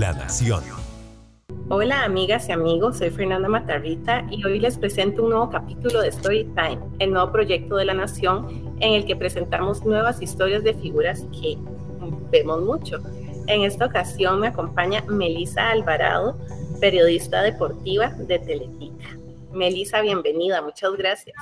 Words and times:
La 0.00 0.14
Nación. 0.14 0.64
Hola 1.68 2.04
amigas 2.04 2.48
y 2.48 2.52
amigos, 2.52 2.96
soy 2.96 3.10
Fernanda 3.10 3.50
Matarrita 3.50 4.26
y 4.30 4.42
hoy 4.46 4.58
les 4.58 4.78
presento 4.78 5.24
un 5.24 5.28
nuevo 5.28 5.50
capítulo 5.50 6.00
de 6.00 6.10
Storytime, 6.10 6.78
el 7.00 7.12
nuevo 7.12 7.30
proyecto 7.30 7.76
de 7.76 7.84
la 7.84 7.92
Nación 7.92 8.74
en 8.80 8.94
el 8.94 9.04
que 9.04 9.14
presentamos 9.14 9.84
nuevas 9.84 10.22
historias 10.22 10.64
de 10.64 10.72
figuras 10.72 11.26
que 11.38 11.58
vemos 12.30 12.62
mucho. 12.62 12.96
En 13.46 13.60
esta 13.60 13.84
ocasión 13.84 14.40
me 14.40 14.46
acompaña 14.46 15.04
Melisa 15.06 15.68
Alvarado, 15.68 16.38
periodista 16.80 17.42
deportiva 17.42 18.08
de 18.08 18.38
Teletica. 18.38 19.18
Melisa, 19.52 20.00
bienvenida, 20.00 20.62
muchas 20.62 20.92
gracias. 20.94 21.36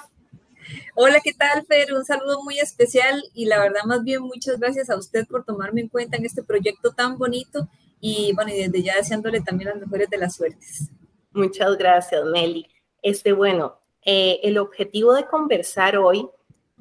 Hola, 0.97 1.21
¿qué 1.23 1.33
tal, 1.33 1.65
Fer? 1.65 1.95
Un 1.95 2.05
saludo 2.05 2.43
muy 2.43 2.59
especial 2.59 3.23
y 3.35 3.45
la 3.45 3.61
verdad, 3.61 3.85
más 3.87 4.03
bien, 4.03 4.21
muchas 4.23 4.59
gracias 4.59 4.91
a 4.91 4.97
usted 4.97 5.29
por 5.29 5.45
tomarme 5.45 5.83
en 5.83 5.89
cuenta 5.89 6.17
en 6.17 6.27
este 6.27 6.43
proyecto 6.43 6.91
tan 6.91 7.19
bonito 7.19 7.69
y 8.01 8.33
bueno, 8.35 8.53
y 8.53 8.59
desde 8.63 8.83
ya 8.83 8.97
deseándole 8.97 9.41
también 9.41 9.71
las 9.71 9.81
mejores 9.81 10.09
de 10.11 10.19
las 10.19 10.37
suertes. 10.37 10.91
Muchas 11.33 11.77
gracias, 11.77 12.25
Meli. 12.25 12.69
Este, 13.03 13.33
bueno, 13.33 13.79
eh, 14.05 14.41
el 14.43 14.59
objetivo 14.59 15.15
de 15.15 15.27
conversar 15.27 15.97
hoy 15.97 16.29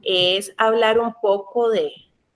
es 0.04 0.54
hablar 0.58 1.00
un 1.00 1.14
poco 1.22 1.70
de, 1.70 1.92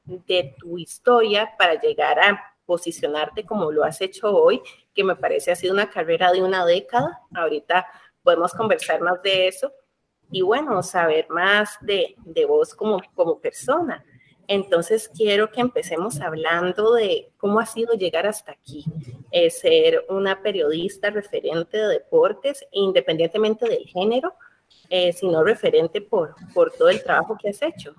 de 0.06 0.56
tu 0.60 0.78
historia 0.78 1.52
para 1.58 1.80
llegar 1.80 2.20
a 2.20 2.56
posicionarte 2.66 3.46
como 3.46 3.72
lo 3.72 3.84
has 3.84 4.02
hecho 4.02 4.30
hoy, 4.30 4.62
que 4.94 5.04
me 5.04 5.16
parece 5.16 5.52
ha 5.52 5.56
sido 5.56 5.74
una 5.74 5.90
carrera 5.90 6.32
de 6.32 6.42
una 6.42 6.66
década. 6.66 7.22
Ahorita 7.34 7.86
podemos 8.24 8.54
conversar 8.54 9.02
más 9.02 9.22
de 9.22 9.48
eso 9.48 9.72
y 10.32 10.42
bueno, 10.42 10.82
saber 10.82 11.28
más 11.30 11.78
de, 11.82 12.16
de 12.18 12.46
vos 12.46 12.74
como, 12.74 13.02
como 13.14 13.40
persona. 13.40 14.04
Entonces 14.54 15.10
quiero 15.16 15.50
que 15.50 15.62
empecemos 15.62 16.20
hablando 16.20 16.94
de 16.94 17.32
cómo 17.38 17.62
ha 17.62 17.66
sido 17.66 17.94
llegar 17.94 18.28
hasta 18.28 18.52
aquí, 18.52 18.84
eh, 19.32 19.50
ser 19.50 20.04
una 20.10 20.44
periodista 20.44 21.10
referente 21.10 21.78
de 21.78 21.88
deportes, 21.88 22.66
independientemente 22.74 23.70
del 23.70 23.86
género, 23.86 24.34
eh, 24.90 25.14
sino 25.14 25.42
referente 25.46 26.02
por, 26.02 26.36
por 26.54 26.70
todo 26.74 26.90
el 26.90 27.02
trabajo 27.02 27.38
que 27.42 27.48
has 27.48 27.62
hecho. 27.62 27.96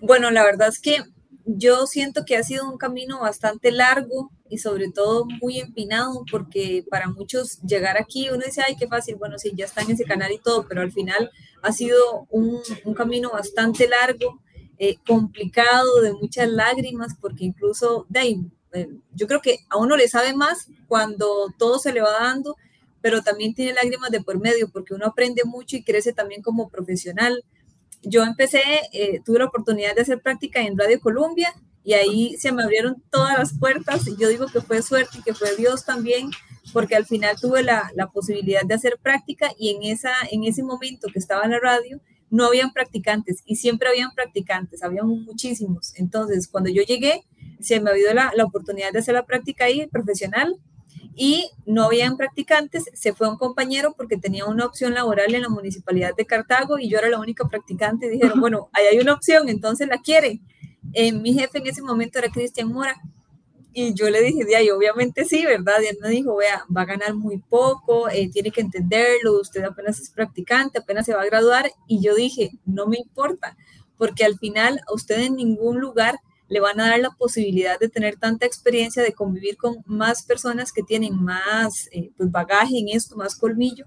Bueno, 0.00 0.30
la 0.30 0.44
verdad 0.44 0.68
es 0.68 0.78
que 0.78 0.98
yo 1.44 1.88
siento 1.88 2.24
que 2.24 2.36
ha 2.36 2.44
sido 2.44 2.70
un 2.70 2.78
camino 2.78 3.18
bastante 3.18 3.72
largo 3.72 4.30
y 4.48 4.58
sobre 4.58 4.92
todo 4.92 5.24
muy 5.42 5.58
empinado 5.58 6.24
porque 6.30 6.84
para 6.88 7.08
muchos 7.08 7.60
llegar 7.62 7.98
aquí 7.98 8.30
uno 8.30 8.44
dice, 8.46 8.62
ay, 8.64 8.76
qué 8.78 8.86
fácil, 8.86 9.16
bueno, 9.16 9.40
sí, 9.40 9.50
ya 9.56 9.64
está 9.64 9.80
en 9.80 9.90
ese 9.90 10.04
canal 10.04 10.30
y 10.30 10.38
todo, 10.38 10.68
pero 10.68 10.82
al 10.82 10.92
final 10.92 11.32
ha 11.62 11.72
sido 11.72 12.28
un, 12.30 12.60
un 12.84 12.94
camino 12.94 13.32
bastante 13.32 13.88
largo 13.88 14.40
eh, 14.82 14.96
complicado, 15.06 16.00
de 16.00 16.14
muchas 16.14 16.48
lágrimas, 16.48 17.14
porque 17.20 17.44
incluso 17.44 18.06
de 18.08 18.18
ahí, 18.18 18.40
eh, 18.72 18.88
yo 19.12 19.26
creo 19.26 19.42
que 19.42 19.58
a 19.68 19.76
uno 19.76 19.94
le 19.94 20.08
sabe 20.08 20.32
más 20.34 20.68
cuando 20.88 21.52
todo 21.58 21.78
se 21.78 21.92
le 21.92 22.00
va 22.00 22.12
dando, 22.12 22.56
pero 23.02 23.20
también 23.20 23.52
tiene 23.52 23.74
lágrimas 23.74 24.10
de 24.10 24.22
por 24.22 24.40
medio, 24.40 24.70
porque 24.70 24.94
uno 24.94 25.04
aprende 25.04 25.42
mucho 25.44 25.76
y 25.76 25.84
crece 25.84 26.14
también 26.14 26.40
como 26.40 26.70
profesional. 26.70 27.44
Yo 28.00 28.24
empecé, 28.24 28.62
eh, 28.94 29.20
tuve 29.22 29.40
la 29.40 29.44
oportunidad 29.44 29.94
de 29.94 30.00
hacer 30.00 30.22
práctica 30.22 30.62
en 30.62 30.78
Radio 30.78 30.98
Colombia 30.98 31.52
y 31.84 31.92
ahí 31.92 32.36
se 32.38 32.50
me 32.50 32.62
abrieron 32.62 33.02
todas 33.10 33.38
las 33.38 33.52
puertas 33.58 34.08
y 34.08 34.16
yo 34.16 34.30
digo 34.30 34.46
que 34.46 34.62
fue 34.62 34.80
suerte 34.80 35.18
y 35.18 35.22
que 35.22 35.34
fue 35.34 35.56
Dios 35.56 35.84
también, 35.84 36.30
porque 36.72 36.96
al 36.96 37.04
final 37.04 37.36
tuve 37.38 37.62
la, 37.62 37.90
la 37.94 38.06
posibilidad 38.06 38.62
de 38.62 38.76
hacer 38.76 38.98
práctica 39.02 39.50
y 39.58 39.76
en, 39.76 39.82
esa, 39.82 40.12
en 40.30 40.44
ese 40.44 40.62
momento 40.62 41.08
que 41.12 41.18
estaba 41.18 41.44
en 41.44 41.50
la 41.50 41.60
radio, 41.60 42.00
no 42.30 42.46
habían 42.46 42.72
practicantes 42.72 43.42
y 43.44 43.56
siempre 43.56 43.88
habían 43.88 44.12
practicantes, 44.14 44.82
habían 44.82 45.08
muchísimos. 45.08 45.92
Entonces, 45.96 46.48
cuando 46.48 46.70
yo 46.70 46.82
llegué, 46.82 47.24
se 47.60 47.80
me 47.80 47.92
dio 47.94 48.14
la, 48.14 48.32
la 48.34 48.44
oportunidad 48.44 48.92
de 48.92 49.00
hacer 49.00 49.14
la 49.14 49.26
práctica 49.26 49.64
ahí 49.64 49.86
profesional 49.86 50.56
y 51.14 51.50
no 51.66 51.84
habían 51.84 52.16
practicantes, 52.16 52.84
se 52.94 53.12
fue 53.12 53.28
un 53.28 53.36
compañero 53.36 53.94
porque 53.96 54.16
tenía 54.16 54.46
una 54.46 54.64
opción 54.64 54.94
laboral 54.94 55.34
en 55.34 55.42
la 55.42 55.48
municipalidad 55.48 56.14
de 56.16 56.24
Cartago 56.24 56.78
y 56.78 56.88
yo 56.88 56.98
era 56.98 57.08
la 57.08 57.18
única 57.18 57.46
practicante 57.48 58.06
y 58.06 58.10
dijeron, 58.10 58.40
bueno, 58.40 58.70
ahí 58.72 58.86
hay 58.86 58.98
una 58.98 59.14
opción, 59.14 59.48
entonces 59.48 59.88
la 59.88 59.98
quiere. 59.98 60.40
Eh, 60.92 61.12
mi 61.12 61.34
jefe 61.34 61.58
en 61.58 61.66
ese 61.66 61.82
momento 61.82 62.18
era 62.18 62.30
Cristian 62.30 62.68
Mora 62.68 62.96
y 63.72 63.94
yo 63.94 64.10
le 64.10 64.20
dije, 64.20 64.44
y 64.64 64.70
obviamente 64.70 65.24
sí, 65.24 65.44
¿verdad? 65.44 65.80
Y 65.82 65.86
él 65.86 65.98
me 66.00 66.08
dijo, 66.08 66.36
vea, 66.36 66.64
va 66.74 66.82
a 66.82 66.86
ganar 66.86 67.14
muy 67.14 67.38
poco, 67.38 68.08
eh, 68.08 68.28
tiene 68.30 68.50
que 68.50 68.60
entenderlo, 68.60 69.40
usted 69.40 69.62
apenas 69.62 70.00
es 70.00 70.10
practicante, 70.10 70.78
apenas 70.78 71.06
se 71.06 71.14
va 71.14 71.22
a 71.22 71.26
graduar. 71.26 71.70
Y 71.86 72.02
yo 72.02 72.14
dije, 72.14 72.50
no 72.64 72.86
me 72.86 72.98
importa, 72.98 73.56
porque 73.96 74.24
al 74.24 74.38
final 74.38 74.80
a 74.88 74.94
usted 74.94 75.20
en 75.20 75.36
ningún 75.36 75.80
lugar 75.80 76.16
le 76.48 76.58
van 76.58 76.80
a 76.80 76.88
dar 76.88 76.98
la 76.98 77.10
posibilidad 77.10 77.78
de 77.78 77.88
tener 77.88 78.16
tanta 78.16 78.44
experiencia, 78.44 79.04
de 79.04 79.12
convivir 79.12 79.56
con 79.56 79.76
más 79.86 80.24
personas 80.24 80.72
que 80.72 80.82
tienen 80.82 81.14
más 81.22 81.88
eh, 81.92 82.10
pues 82.16 82.28
bagaje 82.30 82.76
en 82.78 82.88
esto, 82.88 83.16
más 83.16 83.36
colmillo. 83.36 83.86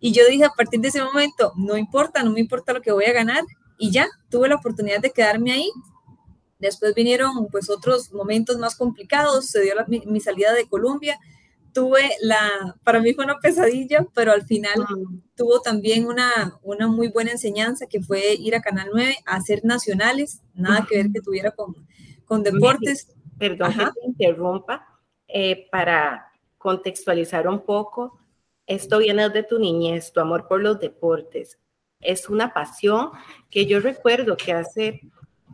Y 0.00 0.12
yo 0.12 0.26
dije, 0.26 0.44
a 0.44 0.50
partir 0.50 0.80
de 0.80 0.88
ese 0.88 1.02
momento, 1.02 1.52
no 1.56 1.76
importa, 1.76 2.22
no 2.22 2.30
me 2.30 2.40
importa 2.40 2.72
lo 2.72 2.80
que 2.80 2.92
voy 2.92 3.04
a 3.04 3.12
ganar. 3.12 3.44
Y 3.76 3.90
ya, 3.90 4.08
tuve 4.30 4.48
la 4.48 4.54
oportunidad 4.54 5.00
de 5.00 5.10
quedarme 5.10 5.52
ahí 5.52 5.70
Después 6.64 6.94
vinieron 6.94 7.48
pues 7.50 7.68
otros 7.68 8.10
momentos 8.10 8.56
más 8.56 8.74
complicados, 8.74 9.50
se 9.50 9.60
dio 9.60 9.74
mi, 9.86 10.18
salida 10.18 10.54
de 10.54 10.66
Colombia, 10.66 11.18
tuve 11.74 12.08
la, 12.22 12.74
para 12.84 13.00
mí 13.00 13.12
fue 13.12 13.26
una 13.26 13.38
pesadilla, 13.38 14.06
pero 14.14 14.32
al 14.32 14.46
final 14.46 14.72
tuvo 15.34 15.60
también 15.60 16.06
una, 16.06 16.58
una 16.62 16.86
muy 16.86 17.08
buena 17.08 17.32
enseñanza 17.32 17.86
que 17.86 18.00
fue 18.00 18.32
ir 18.32 18.54
a 18.54 18.62
Canal 18.62 18.88
9 18.94 19.14
a 19.26 19.36
hacer 19.36 19.62
nacionales, 19.62 20.40
nada 20.54 20.86
que 20.88 20.96
ver 20.96 21.12
que 21.12 21.20
tuviera 21.20 21.50
con, 21.50 21.74
con 22.24 22.42
deportes. 22.42 23.08
Perdón 23.38 23.74
que 23.74 23.84
te 23.84 24.06
interrumpa, 24.06 24.86
eh, 25.28 25.68
para 25.70 26.32
contextualizar 26.56 27.46
un 27.46 27.60
poco, 27.60 28.18
esto 28.66 29.00
viene 29.00 29.28
de 29.28 29.42
tu 29.42 29.58
niñez, 29.58 30.14
tu 30.14 30.20
amor 30.20 30.48
por 30.48 30.62
los 30.62 30.80
deportes. 30.80 31.58
Es 32.00 32.30
una 32.30 32.54
pasión 32.54 33.10
que 33.50 33.66
yo 33.66 33.80
recuerdo 33.80 34.34
que 34.38 34.54
hace 34.54 35.02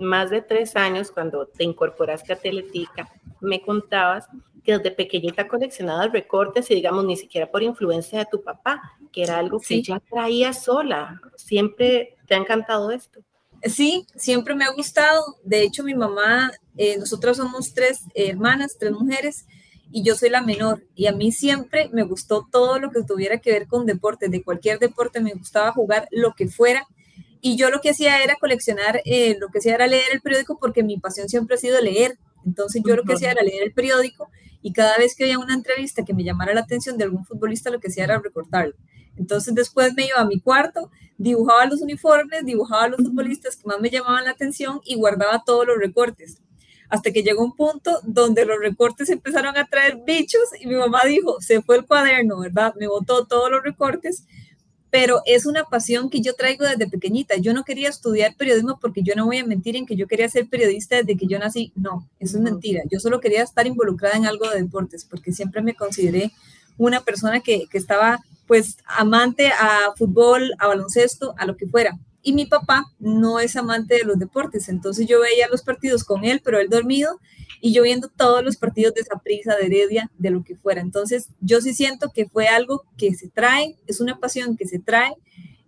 más 0.00 0.30
de 0.30 0.42
tres 0.42 0.76
años, 0.76 1.10
cuando 1.10 1.46
te 1.46 1.64
incorporaste 1.64 2.32
a 2.32 2.36
Teletica, 2.36 3.08
me 3.40 3.60
contabas 3.62 4.26
que 4.64 4.76
desde 4.76 4.90
pequeñita 4.90 5.48
coleccionabas 5.48 6.12
recortes 6.12 6.70
y 6.70 6.74
digamos 6.74 7.04
ni 7.04 7.16
siquiera 7.16 7.50
por 7.50 7.62
influencia 7.62 8.18
de 8.18 8.26
tu 8.26 8.42
papá, 8.42 8.80
que 9.12 9.22
era 9.22 9.38
algo 9.38 9.60
que 9.60 9.82
ya 9.82 10.00
traía 10.00 10.52
sola. 10.52 11.20
¿Siempre 11.36 12.16
te 12.26 12.34
ha 12.34 12.38
encantado 12.38 12.90
esto? 12.90 13.20
Sí, 13.62 14.06
siempre 14.14 14.54
me 14.54 14.64
ha 14.64 14.72
gustado. 14.72 15.36
De 15.42 15.62
hecho, 15.62 15.84
mi 15.84 15.94
mamá, 15.94 16.50
eh, 16.76 16.98
nosotros 16.98 17.36
somos 17.36 17.74
tres 17.74 18.00
hermanas, 18.14 18.76
tres 18.78 18.92
mujeres, 18.92 19.46
y 19.92 20.02
yo 20.02 20.14
soy 20.14 20.30
la 20.30 20.42
menor. 20.42 20.82
Y 20.94 21.06
a 21.06 21.12
mí 21.12 21.32
siempre 21.32 21.90
me 21.92 22.04
gustó 22.04 22.46
todo 22.50 22.78
lo 22.78 22.90
que 22.90 23.02
tuviera 23.02 23.38
que 23.38 23.52
ver 23.52 23.66
con 23.66 23.86
deporte. 23.86 24.28
De 24.28 24.42
cualquier 24.42 24.78
deporte 24.78 25.20
me 25.20 25.34
gustaba 25.34 25.72
jugar 25.72 26.08
lo 26.10 26.34
que 26.34 26.48
fuera 26.48 26.86
y 27.40 27.56
yo 27.56 27.70
lo 27.70 27.80
que 27.80 27.90
hacía 27.90 28.22
era 28.22 28.36
coleccionar, 28.36 29.00
eh, 29.04 29.36
lo 29.38 29.48
que 29.48 29.58
hacía 29.58 29.74
era 29.74 29.86
leer 29.86 30.12
el 30.12 30.20
periódico 30.20 30.58
porque 30.58 30.82
mi 30.82 30.98
pasión 30.98 31.28
siempre 31.28 31.54
ha 31.54 31.58
sido 31.58 31.80
leer. 31.80 32.18
Entonces 32.44 32.82
yo 32.86 32.96
lo 32.96 33.04
que 33.04 33.14
hacía 33.14 33.30
era 33.32 33.42
leer 33.42 33.62
el 33.62 33.72
periódico 33.72 34.30
y 34.62 34.72
cada 34.72 34.96
vez 34.98 35.14
que 35.14 35.24
había 35.24 35.38
una 35.38 35.54
entrevista 35.54 36.04
que 36.04 36.14
me 36.14 36.24
llamara 36.24 36.54
la 36.54 36.60
atención 36.60 36.98
de 36.98 37.04
algún 37.04 37.24
futbolista, 37.24 37.70
lo 37.70 37.80
que 37.80 37.88
hacía 37.88 38.04
era 38.04 38.18
recortarlo. 38.18 38.74
Entonces 39.16 39.54
después 39.54 39.94
me 39.94 40.06
iba 40.06 40.18
a 40.18 40.26
mi 40.26 40.40
cuarto, 40.40 40.90
dibujaba 41.18 41.66
los 41.66 41.80
uniformes, 41.80 42.44
dibujaba 42.44 42.88
los 42.88 42.98
futbolistas 42.98 43.56
que 43.56 43.66
más 43.66 43.80
me 43.80 43.90
llamaban 43.90 44.24
la 44.24 44.30
atención 44.30 44.80
y 44.84 44.96
guardaba 44.96 45.42
todos 45.44 45.66
los 45.66 45.78
recortes. 45.78 46.38
Hasta 46.88 47.12
que 47.12 47.22
llegó 47.22 47.44
un 47.44 47.54
punto 47.54 48.00
donde 48.02 48.44
los 48.44 48.58
recortes 48.58 49.10
empezaron 49.10 49.56
a 49.56 49.66
traer 49.66 49.98
bichos 50.04 50.42
y 50.60 50.66
mi 50.66 50.74
mamá 50.74 51.02
dijo, 51.06 51.40
se 51.40 51.62
fue 51.62 51.76
el 51.76 51.86
cuaderno, 51.86 52.40
¿verdad? 52.40 52.74
Me 52.78 52.88
botó 52.88 53.26
todos 53.26 53.50
los 53.50 53.62
recortes 53.62 54.24
pero 54.90 55.22
es 55.24 55.46
una 55.46 55.64
pasión 55.64 56.10
que 56.10 56.20
yo 56.20 56.34
traigo 56.34 56.64
desde 56.64 56.88
pequeñita. 56.88 57.36
Yo 57.36 57.54
no 57.54 57.64
quería 57.64 57.88
estudiar 57.88 58.34
periodismo 58.36 58.78
porque 58.80 59.02
yo 59.02 59.14
no 59.14 59.26
voy 59.26 59.38
a 59.38 59.46
mentir 59.46 59.76
en 59.76 59.86
que 59.86 59.96
yo 59.96 60.08
quería 60.08 60.28
ser 60.28 60.48
periodista 60.48 60.96
desde 60.96 61.16
que 61.16 61.26
yo 61.26 61.38
nací. 61.38 61.72
No, 61.76 62.08
eso 62.18 62.38
es 62.38 62.42
mentira. 62.42 62.82
Yo 62.90 62.98
solo 62.98 63.20
quería 63.20 63.42
estar 63.42 63.66
involucrada 63.66 64.16
en 64.16 64.26
algo 64.26 64.48
de 64.50 64.62
deportes 64.62 65.04
porque 65.04 65.32
siempre 65.32 65.62
me 65.62 65.74
consideré 65.74 66.32
una 66.76 67.00
persona 67.02 67.40
que, 67.40 67.66
que 67.70 67.78
estaba 67.78 68.20
pues 68.46 68.78
amante 68.84 69.52
a 69.52 69.92
fútbol, 69.96 70.52
a 70.58 70.66
baloncesto, 70.66 71.34
a 71.38 71.46
lo 71.46 71.56
que 71.56 71.68
fuera. 71.68 71.96
Y 72.22 72.32
mi 72.32 72.46
papá 72.46 72.84
no 72.98 73.38
es 73.38 73.54
amante 73.54 73.94
de 73.94 74.04
los 74.04 74.18
deportes, 74.18 74.68
entonces 74.68 75.06
yo 75.06 75.20
veía 75.20 75.48
los 75.48 75.62
partidos 75.62 76.04
con 76.04 76.24
él, 76.24 76.42
pero 76.44 76.58
él 76.58 76.68
dormido, 76.68 77.20
y 77.60 77.72
yo 77.72 77.82
viendo 77.82 78.08
todos 78.08 78.42
los 78.42 78.56
partidos 78.56 78.94
de 78.94 79.02
prisa 79.22 79.56
de 79.56 79.66
Heredia, 79.66 80.10
de 80.18 80.30
lo 80.30 80.42
que 80.44 80.56
fuera. 80.56 80.80
Entonces, 80.80 81.28
yo 81.40 81.60
sí 81.60 81.74
siento 81.74 82.10
que 82.10 82.26
fue 82.26 82.48
algo 82.48 82.84
que 82.96 83.14
se 83.14 83.28
trae, 83.28 83.76
es 83.86 84.00
una 84.00 84.18
pasión 84.18 84.56
que 84.56 84.66
se 84.66 84.78
trae 84.78 85.14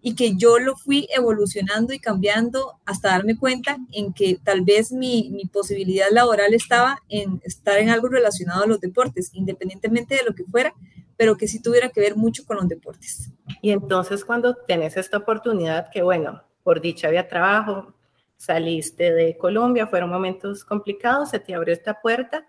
y 0.00 0.15
que 0.17 0.35
yo 0.37 0.59
lo 0.59 0.75
fui 0.75 1.06
evolucionando 1.15 1.93
y 1.93 2.00
cambiando 2.00 2.81
hasta 2.85 3.11
darme 3.11 3.37
cuenta 3.37 3.79
en 3.93 4.12
que 4.12 4.39
tal 4.43 4.62
vez 4.62 4.91
mi, 4.91 5.31
mi, 5.31 5.44
posibilidad 5.44 6.06
laboral 6.11 6.55
estaba 6.55 6.99
en 7.09 7.41
estar 7.44 7.79
en 7.79 7.89
algo 7.89 8.09
relacionado 8.09 8.65
a 8.65 8.67
los 8.67 8.81
deportes, 8.81 9.31
independientemente 9.33 10.17
de 10.17 10.25
lo 10.25 10.35
que 10.35 10.45
fuera, 10.45 10.75
pero 11.17 11.37
que 11.37 11.47
sí 11.47 11.62
tuviera 11.62 11.91
que 11.91 12.00
ver 12.00 12.17
mucho 12.17 12.45
con 12.45 12.56
los 12.56 12.67
deportes. 12.67 13.31
Y 13.61 13.71
entonces 13.71 14.25
cuando 14.25 14.56
tenés 14.56 14.97
esta 14.97 15.19
oportunidad, 15.19 15.88
que 15.91 16.03
bueno, 16.03 16.43
por 16.65 16.81
dicha 16.81 17.06
había 17.06 17.29
trabajo, 17.29 17.95
saliste 18.43 19.12
de 19.12 19.37
Colombia, 19.37 19.87
fueron 19.87 20.11
momentos 20.11 20.65
complicados, 20.65 21.31
se 21.31 21.39
te 21.39 21.55
abrió 21.55 21.73
esta 21.73 22.00
puerta 22.00 22.44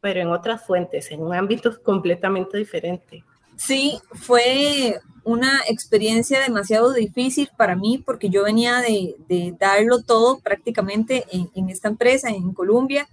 pero 0.00 0.20
en 0.20 0.28
otras 0.28 0.64
fuentes, 0.64 1.10
en 1.10 1.20
un 1.20 1.34
ámbito 1.34 1.72
completamente 1.82 2.58
diferente. 2.58 3.24
Sí, 3.56 3.98
fue 4.12 5.00
una 5.24 5.60
experiencia 5.68 6.40
demasiado 6.40 6.92
difícil 6.92 7.48
para 7.56 7.74
mí 7.74 8.02
porque 8.04 8.30
yo 8.30 8.44
venía 8.44 8.80
de, 8.80 9.54
darlo 9.58 10.02
todo 10.02 10.38
prácticamente 10.38 11.24
en, 11.32 11.50
en, 11.54 11.68
esta 11.68 11.88
empresa, 11.88 12.30
en 12.30 12.52
Colombia. 12.52 13.08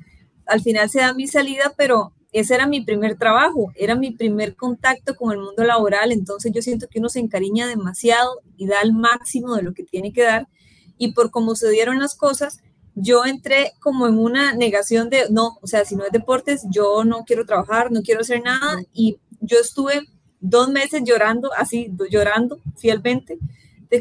Al 0.45 0.61
final 0.61 0.87
se 0.89 0.99
da 0.99 1.15
mi 1.15 1.25
salida, 1.25 1.73
pero 1.75 2.13
ese 2.31 2.53
era 2.53 2.67
mi 2.67 2.81
primer 2.81 3.17
trabajo, 3.17 3.71
era 3.75 3.95
mi 3.95 4.11
primer 4.11 4.55
contacto 4.55 5.15
con 5.15 5.31
el 5.31 5.39
mundo 5.39 5.63
laboral, 5.63 6.11
entonces 6.11 6.51
yo 6.53 6.61
siento 6.61 6.87
que 6.87 6.99
uno 6.99 7.09
se 7.09 7.19
encariña 7.19 7.65
demasiado 7.65 8.41
y 8.55 8.67
da 8.67 8.81
el 8.81 8.93
máximo 8.93 9.55
de 9.55 9.63
lo 9.63 9.73
que 9.73 9.83
tiene 9.83 10.13
que 10.13 10.23
dar. 10.23 10.47
Y 10.97 11.13
por 11.13 11.31
cómo 11.31 11.55
se 11.55 11.69
dieron 11.69 11.99
las 11.99 12.15
cosas, 12.15 12.59
yo 12.95 13.25
entré 13.25 13.73
como 13.79 14.07
en 14.07 14.17
una 14.17 14.53
negación 14.53 15.09
de, 15.09 15.29
no, 15.29 15.57
o 15.61 15.67
sea, 15.67 15.83
si 15.85 15.95
no 15.95 16.05
es 16.05 16.11
deportes, 16.11 16.63
yo 16.69 17.03
no 17.03 17.25
quiero 17.25 17.45
trabajar, 17.45 17.91
no 17.91 18.01
quiero 18.01 18.21
hacer 18.21 18.41
nada. 18.41 18.81
Y 18.93 19.19
yo 19.41 19.59
estuve 19.59 20.07
dos 20.39 20.69
meses 20.69 21.03
llorando, 21.05 21.51
así, 21.53 21.91
llorando 22.09 22.59
fielmente, 22.77 23.37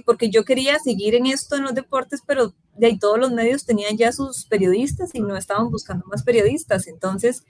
porque 0.04 0.30
yo 0.30 0.44
quería 0.44 0.78
seguir 0.78 1.14
en 1.14 1.26
esto, 1.26 1.56
en 1.56 1.62
los 1.62 1.74
deportes, 1.74 2.20
pero 2.26 2.54
de 2.76 2.86
ahí 2.86 2.98
todos 2.98 3.18
los 3.18 3.32
medios 3.32 3.64
tenían 3.64 3.96
ya 3.96 4.12
sus 4.12 4.46
periodistas 4.46 5.10
y 5.14 5.20
no 5.20 5.36
estaban 5.36 5.70
buscando 5.70 6.04
más 6.06 6.22
periodistas. 6.22 6.86
Entonces, 6.86 7.44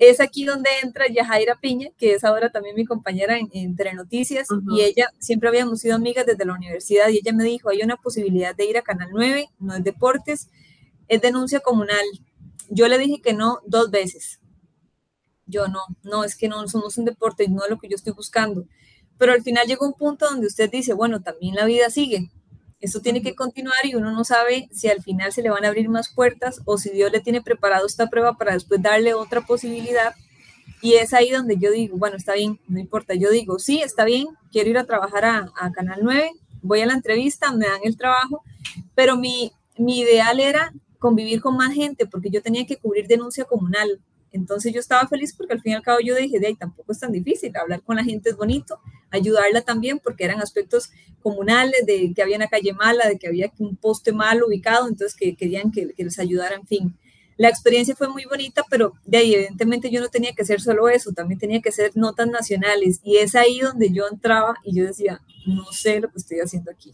es 0.00 0.18
aquí 0.18 0.46
donde 0.46 0.70
entra 0.82 1.08
Yajaira 1.08 1.60
Piña, 1.60 1.90
que 1.98 2.14
es 2.14 2.24
ahora 2.24 2.50
también 2.50 2.74
mi 2.74 2.86
compañera 2.86 3.38
en, 3.38 3.50
Entre 3.52 3.92
Noticias, 3.92 4.48
y 4.74 4.80
ella, 4.80 5.10
siempre 5.18 5.50
habíamos 5.50 5.80
sido 5.80 5.94
amigas 5.94 6.24
desde 6.24 6.46
la 6.46 6.54
universidad, 6.54 7.10
y 7.10 7.18
ella 7.18 7.34
me 7.34 7.44
dijo, 7.44 7.68
hay 7.68 7.82
una 7.82 7.98
posibilidad 7.98 8.56
de 8.56 8.64
ir 8.64 8.78
a 8.78 8.82
Canal 8.82 9.10
9, 9.12 9.50
no 9.58 9.74
es 9.74 9.84
deportes, 9.84 10.48
es 11.06 11.20
denuncia 11.20 11.60
comunal. 11.60 12.04
Yo 12.70 12.88
le 12.88 12.96
dije 12.96 13.20
que 13.20 13.34
no 13.34 13.60
dos 13.66 13.90
veces. 13.90 14.40
Yo 15.44 15.68
no, 15.68 15.80
no, 16.02 16.24
es 16.24 16.34
que 16.34 16.48
no 16.48 16.66
somos 16.66 16.96
un 16.96 17.04
deporte, 17.04 17.46
no 17.48 17.62
es 17.64 17.70
lo 17.70 17.78
que 17.78 17.88
yo 17.88 17.96
estoy 17.96 18.14
buscando. 18.14 18.64
Pero 19.18 19.32
al 19.32 19.42
final 19.42 19.66
llega 19.66 19.86
un 19.86 19.92
punto 19.92 20.30
donde 20.30 20.46
usted 20.46 20.70
dice, 20.70 20.94
bueno, 20.94 21.20
también 21.20 21.56
la 21.56 21.66
vida 21.66 21.90
sigue. 21.90 22.30
Esto 22.80 23.00
tiene 23.00 23.22
que 23.22 23.34
continuar 23.34 23.84
y 23.84 23.94
uno 23.94 24.10
no 24.10 24.24
sabe 24.24 24.68
si 24.72 24.88
al 24.88 25.02
final 25.02 25.32
se 25.32 25.42
le 25.42 25.50
van 25.50 25.64
a 25.64 25.68
abrir 25.68 25.88
más 25.88 26.08
puertas 26.08 26.62
o 26.64 26.78
si 26.78 26.90
Dios 26.90 27.12
le 27.12 27.20
tiene 27.20 27.42
preparado 27.42 27.86
esta 27.86 28.08
prueba 28.08 28.36
para 28.36 28.54
después 28.54 28.80
darle 28.80 29.14
otra 29.14 29.42
posibilidad. 29.42 30.14
Y 30.80 30.94
es 30.94 31.12
ahí 31.12 31.30
donde 31.30 31.58
yo 31.58 31.70
digo, 31.70 31.98
bueno, 31.98 32.16
está 32.16 32.34
bien, 32.34 32.58
no 32.68 32.80
importa. 32.80 33.14
Yo 33.14 33.30
digo, 33.30 33.58
sí, 33.58 33.82
está 33.82 34.04
bien, 34.04 34.28
quiero 34.50 34.70
ir 34.70 34.78
a 34.78 34.84
trabajar 34.84 35.24
a, 35.26 35.52
a 35.56 35.72
Canal 35.72 36.00
9, 36.02 36.30
voy 36.62 36.80
a 36.80 36.86
la 36.86 36.94
entrevista, 36.94 37.52
me 37.52 37.66
dan 37.66 37.80
el 37.84 37.98
trabajo, 37.98 38.42
pero 38.94 39.16
mi, 39.16 39.52
mi 39.76 40.00
ideal 40.00 40.40
era 40.40 40.72
convivir 40.98 41.40
con 41.40 41.56
más 41.56 41.74
gente 41.74 42.06
porque 42.06 42.30
yo 42.30 42.42
tenía 42.42 42.66
que 42.66 42.76
cubrir 42.76 43.06
denuncia 43.06 43.44
comunal. 43.44 44.00
Entonces 44.32 44.72
yo 44.72 44.80
estaba 44.80 45.08
feliz 45.08 45.34
porque 45.36 45.54
al 45.54 45.60
fin 45.60 45.72
y 45.72 45.74
al 45.74 45.82
cabo 45.82 45.98
yo 46.00 46.14
dije, 46.14 46.38
de 46.38 46.46
ahí 46.46 46.54
tampoco 46.54 46.92
es 46.92 47.00
tan 47.00 47.10
difícil, 47.10 47.56
hablar 47.56 47.82
con 47.82 47.96
la 47.96 48.04
gente 48.04 48.30
es 48.30 48.36
bonito, 48.36 48.78
ayudarla 49.10 49.62
también 49.62 49.98
porque 49.98 50.24
eran 50.24 50.40
aspectos 50.40 50.90
comunales, 51.22 51.84
de 51.86 52.12
que 52.14 52.22
había 52.22 52.36
una 52.36 52.48
calle 52.48 52.72
mala, 52.72 53.08
de 53.08 53.18
que 53.18 53.28
había 53.28 53.52
un 53.58 53.76
poste 53.76 54.12
mal 54.12 54.42
ubicado, 54.42 54.88
entonces 54.88 55.16
que 55.16 55.36
querían 55.36 55.70
que, 55.70 55.92
que 55.92 56.04
les 56.04 56.18
ayudara, 56.18 56.56
en 56.56 56.66
fin. 56.66 56.96
La 57.36 57.48
experiencia 57.48 57.96
fue 57.96 58.08
muy 58.08 58.24
bonita, 58.24 58.64
pero 58.68 58.92
de 59.04 59.18
ahí 59.18 59.34
evidentemente 59.34 59.90
yo 59.90 60.00
no 60.00 60.08
tenía 60.08 60.34
que 60.34 60.44
ser 60.44 60.60
solo 60.60 60.88
eso, 60.88 61.12
también 61.12 61.38
tenía 61.38 61.60
que 61.60 61.72
ser 61.72 61.92
notas 61.94 62.28
nacionales 62.28 63.00
y 63.02 63.16
es 63.16 63.34
ahí 63.34 63.60
donde 63.60 63.90
yo 63.90 64.06
entraba 64.10 64.56
y 64.62 64.74
yo 64.74 64.84
decía, 64.84 65.22
no 65.46 65.64
sé 65.72 66.00
lo 66.00 66.08
que 66.10 66.18
estoy 66.18 66.40
haciendo 66.40 66.70
aquí 66.70 66.92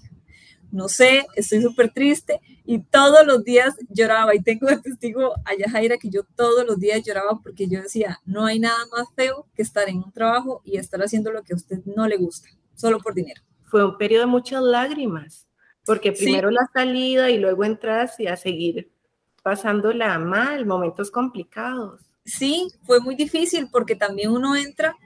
no 0.70 0.88
sé, 0.88 1.26
estoy 1.34 1.62
súper 1.62 1.90
triste 1.92 2.40
y 2.64 2.80
todos 2.80 3.26
los 3.26 3.44
días 3.44 3.74
lloraba 3.88 4.34
y 4.34 4.42
tengo 4.42 4.66
de 4.66 4.78
testigo 4.78 5.34
a 5.44 5.54
Yajaira 5.56 5.98
que 5.98 6.10
yo 6.10 6.22
todos 6.34 6.66
los 6.66 6.78
días 6.78 7.02
lloraba 7.02 7.40
porque 7.42 7.68
yo 7.68 7.80
decía, 7.80 8.20
no 8.24 8.44
hay 8.46 8.58
nada 8.58 8.78
más 8.92 9.06
feo 9.14 9.46
que 9.54 9.62
estar 9.62 9.88
en 9.88 9.98
un 9.98 10.12
trabajo 10.12 10.62
y 10.64 10.76
estar 10.76 11.00
haciendo 11.00 11.30
lo 11.32 11.42
que 11.42 11.52
a 11.52 11.56
usted 11.56 11.78
no 11.84 12.06
le 12.08 12.16
gusta, 12.16 12.48
solo 12.74 12.98
por 12.98 13.14
dinero. 13.14 13.42
Fue 13.64 13.84
un 13.84 13.96
periodo 13.98 14.22
de 14.22 14.30
muchas 14.30 14.62
lágrimas, 14.62 15.46
porque 15.84 16.12
primero 16.12 16.50
la 16.50 16.68
salida 16.72 17.30
y 17.30 17.38
luego 17.38 17.64
entras 17.64 18.18
y 18.18 18.26
a 18.26 18.36
seguir 18.36 18.90
pasándola 19.42 20.18
mal, 20.18 20.66
momentos 20.66 21.10
complicados. 21.10 22.00
Sí, 22.24 22.68
fue 22.82 23.00
muy 23.00 23.14
difícil 23.14 23.68
porque 23.70 23.94
también 23.94 24.32
uno 24.32 24.56
entra 24.56 24.96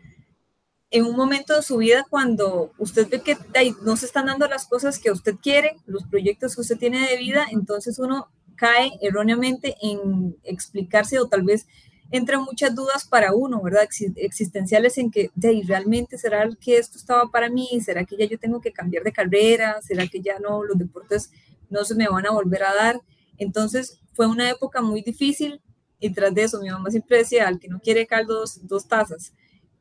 en 0.90 1.04
un 1.04 1.16
momento 1.16 1.54
de 1.54 1.62
su 1.62 1.76
vida 1.76 2.04
cuando 2.08 2.72
usted 2.78 3.08
ve 3.08 3.20
que 3.20 3.36
no 3.82 3.96
se 3.96 4.06
están 4.06 4.26
dando 4.26 4.48
las 4.48 4.66
cosas 4.66 4.98
que 4.98 5.10
usted 5.10 5.36
quiere, 5.40 5.76
los 5.86 6.04
proyectos 6.04 6.54
que 6.54 6.62
usted 6.62 6.78
tiene 6.78 7.08
de 7.08 7.16
vida, 7.16 7.46
entonces 7.50 7.98
uno 7.98 8.28
cae 8.56 8.90
erróneamente 9.00 9.76
en 9.80 10.36
explicarse 10.42 11.18
o 11.18 11.28
tal 11.28 11.42
vez 11.42 11.66
entran 12.10 12.42
muchas 12.42 12.74
dudas 12.74 13.06
para 13.06 13.32
uno, 13.32 13.62
¿verdad? 13.62 13.88
Existenciales 14.16 14.98
en 14.98 15.12
que, 15.12 15.30
de 15.36 15.62
realmente 15.64 16.18
será 16.18 16.48
que 16.60 16.76
esto 16.76 16.98
estaba 16.98 17.30
para 17.30 17.48
mí, 17.48 17.68
será 17.84 18.04
que 18.04 18.16
ya 18.16 18.24
yo 18.24 18.38
tengo 18.38 18.60
que 18.60 18.72
cambiar 18.72 19.04
de 19.04 19.12
carrera, 19.12 19.80
será 19.80 20.08
que 20.08 20.20
ya 20.20 20.40
no, 20.40 20.64
los 20.64 20.76
deportes 20.76 21.30
no 21.70 21.84
se 21.84 21.94
me 21.94 22.08
van 22.08 22.26
a 22.26 22.32
volver 22.32 22.64
a 22.64 22.74
dar. 22.74 23.00
Entonces 23.38 24.00
fue 24.12 24.26
una 24.26 24.50
época 24.50 24.82
muy 24.82 25.02
difícil 25.02 25.62
y 26.00 26.10
tras 26.12 26.34
de 26.34 26.42
eso 26.42 26.60
mi 26.60 26.68
mamá 26.68 26.90
siempre 26.90 27.18
decía, 27.18 27.46
al 27.46 27.60
que 27.60 27.68
no 27.68 27.78
quiere 27.78 28.08
caldo, 28.08 28.44
dos 28.62 28.88
tazas 28.88 29.32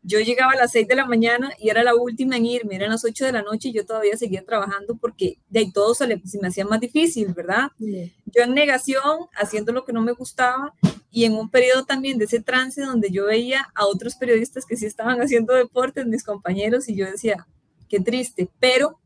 yo 0.01 0.19
llegaba 0.19 0.54
a 0.54 0.56
las 0.56 0.72
6 0.72 0.88
de 0.88 0.96
la 0.96 1.06
mañana 1.06 1.51
y 1.60 1.69
era 1.69 1.84
la 1.84 1.96
última 1.96 2.38
en 2.38 2.46
irme, 2.46 2.75
eran 2.75 2.92
las 2.92 3.04
8 3.04 3.25
de 3.25 3.31
la 3.31 3.42
noche 3.42 3.69
y 3.69 3.74
yo 3.74 3.86
todavía 3.86 4.16
seguía 4.18 4.46
trabajando 4.46 4.98
porque 4.98 5.38
de 5.50 5.60
ahí 5.60 5.72
todo 5.72 5.94
se, 5.94 6.07
me 6.07 6.48
hacía 6.48 6.66
más 6.66 6.80
difícil, 6.80 7.34
¿verdad? 7.34 7.72
Yo 7.78 8.44
en 8.44 8.54
negación, 8.54 9.28
haciendo 9.36 9.72
lo 9.72 9.84
que 9.84 9.94
no 9.94 10.01
me 10.01 10.13
gustaba 10.13 10.74
y 11.12 11.25
en 11.25 11.34
un 11.34 11.50
periodo 11.50 11.86
también 11.86 12.18
de 12.18 12.25
ese 12.25 12.40
trance 12.40 12.81
donde 12.81 13.12
yo 13.12 13.25
veía 13.25 13.68
a 13.75 13.86
otros 13.86 14.16
periodistas 14.16 14.66
que 14.66 14.78
sí 14.78 14.86
estaban 14.86 15.22
haciendo 15.22 15.54
deportes, 15.54 16.06
mis 16.06 16.24
compañeros, 16.24 16.88
y 16.88 16.95
yo 16.95 17.06
decía, 17.06 17.48
qué 17.88 18.00
triste, 18.00 18.50
pero 18.60 19.00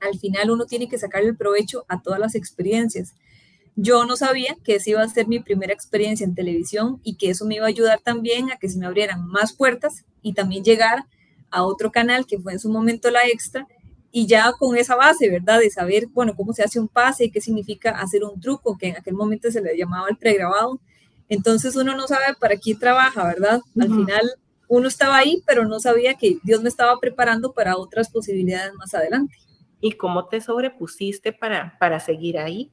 al 0.00 0.18
final 0.18 0.50
uno 0.50 0.66
tiene 0.66 0.88
que 0.88 0.98
sacarle 0.98 1.30
el 1.30 1.36
provecho 1.36 1.84
a 1.88 2.02
todas 2.02 2.18
las 2.18 2.34
experiencias. 2.34 3.14
Yo 3.74 4.04
no 4.04 4.16
sabía 4.16 4.56
que 4.64 4.76
esa 4.76 4.90
iba 4.90 5.02
a 5.02 5.08
ser 5.08 5.28
mi 5.28 5.40
primera 5.40 5.72
experiencia 5.72 6.24
en 6.24 6.34
televisión 6.34 7.00
y 7.02 7.16
que 7.16 7.30
eso 7.30 7.46
me 7.46 7.56
iba 7.56 7.64
a 7.64 7.70
ayudar 7.70 8.00
también 8.00 8.50
a 8.50 8.56
que 8.56 8.68
se 8.68 8.78
me 8.78 8.86
abrieran 8.86 9.26
más 9.26 9.54
puertas 9.54 10.04
y 10.20 10.34
también 10.34 10.62
llegar 10.62 11.06
a 11.50 11.64
otro 11.64 11.90
canal 11.90 12.26
que 12.26 12.38
fue 12.38 12.52
en 12.52 12.58
su 12.58 12.70
momento 12.70 13.10
la 13.10 13.26
extra 13.26 13.66
y 14.10 14.26
ya 14.26 14.52
con 14.58 14.76
esa 14.76 14.94
base, 14.94 15.30
¿verdad? 15.30 15.58
De 15.58 15.70
saber, 15.70 16.06
bueno, 16.08 16.34
cómo 16.36 16.52
se 16.52 16.62
hace 16.62 16.78
un 16.78 16.88
pase, 16.88 17.30
qué 17.30 17.40
significa 17.40 17.90
hacer 17.92 18.24
un 18.24 18.38
truco, 18.40 18.76
que 18.76 18.88
en 18.88 18.96
aquel 18.96 19.14
momento 19.14 19.50
se 19.50 19.62
le 19.62 19.76
llamaba 19.76 20.08
el 20.10 20.18
pregrabado. 20.18 20.78
Entonces 21.30 21.74
uno 21.76 21.96
no 21.96 22.06
sabe 22.06 22.34
para 22.38 22.58
quién 22.58 22.78
trabaja, 22.78 23.24
¿verdad? 23.24 23.62
Al 23.80 23.88
final 23.88 24.34
uno 24.68 24.86
estaba 24.86 25.16
ahí, 25.16 25.42
pero 25.46 25.66
no 25.66 25.80
sabía 25.80 26.14
que 26.14 26.36
Dios 26.42 26.62
me 26.62 26.68
estaba 26.68 27.00
preparando 27.00 27.52
para 27.54 27.78
otras 27.78 28.10
posibilidades 28.10 28.74
más 28.74 28.92
adelante. 28.92 29.34
¿Y 29.80 29.92
cómo 29.92 30.28
te 30.28 30.42
sobrepusiste 30.42 31.32
para, 31.32 31.78
para 31.78 31.98
seguir 31.98 32.38
ahí? 32.38 32.70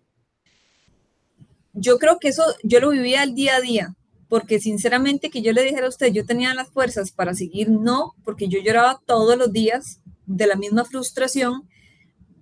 Yo 1.73 1.97
creo 1.97 2.19
que 2.19 2.29
eso 2.29 2.43
yo 2.63 2.79
lo 2.79 2.89
vivía 2.89 3.21
al 3.21 3.35
día 3.35 3.55
a 3.55 3.61
día, 3.61 3.95
porque 4.27 4.59
sinceramente 4.59 5.29
que 5.29 5.41
yo 5.41 5.53
le 5.53 5.63
dijera 5.63 5.85
a 5.85 5.89
usted, 5.89 6.11
yo 6.11 6.25
tenía 6.25 6.53
las 6.53 6.69
fuerzas 6.69 7.11
para 7.11 7.33
seguir, 7.33 7.69
no, 7.69 8.13
porque 8.23 8.47
yo 8.47 8.59
lloraba 8.59 9.01
todos 9.05 9.37
los 9.37 9.51
días 9.51 10.01
de 10.25 10.47
la 10.47 10.55
misma 10.55 10.85
frustración, 10.85 11.67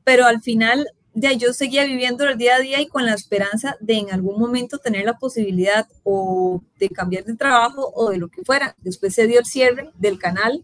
pero 0.03 0.25
al 0.25 0.41
final 0.41 0.88
ya 1.13 1.34
yo 1.34 1.51
seguía 1.51 1.86
viviendo 1.86 2.25
el 2.25 2.38
día 2.38 2.55
a 2.55 2.60
día 2.60 2.79
y 2.79 2.88
con 2.88 3.05
la 3.05 3.13
esperanza 3.13 3.75
de 3.79 3.96
en 3.96 4.12
algún 4.12 4.39
momento 4.39 4.77
tener 4.77 5.05
la 5.05 5.17
posibilidad 5.17 5.88
o 6.03 6.62
de 6.77 6.89
cambiar 6.89 7.24
de 7.24 7.36
trabajo 7.36 7.91
o 7.96 8.12
de 8.12 8.17
lo 8.17 8.27
que 8.27 8.43
fuera. 8.43 8.75
Después 8.81 9.15
se 9.15 9.25
dio 9.25 9.39
el 9.39 9.46
cierre 9.46 9.89
del 9.98 10.19
canal 10.19 10.63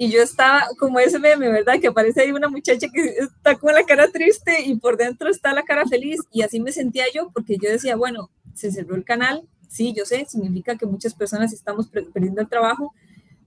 y 0.00 0.10
yo 0.10 0.22
estaba 0.22 0.62
como 0.78 1.00
ese 1.00 1.18
meme, 1.18 1.48
¿verdad? 1.50 1.80
Que 1.80 1.88
aparece 1.88 2.22
ahí 2.22 2.30
una 2.30 2.48
muchacha 2.48 2.86
que 2.88 3.16
está 3.18 3.56
con 3.58 3.74
la 3.74 3.82
cara 3.82 4.08
triste 4.08 4.62
y 4.62 4.76
por 4.76 4.96
dentro 4.96 5.28
está 5.28 5.52
la 5.52 5.64
cara 5.64 5.86
feliz 5.86 6.20
y 6.30 6.42
así 6.42 6.60
me 6.60 6.70
sentía 6.70 7.06
yo 7.12 7.30
porque 7.34 7.58
yo 7.60 7.68
decía, 7.68 7.96
bueno, 7.96 8.30
se 8.54 8.70
cerró 8.70 8.94
el 8.94 9.04
canal, 9.04 9.42
sí, 9.68 9.92
yo 9.92 10.04
sé, 10.04 10.24
significa 10.26 10.76
que 10.78 10.86
muchas 10.86 11.14
personas 11.14 11.52
estamos 11.52 11.88
perdiendo 11.88 12.40
el 12.40 12.48
trabajo, 12.48 12.94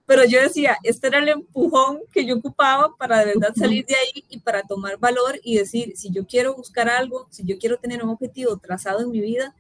pero 0.06 0.26
yo 0.26 0.42
decía, 0.42 0.78
este 0.84 1.08
era 1.08 1.20
el 1.20 1.30
empujón 1.30 2.00
que 2.12 2.26
yo 2.26 2.36
ocupaba 2.36 2.98
para 2.98 3.20
de 3.20 3.28
verdad 3.28 3.54
salir 3.56 3.86
de 3.86 3.96
ahí 3.96 4.26
y 4.28 4.40
para 4.40 4.64
tomar 4.64 4.98
valor 4.98 5.40
y 5.44 5.56
decir, 5.56 5.94
si 5.96 6.12
yo 6.12 6.28
quiero 6.28 6.54
buscar 6.54 6.90
algo, 6.90 7.28
si 7.32 7.46
yo 7.46 7.58
quiero 7.60 7.78
tener 7.78 8.04
un 8.04 8.10
objetivo 8.10 8.58
trazado 8.58 9.00
en 9.00 9.12
mi 9.12 9.22
vida, 9.22 9.56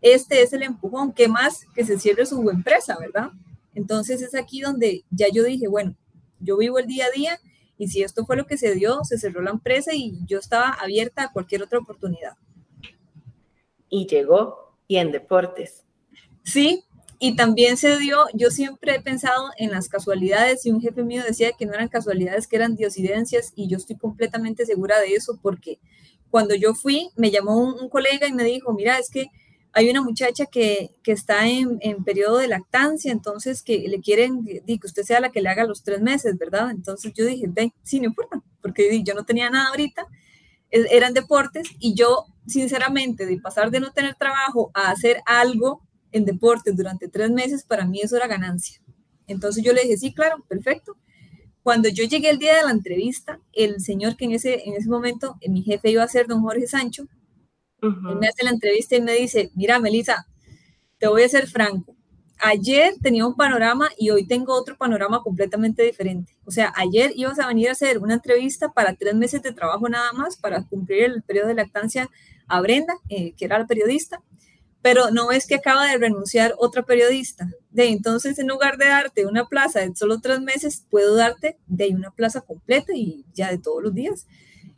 este 0.00 0.42
es 0.42 0.52
el 0.52 0.62
empujón, 0.62 1.12
¿qué 1.12 1.26
más 1.26 1.66
que 1.74 1.84
se 1.84 1.98
cierre 1.98 2.24
su 2.24 2.48
empresa, 2.50 2.96
verdad? 3.00 3.30
Entonces 3.74 4.22
es 4.22 4.36
aquí 4.36 4.60
donde 4.60 5.04
ya 5.10 5.26
yo 5.28 5.42
dije, 5.42 5.66
bueno, 5.66 5.96
yo 6.40 6.56
vivo 6.56 6.78
el 6.78 6.86
día 6.86 7.06
a 7.06 7.10
día 7.10 7.40
y 7.78 7.88
si 7.88 8.02
esto 8.02 8.24
fue 8.24 8.36
lo 8.36 8.46
que 8.46 8.56
se 8.56 8.74
dio, 8.74 9.04
se 9.04 9.18
cerró 9.18 9.42
la 9.42 9.50
empresa 9.50 9.94
y 9.94 10.18
yo 10.26 10.38
estaba 10.38 10.70
abierta 10.70 11.24
a 11.24 11.32
cualquier 11.32 11.62
otra 11.62 11.78
oportunidad. 11.78 12.36
Y 13.88 14.06
llegó, 14.06 14.74
y 14.88 14.96
en 14.96 15.12
deportes. 15.12 15.84
Sí, 16.42 16.84
y 17.18 17.36
también 17.36 17.76
se 17.76 17.98
dio, 17.98 18.18
yo 18.34 18.50
siempre 18.50 18.94
he 18.94 19.00
pensado 19.00 19.50
en 19.58 19.70
las 19.70 19.88
casualidades 19.88 20.64
y 20.66 20.70
un 20.70 20.80
jefe 20.80 21.02
mío 21.02 21.22
decía 21.26 21.52
que 21.52 21.66
no 21.66 21.74
eran 21.74 21.88
casualidades, 21.88 22.46
que 22.46 22.56
eran 22.56 22.76
diosidencias 22.76 23.52
y 23.56 23.68
yo 23.68 23.78
estoy 23.78 23.96
completamente 23.96 24.66
segura 24.66 25.00
de 25.00 25.14
eso 25.14 25.38
porque 25.40 25.78
cuando 26.30 26.54
yo 26.54 26.74
fui, 26.74 27.10
me 27.16 27.30
llamó 27.30 27.56
un, 27.56 27.80
un 27.80 27.88
colega 27.88 28.26
y 28.26 28.32
me 28.32 28.44
dijo, 28.44 28.72
mira, 28.74 28.98
es 28.98 29.10
que 29.10 29.28
hay 29.76 29.90
una 29.90 30.02
muchacha 30.02 30.46
que, 30.46 30.90
está 31.04 31.46
en, 31.46 31.78
periodo 32.02 32.38
de 32.38 32.48
lactancia, 32.48 33.12
entonces 33.12 33.62
que 33.62 33.86
le 33.86 34.00
quieren 34.00 34.42
que 34.42 34.80
usted 34.82 35.02
sea 35.02 35.20
la 35.20 35.30
que 35.30 35.42
le 35.42 35.50
haga 35.50 35.64
los 35.64 35.82
tres 35.82 36.00
meses, 36.00 36.38
¿verdad? 36.38 36.70
Entonces 36.70 37.12
yo 37.14 37.26
dije, 37.26 37.44
ve, 37.46 37.74
sí, 37.82 38.00
no 38.00 38.06
importa, 38.06 38.42
porque 38.62 39.02
yo 39.04 39.12
no 39.12 39.26
tenía 39.26 39.50
nada 39.50 39.68
ahorita, 39.68 40.06
e, 40.70 40.86
eran 40.90 41.12
deportes 41.12 41.68
y 41.78 41.94
yo, 41.94 42.24
sinceramente, 42.46 43.26
de 43.26 43.38
pasar 43.38 43.70
de 43.70 43.80
no 43.80 43.92
tener 43.92 44.14
trabajo 44.14 44.70
a 44.72 44.90
hacer 44.90 45.18
algo 45.26 45.82
en 46.10 46.24
deportes 46.24 46.74
durante 46.74 47.06
tres 47.08 47.30
meses, 47.30 47.62
para 47.62 47.84
mí 47.84 48.00
eso 48.00 48.16
era 48.16 48.26
ganancia. 48.26 48.80
Entonces 49.26 49.62
yo 49.62 49.74
le 49.74 49.82
dije, 49.82 49.98
sí, 49.98 50.14
claro, 50.14 50.42
perfecto. 50.48 50.96
Cuando 51.62 51.90
yo 51.90 52.04
llegué 52.04 52.30
el 52.30 52.38
día 52.38 52.56
de 52.56 52.62
la 52.62 52.70
entrevista, 52.70 53.40
el 53.52 53.82
señor 53.82 54.16
que 54.16 54.24
en 54.24 54.32
ese, 54.32 54.66
en 54.66 54.72
ese 54.72 54.88
momento, 54.88 55.36
mi 55.46 55.62
jefe 55.62 55.90
iba 55.90 56.02
a 56.02 56.08
ser 56.08 56.28
don 56.28 56.40
Jorge 56.40 56.66
Sancho, 56.66 57.08
me 57.90 58.28
hace 58.28 58.44
la 58.44 58.50
entrevista 58.50 58.96
y 58.96 59.00
me 59.00 59.12
dice, 59.12 59.50
mira, 59.54 59.78
Melissa, 59.78 60.26
te 60.98 61.08
voy 61.08 61.22
a 61.22 61.28
ser 61.28 61.46
franco. 61.46 61.96
Ayer 62.38 62.94
tenía 63.00 63.26
un 63.26 63.34
panorama 63.34 63.88
y 63.96 64.10
hoy 64.10 64.26
tengo 64.26 64.52
otro 64.52 64.76
panorama 64.76 65.22
completamente 65.22 65.82
diferente. 65.82 66.36
O 66.44 66.50
sea, 66.50 66.72
ayer 66.76 67.12
ibas 67.16 67.38
a 67.38 67.46
venir 67.46 67.68
a 67.68 67.72
hacer 67.72 67.98
una 67.98 68.14
entrevista 68.14 68.72
para 68.72 68.94
tres 68.94 69.14
meses 69.14 69.42
de 69.42 69.52
trabajo 69.52 69.88
nada 69.88 70.12
más 70.12 70.36
para 70.36 70.62
cumplir 70.64 71.04
el 71.04 71.22
periodo 71.22 71.48
de 71.48 71.54
lactancia 71.54 72.10
a 72.46 72.60
Brenda, 72.60 72.94
eh, 73.08 73.32
que 73.36 73.46
era 73.46 73.58
la 73.58 73.66
periodista, 73.66 74.22
pero 74.82 75.10
no 75.10 75.32
es 75.32 75.46
que 75.46 75.56
acaba 75.56 75.90
de 75.90 75.98
renunciar 75.98 76.54
otra 76.58 76.84
periodista. 76.84 77.50
De 77.70 77.88
entonces, 77.88 78.38
en 78.38 78.48
lugar 78.48 78.76
de 78.76 78.86
darte 78.86 79.26
una 79.26 79.48
plaza 79.48 79.80
de 79.80 79.96
solo 79.96 80.20
tres 80.20 80.40
meses, 80.40 80.84
puedo 80.90 81.16
darte 81.16 81.58
de 81.66 81.88
una 81.88 82.10
plaza 82.10 82.42
completa 82.42 82.92
y 82.94 83.24
ya 83.34 83.50
de 83.50 83.58
todos 83.58 83.82
los 83.82 83.94
días. 83.94 84.26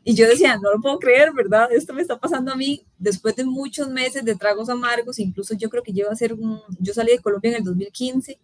Y 0.09 0.15
yo 0.15 0.27
decía, 0.27 0.57
no 0.57 0.73
lo 0.73 0.81
puedo 0.81 0.99
creer, 0.99 1.35
¿verdad? 1.35 1.71
Esto 1.71 1.93
me 1.93 2.01
está 2.01 2.19
pasando 2.19 2.51
a 2.51 2.57
mí 2.57 2.83
después 2.97 3.37
de 3.37 3.45
muchos 3.45 3.91
meses 3.91 4.25
de 4.25 4.35
tragos 4.35 4.71
amargos, 4.71 5.19
incluso 5.19 5.55
yo 5.55 5.69
creo 5.69 5.83
que 5.83 5.93
llevo 5.93 6.11
a 6.11 6.17
ser 6.17 6.33
un, 6.33 6.63
yo 6.81 6.95
salí 6.95 7.11
de 7.13 7.19
Colombia 7.19 7.51
en 7.51 7.57
el 7.59 7.65
2015 7.65 8.39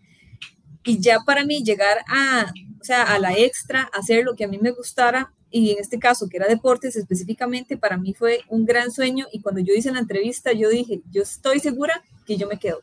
y 0.84 1.00
ya 1.00 1.20
para 1.24 1.42
mí 1.46 1.64
llegar 1.64 2.04
a, 2.06 2.52
o 2.78 2.84
sea, 2.84 3.04
a 3.04 3.18
la 3.18 3.32
extra, 3.32 3.88
hacer 3.94 4.26
lo 4.26 4.36
que 4.36 4.44
a 4.44 4.48
mí 4.48 4.58
me 4.58 4.72
gustara 4.72 5.32
y 5.50 5.70
en 5.70 5.78
este 5.78 5.98
caso 5.98 6.28
que 6.28 6.36
era 6.36 6.48
deportes 6.48 6.96
específicamente, 6.96 7.78
para 7.78 7.96
mí 7.96 8.12
fue 8.12 8.40
un 8.50 8.66
gran 8.66 8.90
sueño 8.90 9.24
y 9.32 9.40
cuando 9.40 9.62
yo 9.62 9.72
hice 9.72 9.90
la 9.90 10.00
entrevista 10.00 10.52
yo 10.52 10.68
dije, 10.68 11.00
yo 11.10 11.22
estoy 11.22 11.60
segura 11.60 12.04
que 12.26 12.36
yo 12.36 12.46
me 12.46 12.58
quedo. 12.58 12.82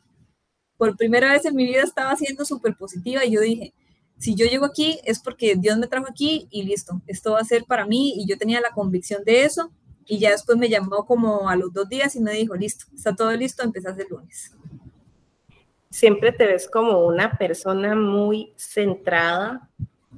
Por 0.78 0.98
primera 0.98 1.34
vez 1.34 1.46
en 1.46 1.56
mi 1.56 1.68
vida 1.68 1.84
estaba 1.84 2.16
siendo 2.16 2.46
súper 2.46 2.76
positiva 2.76 3.24
y 3.26 3.30
yo 3.30 3.42
dije, 3.42 3.76
si 4.22 4.36
yo 4.36 4.46
llego 4.46 4.66
aquí 4.66 5.00
es 5.04 5.20
porque 5.20 5.56
Dios 5.56 5.80
me 5.80 5.88
trajo 5.88 6.06
aquí 6.08 6.48
y 6.52 6.62
listo, 6.62 7.02
esto 7.08 7.32
va 7.32 7.40
a 7.40 7.44
ser 7.44 7.64
para 7.66 7.88
mí 7.88 8.14
y 8.18 8.28
yo 8.28 8.38
tenía 8.38 8.62
la 8.62 8.70
convicción 8.70 9.24
de 9.24 9.46
eso 9.46 9.72
y 10.06 10.20
ya 10.20 10.30
después 10.30 10.60
me 10.60 10.70
llamó 10.70 11.08
como 11.08 11.50
a 11.50 11.56
los 11.56 11.74
dos 11.74 11.90
días 11.90 12.16
y 12.16 12.20
me 12.20 12.34
dijo, 12.34 12.56
listo, 12.56 12.86
está 12.96 13.16
todo 13.16 13.32
listo, 13.36 13.64
empezás 13.64 13.98
el 13.98 14.06
lunes. 14.10 14.56
Siempre 15.90 16.32
te 16.32 16.46
ves 16.46 16.70
como 16.70 17.04
una 17.04 17.32
persona 17.32 17.96
muy 17.96 18.54
centrada, 18.58 19.68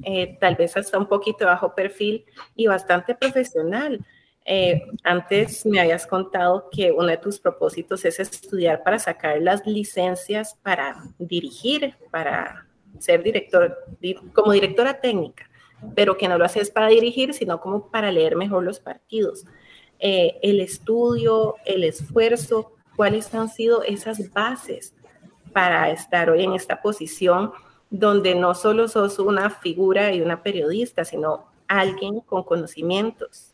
eh, 0.03 0.37
tal 0.37 0.55
vez 0.55 0.75
hasta 0.75 0.97
un 0.97 1.07
poquito 1.07 1.45
bajo 1.45 1.73
perfil 1.73 2.25
y 2.57 2.67
bastante 2.67 3.15
profesional. 3.15 4.05
Eh, 4.45 4.81
antes 5.05 5.65
me 5.65 5.79
habías 5.79 6.05
contado 6.05 6.67
que 6.69 6.91
uno 6.91 7.07
de 7.07 7.17
tus 7.17 7.39
propósitos 7.39 8.03
es 8.03 8.19
estudiar 8.19 8.83
para 8.83 8.99
sacar 8.99 9.41
las 9.41 9.65
licencias 9.65 10.57
para 10.61 11.05
dirigir, 11.17 11.95
para 12.11 12.67
ser 12.99 13.23
director, 13.23 13.77
como 14.33 14.51
directora 14.51 14.99
técnica, 14.99 15.49
pero 15.95 16.17
que 16.17 16.27
no 16.27 16.37
lo 16.37 16.45
haces 16.45 16.69
para 16.69 16.87
dirigir, 16.87 17.33
sino 17.33 17.59
como 17.59 17.89
para 17.89 18.11
leer 18.11 18.35
mejor 18.35 18.63
los 18.63 18.79
partidos. 18.79 19.45
Eh, 19.99 20.37
el 20.41 20.59
estudio, 20.59 21.55
el 21.65 21.83
esfuerzo, 21.83 22.73
cuáles 22.95 23.33
han 23.33 23.49
sido 23.49 23.83
esas 23.83 24.31
bases 24.31 24.93
para 25.53 25.91
estar 25.91 26.29
hoy 26.29 26.43
en 26.43 26.53
esta 26.53 26.81
posición 26.81 27.51
donde 27.89 28.33
no 28.33 28.55
solo 28.55 28.87
sos 28.87 29.19
una 29.19 29.51
figura 29.51 30.13
y 30.13 30.21
una 30.21 30.41
periodista, 30.41 31.05
sino 31.05 31.45
alguien 31.67 32.21
con 32.21 32.43
conocimientos. 32.43 33.53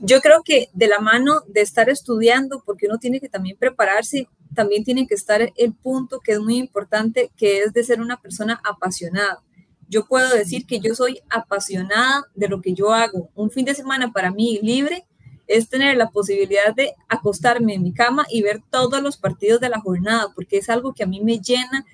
Yo 0.00 0.20
creo 0.20 0.42
que 0.42 0.68
de 0.72 0.88
la 0.88 1.00
mano 1.00 1.42
de 1.46 1.60
estar 1.60 1.88
estudiando, 1.90 2.62
porque 2.64 2.86
uno 2.86 2.98
tiene 2.98 3.20
que 3.20 3.28
también 3.28 3.56
prepararse 3.58 4.28
también 4.56 4.82
tiene 4.82 5.06
que 5.06 5.14
estar 5.14 5.52
el 5.54 5.72
punto 5.74 6.18
que 6.18 6.32
es 6.32 6.40
muy 6.40 6.56
importante, 6.56 7.30
que 7.36 7.60
es 7.60 7.72
de 7.72 7.84
ser 7.84 8.00
una 8.00 8.20
persona 8.20 8.60
apasionada. 8.64 9.44
Yo 9.88 10.06
puedo 10.06 10.34
decir 10.34 10.66
que 10.66 10.80
yo 10.80 10.96
soy 10.96 11.20
apasionada 11.30 12.24
de 12.34 12.48
lo 12.48 12.60
que 12.60 12.74
yo 12.74 12.92
hago. 12.92 13.30
Un 13.36 13.50
fin 13.52 13.64
de 13.64 13.74
semana 13.74 14.10
para 14.10 14.32
mí 14.32 14.58
libre 14.60 15.06
es 15.46 15.68
tener 15.68 15.96
la 15.96 16.10
posibilidad 16.10 16.74
de 16.74 16.94
acostarme 17.08 17.74
en 17.74 17.84
mi 17.84 17.92
cama 17.92 18.26
y 18.28 18.42
ver 18.42 18.62
todos 18.68 19.00
los 19.00 19.16
partidos 19.16 19.60
de 19.60 19.68
la 19.68 19.80
jornada, 19.80 20.32
porque 20.34 20.56
es 20.56 20.68
algo 20.68 20.92
que 20.92 21.04
a 21.04 21.06
mí 21.06 21.20
me 21.20 21.38
llena. 21.38 21.84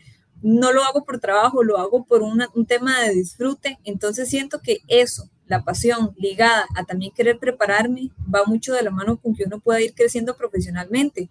No 0.41 0.73
lo 0.73 0.83
hago 0.85 1.05
por 1.05 1.21
trabajo, 1.21 1.63
lo 1.63 1.77
hago 1.77 2.05
por 2.05 2.23
un 2.23 2.67
tema 2.67 3.01
de 3.03 3.15
disfrute. 3.15 3.79
Entonces 3.85 4.31
siento 4.31 4.61
que 4.61 4.79
eso, 4.89 5.29
la 5.47 5.63
pasión 5.63 6.15
ligada 6.17 6.67
a 6.75 6.85
también 6.85 7.13
querer 7.15 7.39
prepararme, 7.39 8.11
va 8.35 8.45
mucho 8.47 8.73
de 8.73 8.83
la 8.83 8.91
mano 8.91 9.19
con 9.19 9.35
que 9.35 9.45
uno 9.45 9.61
pueda 9.61 9.83
ir 9.83 9.93
creciendo 9.95 10.35
profesionalmente 10.35 11.29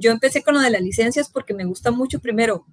yo 0.00 0.10
empecé 0.10 0.42
con 0.42 0.54
lo 0.54 0.60
de 0.60 0.70
las 0.70 0.82
licencias 0.82 1.28
porque 1.28 1.54
me 1.54 1.64
gusta 1.64 1.90
mucho, 1.90 2.18
primero, 2.18 2.66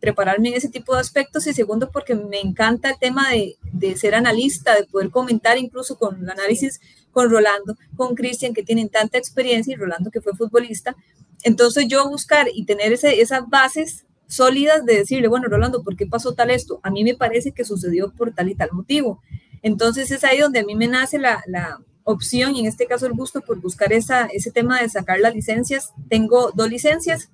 prepararme 0.00 0.50
en 0.50 0.54
ese 0.54 0.68
tipo 0.68 0.94
de 0.94 1.00
aspectos 1.00 1.46
y 1.46 1.52
segundo, 1.52 1.90
porque 1.90 2.14
me 2.14 2.40
encanta 2.40 2.90
el 2.90 2.98
tema 2.98 3.30
de, 3.30 3.56
de 3.72 3.96
ser 3.96 4.14
analista, 4.14 4.74
de 4.74 4.84
poder 4.84 5.10
comentar 5.10 5.58
incluso 5.58 5.98
con 5.98 6.22
el 6.22 6.30
análisis 6.30 6.80
con 7.10 7.30
Rolando, 7.30 7.76
con 7.96 8.14
Cristian, 8.14 8.54
que 8.54 8.62
tienen 8.62 8.88
tanta 8.88 9.18
experiencia 9.18 9.72
y 9.72 9.76
Rolando, 9.76 10.10
que 10.10 10.20
fue 10.20 10.34
futbolista. 10.34 10.96
Entonces 11.42 11.86
yo 11.88 12.08
buscar 12.08 12.48
y 12.52 12.64
tener 12.64 12.92
ese, 12.92 13.20
esas 13.20 13.48
bases 13.48 14.04
sólidas 14.28 14.84
de 14.84 14.98
decirle, 14.98 15.28
bueno, 15.28 15.48
Rolando, 15.48 15.82
¿por 15.82 15.96
qué 15.96 16.06
pasó 16.06 16.34
tal 16.34 16.50
esto? 16.50 16.80
A 16.82 16.90
mí 16.90 17.04
me 17.04 17.14
parece 17.14 17.52
que 17.52 17.64
sucedió 17.64 18.12
por 18.12 18.34
tal 18.34 18.48
y 18.48 18.54
tal 18.54 18.70
motivo. 18.72 19.22
Entonces 19.62 20.10
es 20.10 20.24
ahí 20.24 20.38
donde 20.38 20.60
a 20.60 20.64
mí 20.64 20.74
me 20.74 20.88
nace 20.88 21.18
la, 21.18 21.42
la 21.46 21.80
opción 22.06 22.54
y 22.54 22.60
en 22.60 22.66
este 22.66 22.86
caso 22.86 23.06
el 23.06 23.12
gusto 23.12 23.42
por 23.42 23.60
buscar 23.60 23.92
esa, 23.92 24.26
ese 24.26 24.52
tema 24.52 24.80
de 24.80 24.88
sacar 24.88 25.18
las 25.18 25.34
licencias. 25.34 25.92
Tengo 26.08 26.52
dos 26.54 26.70
licencias, 26.70 27.30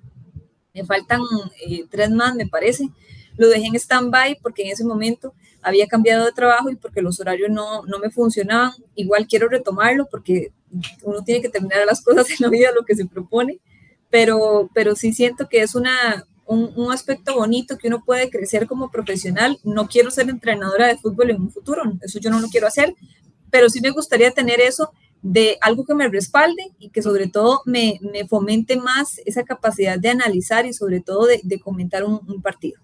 me 0.73 0.83
faltan 0.83 1.21
eh, 1.65 1.85
tres 1.89 2.09
más, 2.09 2.35
me 2.35 2.47
parece. 2.47 2.89
Lo 3.37 3.47
dejé 3.47 3.67
en 3.67 3.75
stand-by 3.75 4.39
porque 4.41 4.63
en 4.63 4.71
ese 4.71 4.83
momento 4.83 5.33
había 5.61 5.87
cambiado 5.87 6.25
de 6.25 6.31
trabajo 6.31 6.71
y 6.71 6.75
porque 6.75 7.01
los 7.01 7.19
horarios 7.19 7.51
no, 7.51 7.83
no 7.85 7.99
me 7.99 8.09
funcionaban. 8.09 8.73
Igual 8.95 9.27
quiero 9.27 9.47
retomarlo 9.47 10.07
porque 10.09 10.51
uno 11.03 11.23
tiene 11.23 11.41
que 11.41 11.49
terminar 11.49 11.85
las 11.85 12.01
cosas 12.01 12.29
en 12.31 12.37
la 12.39 12.49
vida, 12.49 12.69
lo 12.75 12.83
que 12.83 12.95
se 12.95 13.05
propone, 13.05 13.59
pero, 14.09 14.71
pero 14.73 14.95
sí 14.95 15.13
siento 15.13 15.47
que 15.47 15.61
es 15.61 15.75
una, 15.75 16.25
un, 16.47 16.73
un, 16.75 16.91
aspecto 16.91 17.35
bonito 17.35 17.77
que 17.77 17.89
uno 17.89 18.03
puede 18.03 18.31
crecer 18.31 18.65
como 18.65 18.89
profesional. 18.89 19.59
No 19.63 19.87
quiero 19.87 20.09
ser 20.09 20.29
entrenadora 20.29 20.87
de 20.87 20.97
fútbol 20.97 21.29
en 21.29 21.41
un 21.41 21.51
futuro, 21.51 21.83
eso 22.01 22.19
yo 22.19 22.31
no 22.31 22.39
lo 22.39 22.47
quiero 22.47 22.65
hacer, 22.65 22.95
pero 23.53 23.69
sí 23.69 23.81
me 23.81 23.91
gustaría 23.91 24.31
tener 24.31 24.59
eso 24.59 24.91
de 25.21 25.59
algo 25.61 25.85
que 25.85 25.93
me 25.93 26.09
respalde 26.09 26.71
y 26.79 26.89
que 26.89 27.03
sobre 27.03 27.27
todo 27.27 27.61
me, 27.65 27.99
me 28.01 28.27
fomente 28.27 28.77
más 28.77 29.19
esa 29.27 29.43
capacidad 29.43 29.99
de 29.99 30.09
analizar 30.09 30.65
y 30.65 30.73
sobre 30.73 31.01
todo 31.01 31.27
de, 31.27 31.59
comentar 31.59 32.03
un, 32.03 32.19
un, 32.27 32.41
partido. 32.41 32.81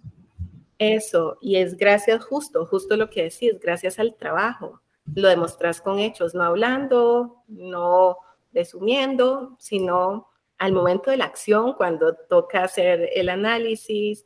Eso, 0.77 1.39
y 1.41 1.55
es 1.55 1.75
gracias 1.75 2.23
justo, 2.23 2.67
justo 2.67 2.97
lo 2.97 3.09
que 3.09 3.23
decís, 3.23 3.59
gracias 3.59 3.97
al 3.97 4.13
trabajo. 4.13 4.79
Lo 5.15 5.27
demostras 5.27 5.81
con 5.81 5.97
hechos, 5.97 6.35
no 6.35 6.43
hablando, 6.43 7.37
no 7.47 8.17
resumiendo, 8.53 9.55
sino 9.57 10.27
al 10.59 10.71
momento 10.71 11.09
de 11.09 11.17
la 11.17 11.25
acción, 11.25 11.73
cuando 11.73 12.13
toca 12.13 12.63
hacer 12.63 13.09
el 13.15 13.29
análisis, 13.29 14.23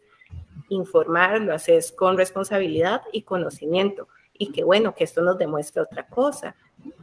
informar, 0.68 1.40
lo 1.40 1.54
haces 1.54 1.94
con 1.94 2.18
responsabilidad 2.18 3.02
y 3.14 3.22
conocimiento 3.22 4.10
y 4.34 4.52
que 4.52 4.64
bueno, 4.64 4.96
que 4.96 5.04
esto 5.04 5.22
nos 5.22 5.38
demuestra 5.38 5.84
otra 5.84 6.08
cosa, 6.08 6.56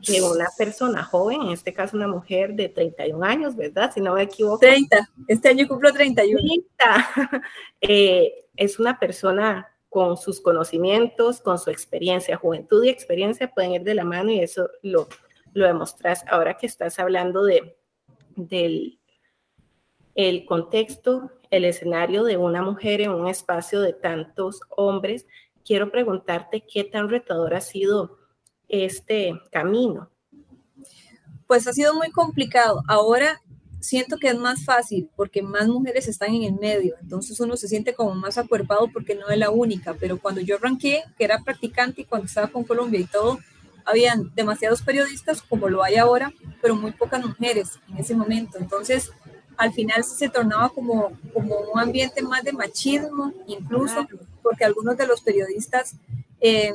que 0.03 0.21
una 0.23 0.49
persona 0.59 1.05
joven, 1.05 1.43
en 1.43 1.51
este 1.51 1.73
caso 1.73 1.97
una 1.97 2.09
mujer 2.09 2.55
de 2.55 2.69
31 2.69 3.25
años, 3.25 3.57
¿verdad? 3.57 3.93
Si 3.95 4.01
no 4.01 4.15
me 4.15 4.23
equivoco. 4.23 4.59
30, 4.59 5.11
este 5.29 5.49
año 5.49 5.69
cumplo 5.69 5.93
31. 5.93 6.39
30, 6.39 7.43
eh, 7.81 8.47
es 8.57 8.79
una 8.79 8.99
persona 8.99 9.69
con 9.89 10.17
sus 10.17 10.41
conocimientos, 10.41 11.41
con 11.41 11.59
su 11.59 11.71
experiencia, 11.71 12.37
juventud 12.37 12.85
y 12.85 12.89
experiencia 12.89 13.53
pueden 13.53 13.73
ir 13.73 13.83
de 13.83 13.95
la 13.95 14.05
mano 14.05 14.31
y 14.31 14.41
eso 14.41 14.69
lo, 14.83 15.09
lo 15.53 15.67
demostras 15.67 16.25
ahora 16.29 16.57
que 16.57 16.67
estás 16.67 16.99
hablando 16.99 17.45
de, 17.45 17.77
del 18.37 19.01
el 20.15 20.45
contexto, 20.45 21.31
el 21.51 21.65
escenario 21.65 22.25
de 22.25 22.37
una 22.37 22.63
mujer 22.63 23.01
en 23.01 23.11
un 23.11 23.29
espacio 23.29 23.81
de 23.81 23.93
tantos 23.93 24.61
hombres 24.69 25.27
quiero 25.71 25.93
preguntarte 25.93 26.65
qué 26.69 26.83
tan 26.83 27.09
retador 27.09 27.55
ha 27.55 27.61
sido 27.61 28.19
este 28.69 29.41
camino. 29.53 30.11
Pues 31.47 31.69
ha 31.69 31.73
sido 31.73 31.95
muy 31.95 32.11
complicado. 32.11 32.83
Ahora 32.89 33.41
siento 33.79 34.17
que 34.17 34.27
es 34.27 34.37
más 34.37 34.65
fácil 34.65 35.09
porque 35.15 35.43
más 35.43 35.69
mujeres 35.69 36.09
están 36.09 36.35
en 36.35 36.43
el 36.43 36.55
medio, 36.55 36.97
entonces 37.00 37.39
uno 37.39 37.57
se 37.57 37.69
siente 37.69 37.95
como 37.95 38.17
más 38.17 38.37
acuerpado 38.37 38.89
porque 38.93 39.15
no 39.15 39.29
es 39.29 39.39
la 39.39 39.50
única, 39.50 39.95
pero 39.95 40.19
cuando 40.19 40.41
yo 40.41 40.57
arranqué, 40.57 41.05
que 41.17 41.23
era 41.23 41.45
practicante 41.45 42.00
y 42.00 42.05
cuando 42.05 42.27
estaba 42.27 42.49
con 42.49 42.65
Colombia 42.65 42.99
y 42.99 43.05
todo, 43.05 43.39
habían 43.85 44.35
demasiados 44.35 44.83
periodistas 44.83 45.41
como 45.41 45.69
lo 45.69 45.85
hay 45.85 45.99
ahora, 45.99 46.33
pero 46.61 46.75
muy 46.75 46.91
pocas 46.91 47.25
mujeres 47.25 47.79
en 47.89 47.99
ese 47.99 48.17
momento. 48.17 48.59
Entonces, 48.59 49.12
al 49.61 49.75
final 49.75 50.02
se 50.05 50.31
tornaba 50.31 50.71
como, 50.71 51.12
como 51.35 51.55
un 51.73 51.79
ambiente 51.79 52.23
más 52.23 52.43
de 52.43 52.52
machismo, 52.52 53.31
incluso 53.47 54.09
porque 54.43 54.64
algunos 54.64 54.97
de 54.97 55.07
los 55.07 55.21
periodistas 55.21 55.97
eh, 56.40 56.73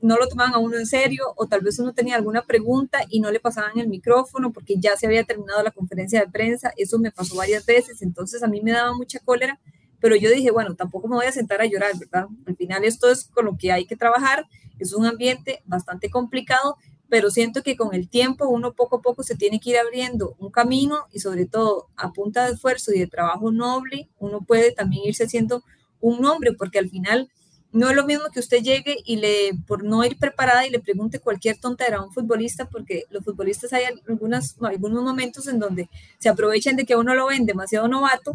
no 0.00 0.16
lo 0.16 0.26
tomaban 0.26 0.54
a 0.54 0.58
uno 0.58 0.76
en 0.76 0.84
serio 0.84 1.32
o 1.36 1.46
tal 1.46 1.60
vez 1.60 1.78
uno 1.78 1.94
tenía 1.94 2.16
alguna 2.16 2.42
pregunta 2.42 2.98
y 3.08 3.20
no 3.20 3.30
le 3.30 3.38
pasaban 3.38 3.78
el 3.78 3.86
micrófono 3.86 4.52
porque 4.52 4.74
ya 4.80 4.96
se 4.96 5.06
había 5.06 5.22
terminado 5.22 5.62
la 5.62 5.70
conferencia 5.70 6.18
de 6.18 6.26
prensa. 6.26 6.72
Eso 6.76 6.98
me 6.98 7.12
pasó 7.12 7.36
varias 7.36 7.64
veces, 7.66 8.02
entonces 8.02 8.42
a 8.42 8.48
mí 8.48 8.60
me 8.60 8.72
daba 8.72 8.92
mucha 8.96 9.20
cólera, 9.20 9.60
pero 10.00 10.16
yo 10.16 10.28
dije, 10.28 10.50
bueno, 10.50 10.74
tampoco 10.74 11.06
me 11.06 11.14
voy 11.14 11.26
a 11.26 11.32
sentar 11.32 11.60
a 11.60 11.66
llorar, 11.66 11.92
¿verdad? 11.96 12.26
Al 12.46 12.56
final 12.56 12.84
esto 12.84 13.08
es 13.12 13.26
con 13.26 13.44
lo 13.44 13.56
que 13.56 13.70
hay 13.70 13.86
que 13.86 13.94
trabajar, 13.94 14.44
es 14.80 14.92
un 14.92 15.06
ambiente 15.06 15.62
bastante 15.66 16.10
complicado, 16.10 16.78
pero 17.14 17.30
siento 17.30 17.62
que 17.62 17.76
con 17.76 17.94
el 17.94 18.08
tiempo 18.08 18.48
uno 18.48 18.72
poco 18.72 18.96
a 18.96 19.00
poco 19.00 19.22
se 19.22 19.36
tiene 19.36 19.60
que 19.60 19.70
ir 19.70 19.78
abriendo 19.78 20.34
un 20.40 20.50
camino 20.50 21.06
y 21.12 21.20
sobre 21.20 21.46
todo 21.46 21.86
a 21.94 22.12
punta 22.12 22.44
de 22.44 22.54
esfuerzo 22.54 22.92
y 22.92 22.98
de 22.98 23.06
trabajo 23.06 23.52
noble, 23.52 24.08
uno 24.18 24.40
puede 24.40 24.72
también 24.72 25.04
irse 25.04 25.22
haciendo 25.22 25.62
un 26.00 26.20
nombre, 26.20 26.54
porque 26.54 26.80
al 26.80 26.90
final 26.90 27.30
no 27.70 27.88
es 27.88 27.94
lo 27.94 28.04
mismo 28.04 28.24
que 28.32 28.40
usted 28.40 28.64
llegue 28.64 28.96
y 29.04 29.18
le, 29.18 29.52
por 29.64 29.84
no 29.84 30.04
ir 30.04 30.18
preparada 30.18 30.66
y 30.66 30.70
le 30.70 30.80
pregunte 30.80 31.20
cualquier 31.20 31.56
tontera 31.56 31.98
a 31.98 32.04
un 32.04 32.12
futbolista, 32.12 32.68
porque 32.68 33.04
los 33.10 33.22
futbolistas 33.22 33.72
hay 33.72 33.84
algunas, 34.08 34.56
algunos 34.60 35.04
momentos 35.04 35.46
en 35.46 35.60
donde 35.60 35.88
se 36.18 36.28
aprovechan 36.28 36.74
de 36.74 36.84
que 36.84 36.96
uno 36.96 37.14
lo 37.14 37.28
ven 37.28 37.46
demasiado 37.46 37.86
novato 37.86 38.34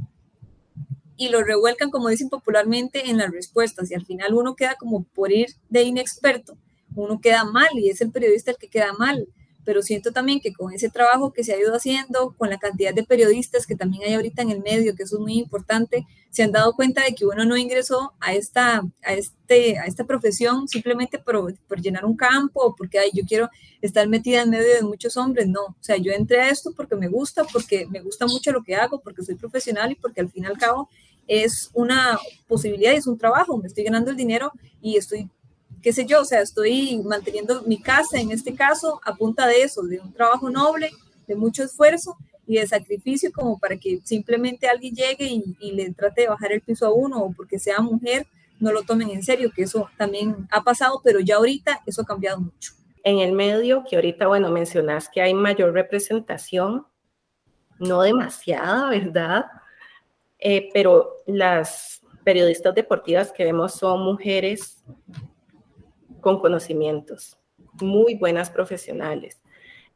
y 1.17 1.27
lo 1.27 1.43
revuelcan, 1.43 1.89
como 1.89 2.07
dicen 2.07 2.29
popularmente, 2.29 3.09
en 3.09 3.17
las 3.17 3.29
respuestas 3.29 3.91
y 3.91 3.93
al 3.93 4.05
final 4.05 4.35
uno 4.35 4.55
queda 4.55 4.75
como 4.75 5.03
por 5.03 5.33
ir 5.33 5.49
de 5.67 5.83
inexperto 5.83 6.55
uno 6.95 7.19
queda 7.21 7.43
mal 7.43 7.69
y 7.75 7.89
es 7.89 8.01
el 8.01 8.11
periodista 8.11 8.51
el 8.51 8.57
que 8.57 8.67
queda 8.67 8.93
mal. 8.93 9.27
Pero 9.65 9.81
siento 9.83 10.11
también 10.11 10.39
que 10.39 10.53
con 10.53 10.73
ese 10.73 10.89
trabajo 10.89 11.31
que 11.31 11.43
se 11.43 11.53
ha 11.53 11.59
ido 11.59 11.75
haciendo, 11.75 12.33
con 12.37 12.49
la 12.49 12.57
cantidad 12.57 12.93
de 12.93 13.03
periodistas 13.03 13.67
que 13.67 13.75
también 13.75 14.03
hay 14.03 14.13
ahorita 14.13 14.41
en 14.41 14.51
el 14.51 14.61
medio, 14.61 14.95
que 14.95 15.03
eso 15.03 15.17
es 15.17 15.21
muy 15.21 15.37
importante, 15.37 16.07
se 16.31 16.43
han 16.43 16.51
dado 16.51 16.73
cuenta 16.73 17.03
de 17.03 17.13
que 17.13 17.25
uno 17.25 17.45
no 17.45 17.57
ingresó 17.57 18.13
a 18.19 18.33
esta, 18.33 18.81
a 19.03 19.13
este, 19.13 19.77
a 19.77 19.85
esta 19.85 20.05
profesión 20.05 20.67
simplemente 20.67 21.19
por, 21.19 21.53
por 21.67 21.81
llenar 21.81 22.05
un 22.05 22.15
campo 22.15 22.61
o 22.61 22.75
porque 22.75 22.99
ay, 22.99 23.11
yo 23.13 23.23
quiero 23.27 23.49
estar 23.81 24.07
metida 24.07 24.41
en 24.41 24.49
medio 24.49 24.73
de 24.73 24.83
muchos 24.83 25.17
hombres. 25.17 25.47
No, 25.47 25.61
o 25.61 25.75
sea, 25.81 25.97
yo 25.97 26.11
entré 26.13 26.41
a 26.41 26.49
esto 26.49 26.71
porque 26.75 26.95
me 26.95 27.07
gusta, 27.07 27.43
porque 27.43 27.85
me 27.87 28.01
gusta 28.01 28.27
mucho 28.27 28.51
lo 28.51 28.63
que 28.63 28.75
hago, 28.75 29.01
porque 29.01 29.23
soy 29.23 29.35
profesional 29.35 29.91
y 29.91 29.95
porque 29.95 30.21
al 30.21 30.29
fin 30.29 30.43
y 30.43 30.47
al 30.47 30.57
cabo 30.57 30.89
es 31.27 31.69
una 31.73 32.19
posibilidad 32.47 32.93
y 32.93 32.97
es 32.97 33.07
un 33.07 33.17
trabajo. 33.17 33.57
Me 33.57 33.67
estoy 33.67 33.83
ganando 33.83 34.11
el 34.11 34.17
dinero 34.17 34.51
y 34.81 34.97
estoy 34.97 35.29
qué 35.81 35.93
sé 35.93 36.05
yo, 36.05 36.21
o 36.21 36.25
sea, 36.25 36.41
estoy 36.41 37.01
manteniendo 37.03 37.61
mi 37.63 37.81
casa 37.81 38.19
en 38.19 38.31
este 38.31 38.53
caso 38.53 38.99
a 39.05 39.15
punta 39.15 39.47
de 39.47 39.63
eso, 39.63 39.83
de 39.83 39.99
un 39.99 40.13
trabajo 40.13 40.49
noble, 40.49 40.91
de 41.27 41.35
mucho 41.35 41.63
esfuerzo 41.63 42.17
y 42.45 42.55
de 42.55 42.67
sacrificio 42.67 43.31
como 43.31 43.59
para 43.59 43.77
que 43.77 43.99
simplemente 44.03 44.67
alguien 44.67 44.95
llegue 44.95 45.25
y, 45.59 45.71
le 45.71 45.93
trate 45.93 46.21
de 46.21 46.29
bajar 46.29 46.51
el 46.51 46.61
piso 46.61 46.87
a 46.87 46.93
uno 46.93 47.23
o 47.23 47.31
porque 47.31 47.59
sea 47.59 47.79
mujer, 47.79 48.25
no 48.59 48.71
lo 48.71 48.83
tomen 48.83 49.11
en 49.11 49.23
serio, 49.23 49.51
que 49.55 49.63
eso 49.63 49.89
también 49.97 50.47
ha 50.51 50.63
pasado, 50.63 50.99
pero 51.03 51.19
ya 51.19 51.35
ahorita 51.35 51.81
eso 51.85 52.01
ha 52.01 52.05
cambiado 52.05 52.41
mucho. 52.41 52.73
En 53.03 53.19
el 53.19 53.33
medio, 53.33 53.83
que 53.87 53.95
ahorita, 53.95 54.27
bueno, 54.27 54.49
mencionas 54.49 55.07
que 55.07 55.21
hay 55.21 55.33
mayor 55.33 55.73
representación, 55.73 56.85
no 57.77 58.01
demasiada, 58.01 58.89
¿verdad? 58.89 59.45
Eh, 60.39 60.69
pero 60.73 61.17
las 61.27 62.01
periodistas 62.23 62.75
deportivas 62.75 63.31
que 63.31 63.45
vemos 63.45 63.75
son 63.75 64.03
mujeres 64.03 64.83
con 66.21 66.39
conocimientos, 66.39 67.37
muy 67.81 68.15
buenas 68.15 68.49
profesionales. 68.49 69.41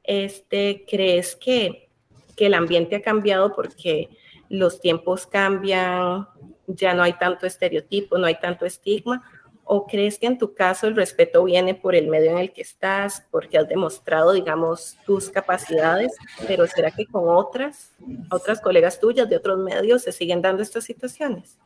Este, 0.04 0.86
¿Crees 0.88 1.36
que, 1.36 1.90
que 2.36 2.48
el 2.48 2.54
ambiente 2.54 2.98
ha 2.98 3.02
cambiado 3.02 3.54
porque 3.56 4.10
los 4.50 4.82
tiempos 4.82 5.26
cambian, 5.26 6.28
ya 6.68 6.94
no 6.94 7.04
hay 7.04 7.14
tanto 7.14 7.46
estereotipo, 7.46 8.18
no 8.18 8.28
hay 8.28 8.40
tanto 8.40 8.66
estigma? 8.66 9.24
¿O 9.66 9.88
crees 9.88 10.20
que 10.20 10.28
en 10.28 10.38
tu 10.38 10.54
caso 10.54 10.88
el 10.88 10.96
respeto 10.96 11.44
viene 11.46 11.74
por 11.74 11.96
el 11.96 12.08
medio 12.08 12.32
en 12.32 12.38
el 12.38 12.52
que 12.52 12.62
estás, 12.62 13.26
porque 13.32 13.58
has 13.58 13.68
demostrado, 13.70 14.34
digamos, 14.34 14.98
tus 15.06 15.30
capacidades, 15.30 16.12
pero 16.48 16.68
será 16.68 16.92
que 16.92 17.06
con 17.06 17.30
otras, 17.30 17.94
otras 18.30 18.60
colegas 18.60 19.00
tuyas 19.00 19.30
de 19.30 19.38
otros 19.38 19.58
medios 19.60 20.02
se 20.04 20.12
siguen 20.12 20.42
dando 20.42 20.62
estas 20.62 20.84
situaciones? 20.84 21.58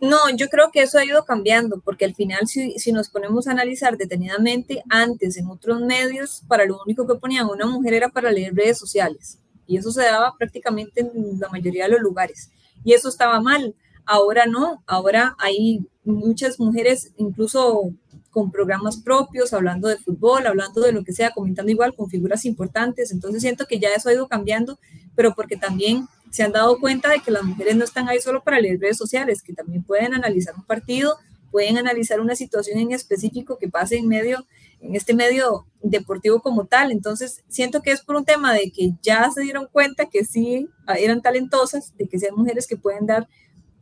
No, 0.00 0.30
yo 0.36 0.48
creo 0.48 0.70
que 0.70 0.82
eso 0.82 0.98
ha 0.98 1.04
ido 1.04 1.24
cambiando, 1.24 1.80
porque 1.80 2.04
al 2.04 2.14
final 2.14 2.46
si, 2.46 2.92
nos 2.92 3.08
ponemos 3.08 3.48
a 3.48 3.50
analizar 3.50 3.96
detenidamente, 3.96 4.84
antes 4.88 5.36
en 5.36 5.48
otros 5.48 5.80
medios, 5.80 6.42
para 6.46 6.66
lo 6.66 6.80
único 6.84 7.06
que 7.06 7.16
ponían 7.16 7.48
una 7.48 7.66
mujer 7.66 7.94
era 7.94 8.08
para 8.08 8.30
leer 8.30 8.54
redes 8.54 8.78
sociales, 8.78 9.38
y 9.66 9.76
eso 9.76 9.90
se 9.90 10.02
daba 10.02 10.36
prácticamente 10.38 11.00
en 11.00 11.40
la 11.40 11.48
mayoría 11.48 11.84
de 11.84 11.90
los 11.90 12.00
lugares, 12.00 12.50
y 12.84 12.92
eso 12.92 13.08
estaba 13.08 13.40
mal. 13.40 13.74
Ahora 14.06 14.46
no, 14.46 14.82
ahora 14.86 15.34
hay 15.38 15.84
muchas 16.04 16.60
mujeres 16.60 17.12
incluso 17.16 17.92
con 18.30 18.52
programas 18.52 18.98
propios, 18.98 19.52
hablando 19.52 19.88
de 19.88 19.98
fútbol, 19.98 20.46
hablando 20.46 20.80
de 20.80 20.92
lo 20.92 21.02
que 21.02 21.12
sea, 21.12 21.32
comentando 21.32 21.72
igual 21.72 21.94
con 21.96 22.08
figuras 22.08 22.44
importantes, 22.44 23.10
entonces 23.10 23.42
siento 23.42 23.66
que 23.66 23.80
ya 23.80 23.88
eso 23.88 24.08
ha 24.08 24.12
ido 24.12 24.28
cambiando, 24.28 24.78
pero 25.16 25.34
porque 25.34 25.56
también 25.56 26.06
se 26.30 26.42
han 26.42 26.52
dado 26.52 26.78
cuenta 26.78 27.10
de 27.10 27.20
que 27.20 27.30
las 27.30 27.42
mujeres 27.42 27.76
no 27.76 27.84
están 27.84 28.08
ahí 28.08 28.20
solo 28.20 28.42
para 28.42 28.60
leer 28.60 28.80
redes 28.80 28.96
sociales, 28.96 29.42
que 29.42 29.52
también 29.52 29.82
pueden 29.82 30.14
analizar 30.14 30.54
un 30.54 30.64
partido, 30.64 31.16
pueden 31.50 31.78
analizar 31.78 32.20
una 32.20 32.36
situación 32.36 32.78
en 32.78 32.92
específico 32.92 33.58
que 33.58 33.68
pase 33.68 33.96
en 33.96 34.08
medio, 34.08 34.46
en 34.80 34.94
este 34.94 35.14
medio 35.14 35.66
deportivo 35.82 36.40
como 36.40 36.66
tal. 36.66 36.92
Entonces, 36.92 37.42
siento 37.48 37.82
que 37.82 37.92
es 37.92 38.02
por 38.02 38.16
un 38.16 38.24
tema 38.24 38.52
de 38.52 38.70
que 38.70 38.92
ya 39.02 39.30
se 39.30 39.42
dieron 39.42 39.68
cuenta 39.70 40.06
que 40.06 40.24
sí 40.24 40.68
eran 40.98 41.22
talentosas, 41.22 41.96
de 41.96 42.06
que 42.06 42.18
sean 42.18 42.36
mujeres 42.36 42.66
que 42.66 42.76
pueden 42.76 43.06
dar 43.06 43.28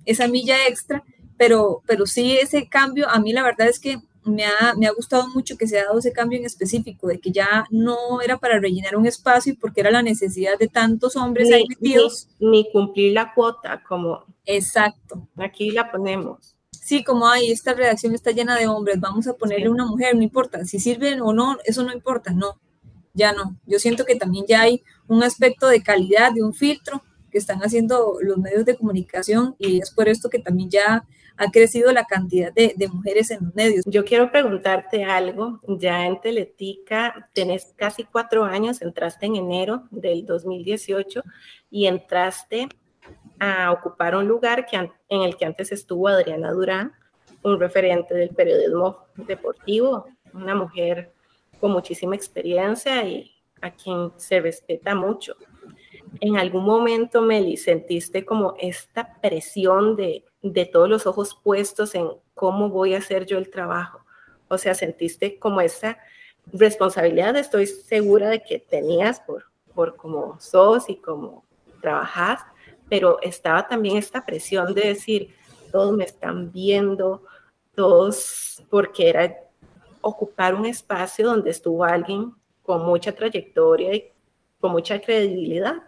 esa 0.04 0.28
milla 0.28 0.68
extra, 0.68 1.02
pero, 1.36 1.82
pero 1.86 2.06
sí 2.06 2.38
ese 2.38 2.68
cambio, 2.68 3.08
a 3.08 3.18
mí 3.18 3.32
la 3.32 3.42
verdad 3.42 3.68
es 3.68 3.80
que 3.80 3.98
me 4.26 4.44
ha, 4.44 4.74
me 4.76 4.86
ha 4.86 4.92
gustado 4.92 5.28
mucho 5.28 5.56
que 5.56 5.66
se 5.66 5.78
ha 5.78 5.84
dado 5.84 5.98
ese 5.98 6.12
cambio 6.12 6.38
en 6.38 6.44
específico, 6.44 7.06
de 7.06 7.20
que 7.20 7.30
ya 7.30 7.66
no 7.70 8.20
era 8.20 8.38
para 8.38 8.58
rellenar 8.58 8.96
un 8.96 9.06
espacio 9.06 9.54
porque 9.60 9.80
era 9.80 9.90
la 9.90 10.02
necesidad 10.02 10.58
de 10.58 10.68
tantos 10.68 11.16
hombres 11.16 11.48
ni, 11.48 11.66
metidos. 11.68 12.28
Ni, 12.40 12.70
cumplir 12.70 13.12
la 13.12 13.32
cuota, 13.32 13.82
como. 13.88 14.24
Exacto. 14.44 15.28
Aquí 15.36 15.70
la 15.70 15.90
ponemos. 15.90 16.56
Sí, 16.70 17.02
como 17.02 17.26
hay, 17.26 17.50
esta 17.50 17.74
redacción 17.74 18.14
está 18.14 18.30
llena 18.30 18.56
de 18.56 18.68
hombres, 18.68 19.00
vamos 19.00 19.26
a 19.26 19.34
ponerle 19.34 19.68
una 19.68 19.86
mujer, 19.86 20.14
no 20.14 20.22
importa, 20.22 20.64
si 20.64 20.78
sirven 20.78 21.20
o 21.20 21.32
no, 21.32 21.56
eso 21.64 21.82
no 21.82 21.92
importa, 21.92 22.32
no, 22.32 22.60
ya 23.12 23.32
no. 23.32 23.56
Yo 23.66 23.80
siento 23.80 24.04
que 24.04 24.14
también 24.14 24.44
ya 24.46 24.60
hay 24.60 24.84
un 25.08 25.24
aspecto 25.24 25.66
de 25.66 25.82
calidad, 25.82 26.32
de 26.32 26.44
un 26.44 26.54
filtro 26.54 27.02
que 27.32 27.38
están 27.38 27.58
haciendo 27.60 28.18
los 28.20 28.38
medios 28.38 28.64
de 28.64 28.76
comunicación 28.76 29.56
y 29.58 29.80
es 29.80 29.90
por 29.90 30.08
esto 30.08 30.30
que 30.30 30.38
también 30.38 30.70
ya 30.70 31.04
ha 31.36 31.50
crecido 31.50 31.92
la 31.92 32.04
cantidad 32.04 32.52
de, 32.52 32.74
mujeres 32.92 33.30
en 33.30 33.44
los 33.44 33.54
medios. 33.54 33.84
Yo 33.86 34.04
quiero 34.04 34.30
preguntarte 34.30 35.04
algo. 35.04 35.60
Ya 35.66 36.06
en 36.06 36.20
Teletica 36.20 37.28
tenés 37.32 37.74
casi 37.76 38.04
cuatro 38.04 38.44
años, 38.44 38.82
entraste 38.82 39.26
en 39.26 39.36
enero 39.36 39.84
del 39.90 40.24
2018 40.24 41.22
y 41.70 41.86
entraste 41.86 42.68
a 43.38 43.70
ocupar 43.72 44.16
un 44.16 44.26
lugar 44.26 44.66
que, 44.66 44.76
en 44.76 45.22
el 45.22 45.36
que 45.36 45.44
antes 45.44 45.72
estuvo 45.72 46.08
Adriana 46.08 46.52
Durán, 46.52 46.92
un 47.42 47.60
referente 47.60 48.14
del 48.14 48.30
periodismo 48.30 49.06
deportivo, 49.16 50.06
una 50.32 50.54
mujer 50.54 51.12
con 51.60 51.72
muchísima 51.72 52.16
experiencia 52.16 53.06
y 53.06 53.30
a 53.60 53.70
quien 53.70 54.12
se 54.16 54.40
respeta 54.40 54.94
mucho. 54.94 55.36
¿En 56.20 56.36
algún 56.38 56.64
momento, 56.64 57.22
Meli, 57.22 57.56
sentiste 57.56 58.24
como 58.24 58.54
esta 58.58 59.20
presión 59.20 59.96
de 59.96 60.24
de 60.52 60.64
todos 60.64 60.88
los 60.88 61.06
ojos 61.06 61.38
puestos 61.42 61.94
en 61.94 62.08
cómo 62.34 62.68
voy 62.68 62.94
a 62.94 62.98
hacer 62.98 63.26
yo 63.26 63.38
el 63.38 63.50
trabajo. 63.50 64.04
O 64.48 64.58
sea, 64.58 64.74
sentiste 64.74 65.38
como 65.38 65.60
esa 65.60 65.98
responsabilidad, 66.52 67.36
estoy 67.36 67.66
segura 67.66 68.28
de 68.28 68.42
que 68.42 68.58
tenías 68.58 69.20
por, 69.20 69.44
por 69.74 69.96
cómo 69.96 70.38
sos 70.38 70.88
y 70.88 70.96
cómo 70.96 71.44
trabajas, 71.80 72.40
pero 72.88 73.18
estaba 73.22 73.66
también 73.66 73.96
esta 73.96 74.24
presión 74.24 74.72
de 74.74 74.88
decir, 74.88 75.34
todos 75.72 75.96
me 75.96 76.04
están 76.04 76.52
viendo, 76.52 77.24
todos, 77.74 78.62
porque 78.70 79.08
era 79.08 79.36
ocupar 80.00 80.54
un 80.54 80.66
espacio 80.66 81.26
donde 81.26 81.50
estuvo 81.50 81.82
alguien 81.82 82.32
con 82.62 82.84
mucha 82.84 83.12
trayectoria 83.12 83.94
y 83.94 84.12
con 84.60 84.70
mucha 84.70 85.00
credibilidad. 85.00 85.82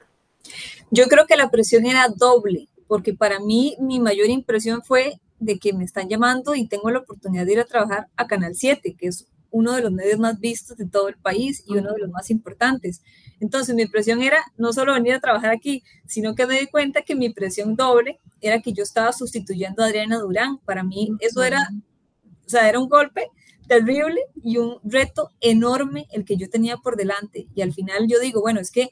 Yo 0.90 1.06
creo 1.06 1.26
que 1.26 1.36
la 1.36 1.50
presión 1.50 1.86
era 1.86 2.08
doble, 2.08 2.68
porque 2.86 3.14
para 3.14 3.40
mí 3.40 3.76
mi 3.80 4.00
mayor 4.00 4.28
impresión 4.28 4.82
fue 4.82 5.20
de 5.38 5.58
que 5.58 5.72
me 5.72 5.84
están 5.84 6.08
llamando 6.08 6.54
y 6.54 6.66
tengo 6.66 6.90
la 6.90 7.00
oportunidad 7.00 7.46
de 7.46 7.52
ir 7.52 7.60
a 7.60 7.64
trabajar 7.64 8.08
a 8.16 8.26
Canal 8.26 8.54
7, 8.54 8.96
que 8.98 9.06
es 9.06 9.26
uno 9.50 9.72
de 9.72 9.82
los 9.82 9.92
medios 9.92 10.18
más 10.18 10.38
vistos 10.40 10.76
de 10.76 10.86
todo 10.86 11.08
el 11.08 11.16
país 11.16 11.64
y 11.66 11.76
uno 11.76 11.92
de 11.92 12.00
los 12.00 12.10
más 12.10 12.30
importantes. 12.30 13.02
Entonces 13.40 13.74
mi 13.74 13.82
impresión 13.82 14.22
era 14.22 14.42
no 14.56 14.72
solo 14.72 14.92
venir 14.92 15.14
a 15.14 15.20
trabajar 15.20 15.50
aquí, 15.50 15.82
sino 16.06 16.34
que 16.34 16.46
me 16.46 16.60
di 16.60 16.66
cuenta 16.66 17.02
que 17.02 17.14
mi 17.14 17.26
impresión 17.26 17.76
doble 17.76 18.20
era 18.40 18.60
que 18.60 18.72
yo 18.72 18.82
estaba 18.82 19.12
sustituyendo 19.12 19.82
a 19.82 19.86
Adriana 19.86 20.18
Durán. 20.18 20.58
Para 20.64 20.82
mí 20.82 21.12
eso 21.20 21.42
era, 21.42 21.70
o 22.46 22.48
sea, 22.48 22.68
era 22.68 22.78
un 22.78 22.88
golpe 22.88 23.28
terrible 23.66 24.20
y 24.42 24.58
un 24.58 24.78
reto 24.82 25.30
enorme 25.40 26.06
el 26.10 26.24
que 26.24 26.36
yo 26.36 26.48
tenía 26.50 26.76
por 26.78 26.96
delante. 26.96 27.46
Y 27.54 27.62
al 27.62 27.72
final 27.72 28.06
yo 28.08 28.18
digo, 28.18 28.40
bueno, 28.40 28.60
es 28.60 28.70
que 28.70 28.90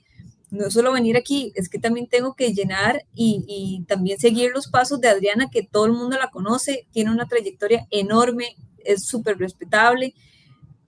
no 0.56 0.70
solo 0.70 0.92
venir 0.92 1.16
aquí, 1.16 1.52
es 1.54 1.68
que 1.68 1.78
también 1.78 2.08
tengo 2.08 2.34
que 2.34 2.52
llenar 2.52 3.04
y, 3.14 3.84
también 3.86 4.18
seguir 4.18 4.50
los 4.52 4.68
pasos 4.68 5.00
de 5.00 5.08
Adriana, 5.08 5.50
que 5.50 5.62
todo 5.62 5.86
el 5.86 5.92
mundo 5.92 6.16
la 6.18 6.30
conoce, 6.30 6.86
tiene 6.92 7.10
una 7.10 7.26
trayectoria 7.26 7.86
enorme, 7.90 8.56
es 8.78 9.04
súper 9.04 9.38
respetable, 9.38 10.14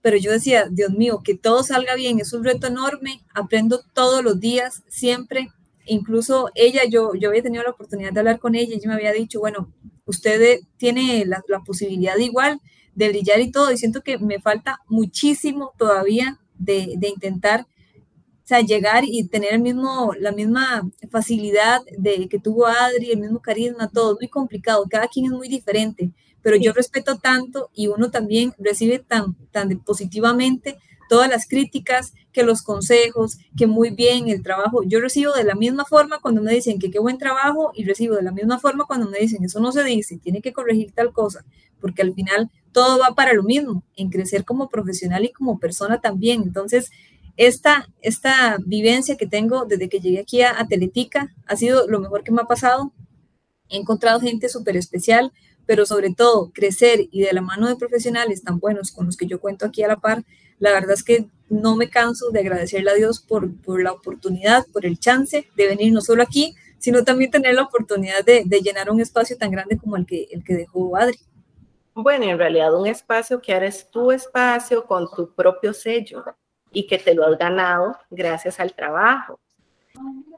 pero 0.01 0.17
yo 0.17 0.31
decía, 0.31 0.67
Dios 0.69 0.91
mío, 0.91 1.21
que 1.23 1.35
todo 1.35 1.63
salga 1.63 1.95
bien, 1.95 2.19
es 2.19 2.33
un 2.33 2.43
reto 2.43 2.67
enorme, 2.67 3.21
aprendo 3.33 3.81
todos 3.93 4.23
los 4.23 4.39
días, 4.39 4.83
siempre, 4.87 5.49
incluso 5.85 6.49
ella, 6.55 6.83
yo, 6.89 7.13
yo 7.15 7.29
había 7.29 7.43
tenido 7.43 7.63
la 7.63 7.71
oportunidad 7.71 8.13
de 8.13 8.19
hablar 8.19 8.39
con 8.39 8.55
ella 8.55 8.73
y 8.73 8.77
ella 8.77 8.89
me 8.89 8.95
había 8.95 9.11
dicho, 9.11 9.39
bueno, 9.39 9.73
usted 10.05 10.61
tiene 10.77 11.25
la, 11.25 11.43
posibilidad 11.65 12.17
igual 12.17 12.59
de 12.95 13.09
brillar 13.09 13.39
y 13.39 13.51
todo, 13.51 13.71
y 13.71 13.77
siento 13.77 14.01
que 14.01 14.17
me 14.17 14.41
falta 14.41 14.79
muchísimo 14.87 15.73
todavía 15.77 16.39
de, 16.57 16.97
intentar 17.01 17.67
sea, 18.49 18.61
llegar 18.61 19.03
y 19.05 19.27
tener 19.27 19.53
el 19.53 19.61
mismo, 19.61 20.13
la 20.19 20.31
misma 20.31 20.89
facilidad 21.09 21.81
de 21.97 22.27
que 22.27 22.39
tuvo 22.39 22.65
Adri, 22.67 23.11
el 23.11 23.19
mismo 23.19 23.39
carisma, 23.41 23.87
todo, 23.87 24.17
muy 24.19 24.27
complicado, 24.27 24.85
cada 24.89 25.07
quien 25.07 25.27
es 25.27 25.31
muy 25.31 25.47
diferente, 25.47 26.11
pero 26.41 26.55
yo 26.55 26.73
respeto 26.73 27.17
tanto 27.17 27.69
y 27.73 27.87
uno 27.87 28.09
también 28.09 28.53
recibe 28.57 28.99
tan, 28.99 29.35
tan 29.51 29.69
positivamente 29.79 30.77
todas 31.09 31.29
las 31.29 31.47
críticas, 31.47 32.13
que 32.31 32.43
los 32.43 32.61
consejos, 32.61 33.39
que 33.57 33.67
muy 33.67 33.89
bien 33.89 34.29
el 34.29 34.43
trabajo. 34.43 34.83
Yo 34.83 35.01
recibo 35.01 35.33
de 35.33 35.43
la 35.43 35.55
misma 35.55 35.83
forma 35.83 36.19
cuando 36.19 36.41
me 36.41 36.53
dicen 36.53 36.79
que 36.79 36.91
qué 36.91 36.99
buen 36.99 37.17
trabajo 37.17 37.71
y 37.73 37.83
recibo 37.83 38.15
de 38.15 38.21
la 38.21 38.31
misma 38.31 38.59
forma 38.59 38.85
cuando 38.85 39.09
me 39.09 39.17
dicen 39.17 39.43
eso 39.43 39.59
no 39.59 39.71
se 39.71 39.83
dice, 39.83 40.19
tiene 40.19 40.41
que 40.41 40.53
corregir 40.53 40.91
tal 40.91 41.11
cosa, 41.11 41.43
porque 41.81 42.03
al 42.03 42.13
final 42.13 42.49
todo 42.71 42.99
va 42.99 43.15
para 43.15 43.33
lo 43.33 43.43
mismo, 43.43 43.83
en 43.95 44.09
crecer 44.09 44.45
como 44.45 44.69
profesional 44.69 45.25
y 45.25 45.31
como 45.31 45.59
persona 45.59 45.99
también. 45.99 46.43
Entonces, 46.43 46.91
esta, 47.37 47.87
esta 48.01 48.57
vivencia 48.65 49.17
que 49.17 49.27
tengo 49.27 49.65
desde 49.65 49.89
que 49.89 49.99
llegué 49.99 50.19
aquí 50.19 50.41
a, 50.41 50.59
a 50.59 50.67
Teletica 50.67 51.33
ha 51.45 51.55
sido 51.55 51.87
lo 51.87 51.99
mejor 51.99 52.23
que 52.23 52.31
me 52.31 52.41
ha 52.41 52.45
pasado. 52.45 52.91
He 53.69 53.77
encontrado 53.77 54.19
gente 54.19 54.49
súper 54.49 54.77
especial, 54.77 55.31
pero 55.65 55.85
sobre 55.85 56.13
todo 56.13 56.51
crecer 56.53 57.07
y 57.11 57.21
de 57.21 57.33
la 57.33 57.41
mano 57.41 57.67
de 57.67 57.75
profesionales 57.75 58.43
tan 58.43 58.59
buenos 58.59 58.91
con 58.91 59.05
los 59.05 59.15
que 59.15 59.27
yo 59.27 59.39
cuento 59.39 59.65
aquí 59.65 59.83
a 59.83 59.87
la 59.87 59.97
par, 59.97 60.23
la 60.57 60.71
verdad 60.71 60.91
es 60.91 61.03
que 61.03 61.27
no 61.49 61.75
me 61.75 61.89
canso 61.89 62.31
de 62.31 62.39
agradecerle 62.39 62.91
a 62.91 62.95
Dios 62.95 63.19
por, 63.19 63.55
por 63.61 63.81
la 63.81 63.91
oportunidad, 63.91 64.65
por 64.73 64.85
el 64.85 64.99
chance 64.99 65.47
de 65.55 65.67
venir 65.67 65.93
no 65.93 66.01
solo 66.01 66.23
aquí, 66.23 66.55
sino 66.77 67.03
también 67.03 67.31
tener 67.31 67.55
la 67.55 67.63
oportunidad 67.63 68.23
de, 68.23 68.43
de, 68.45 68.61
llenar 68.61 68.89
un 68.89 69.01
espacio 69.01 69.37
tan 69.37 69.51
grande 69.51 69.77
como 69.77 69.95
el 69.97 70.05
que, 70.05 70.27
el 70.31 70.43
que 70.43 70.55
dejó 70.55 70.95
Adri. 70.95 71.19
Bueno, 71.93 72.25
en 72.25 72.37
realidad 72.37 72.73
un 72.73 72.87
espacio 72.87 73.41
que 73.41 73.53
ahora 73.53 73.67
es 73.67 73.89
tu 73.89 74.11
espacio 74.11 74.85
con 74.85 75.07
tu 75.15 75.33
propio 75.33 75.73
sello 75.73 76.23
y 76.71 76.87
que 76.87 76.97
te 76.97 77.13
lo 77.13 77.25
has 77.25 77.37
ganado 77.37 77.97
gracias 78.09 78.59
al 78.59 78.73
trabajo. 78.73 79.39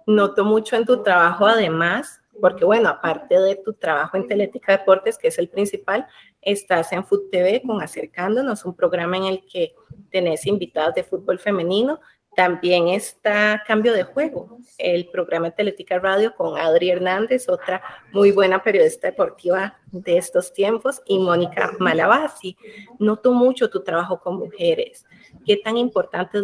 Noto 0.05 0.45
mucho 0.45 0.75
en 0.75 0.85
tu 0.85 1.03
trabajo 1.03 1.45
además 1.45 2.21
porque 2.39 2.65
bueno, 2.65 2.89
aparte 2.89 3.39
de 3.39 3.55
tu 3.55 3.73
trabajo 3.73 4.17
en 4.17 4.27
Teletica 4.27 4.77
Deportes, 4.77 5.17
que 5.17 5.27
es 5.27 5.37
el 5.37 5.49
principal, 5.49 6.07
estás 6.41 6.91
en 6.91 7.05
Food 7.05 7.29
TV 7.29 7.61
con 7.65 7.81
Acercándonos, 7.81 8.65
un 8.65 8.75
programa 8.75 9.17
en 9.17 9.25
el 9.25 9.45
que 9.45 9.73
tenés 10.09 10.45
invitadas 10.47 10.95
de 10.95 11.03
fútbol 11.03 11.39
femenino. 11.39 11.99
También 12.33 12.87
está 12.87 13.61
Cambio 13.67 13.91
de 13.91 14.03
Juego, 14.03 14.57
el 14.77 15.09
programa 15.09 15.49
de 15.49 15.55
Teletica 15.55 15.99
Radio 15.99 16.33
con 16.33 16.57
Adri 16.57 16.89
Hernández, 16.89 17.49
otra 17.49 17.81
muy 18.13 18.31
buena 18.31 18.63
periodista 18.63 19.07
deportiva 19.07 19.77
de 19.91 20.17
estos 20.17 20.53
tiempos, 20.53 21.01
y 21.05 21.19
Mónica 21.19 21.73
Malabasi. 21.79 22.57
Noto 22.99 23.33
mucho 23.33 23.69
tu 23.69 23.83
trabajo 23.83 24.19
con 24.21 24.37
mujeres. 24.37 25.05
¿Qué 25.45 25.57
tan 25.57 25.77
importante 25.77 26.37
es 26.37 26.43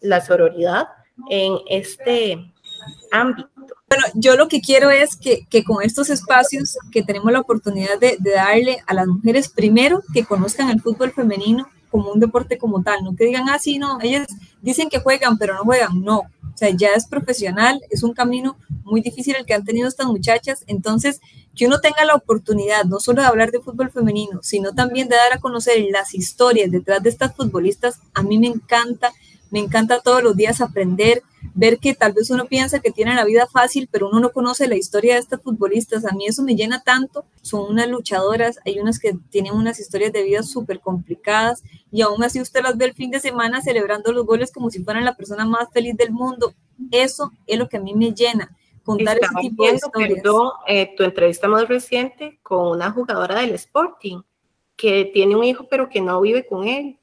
la, 0.00 0.20
sororidad 0.20 0.88
en 1.30 1.58
este 1.68 2.52
ámbito? 3.12 3.48
Bueno, 3.88 4.04
yo 4.14 4.36
lo 4.36 4.48
que 4.48 4.60
quiero 4.60 4.90
es 4.90 5.16
que, 5.16 5.46
que 5.48 5.62
con 5.62 5.82
estos 5.82 6.10
espacios 6.10 6.76
que 6.90 7.02
tenemos 7.02 7.32
la 7.32 7.40
oportunidad 7.40 7.98
de, 8.00 8.16
de, 8.18 8.32
darle 8.32 8.78
a 8.86 8.94
las 8.94 9.06
mujeres, 9.06 9.48
primero, 9.48 10.02
que 10.12 10.24
conozcan 10.24 10.70
el 10.70 10.80
fútbol 10.80 11.12
femenino 11.12 11.68
como 11.90 12.10
un 12.10 12.18
deporte 12.18 12.58
como 12.58 12.82
tal, 12.82 13.04
no 13.04 13.14
que 13.14 13.26
digan, 13.26 13.48
ah, 13.48 13.58
sí, 13.60 13.78
no, 13.78 13.98
ellas 14.02 14.26
dicen 14.60 14.88
que 14.88 14.98
juegan, 14.98 15.38
pero 15.38 15.54
no 15.54 15.62
juegan, 15.62 16.02
no, 16.02 16.22
o 16.54 16.56
sea, 16.56 16.70
ya 16.70 16.90
es 16.94 17.06
profesional, 17.06 17.80
es 17.90 18.02
un 18.02 18.14
camino 18.14 18.56
muy 18.84 19.00
difícil 19.00 19.34
el 19.36 19.44
que 19.44 19.54
han 19.54 19.64
tenido 19.64 19.88
estas 19.88 20.06
muchachas, 20.06 20.62
entonces, 20.68 21.20
que 21.56 21.66
uno 21.66 21.80
tenga 21.80 22.04
la 22.04 22.14
oportunidad 22.14 22.84
no 22.84 23.00
solo 23.00 23.22
de 23.22 23.28
hablar 23.28 23.50
de 23.50 23.60
fútbol 23.60 23.90
femenino, 23.90 24.40
sino 24.42 24.72
también 24.72 25.08
de 25.08 25.16
dar 25.16 25.32
a 25.32 25.40
conocer 25.40 25.84
las 25.90 26.14
historias 26.14 26.70
detrás 26.70 27.02
de 27.02 27.10
estas 27.10 27.34
futbolistas, 27.34 27.98
a 28.14 28.22
mí 28.22 28.38
me 28.38 28.46
encanta, 28.46 29.12
me 29.50 29.58
encanta 29.58 30.00
todos 30.00 30.22
los 30.22 30.36
días 30.36 30.60
aprender, 30.60 31.22
ver 31.54 31.78
que 31.78 31.94
tal 31.94 32.12
vez 32.12 32.30
uno 32.30 32.46
piensa 32.46 32.80
que 32.80 32.90
tiene 32.90 33.14
la 33.14 33.24
vida 33.24 33.46
fácil, 33.46 33.88
pero 33.90 34.08
uno 34.08 34.20
no 34.20 34.32
conoce 34.32 34.66
la 34.66 34.76
historia 34.76 35.14
de 35.14 35.20
estas 35.20 35.42
futbolistas. 35.42 36.04
A 36.04 36.14
mí 36.14 36.26
eso 36.26 36.42
me 36.42 36.56
llena 36.56 36.82
tanto. 36.82 37.24
Son 37.42 37.70
unas 37.70 37.88
luchadoras, 37.88 38.58
hay 38.64 38.78
unas 38.78 38.98
que 38.98 39.14
tienen 39.30 39.54
unas 39.54 39.78
historias 39.78 40.12
de 40.12 40.22
vida 40.22 40.42
súper 40.42 40.80
complicadas 40.80 41.62
y 41.90 42.02
aún 42.02 42.22
así 42.24 42.40
usted 42.40 42.62
las 42.62 42.76
ve 42.76 42.86
el 42.86 42.94
fin 42.94 43.10
de 43.10 43.20
semana 43.20 43.60
celebrando 43.60 44.12
los 44.12 44.24
goles 44.24 44.52
como 44.52 44.70
si 44.70 44.82
fueran 44.82 45.04
la 45.04 45.16
persona 45.16 45.44
más 45.44 45.68
feliz 45.72 45.96
del 45.96 46.12
mundo. 46.12 46.54
Eso 46.90 47.30
es 47.46 47.58
lo 47.58 47.68
que 47.68 47.76
a 47.76 47.80
mí 47.80 47.94
me 47.94 48.12
llena. 48.12 48.56
Contar 48.82 49.18
ese 49.18 49.34
tipo 49.40 49.66
de 49.66 49.74
historias. 49.74 50.22
Perdón, 50.22 50.50
eh, 50.66 50.94
tu 50.96 51.04
entrevista 51.04 51.48
más 51.48 51.68
reciente 51.68 52.38
con 52.42 52.68
una 52.68 52.90
jugadora 52.90 53.40
del 53.40 53.52
Sporting 53.52 54.20
que 54.76 55.10
tiene 55.12 55.36
un 55.36 55.44
hijo 55.44 55.68
pero 55.70 55.88
que 55.88 56.00
no 56.00 56.20
vive 56.20 56.46
con 56.46 56.66
él 56.66 56.98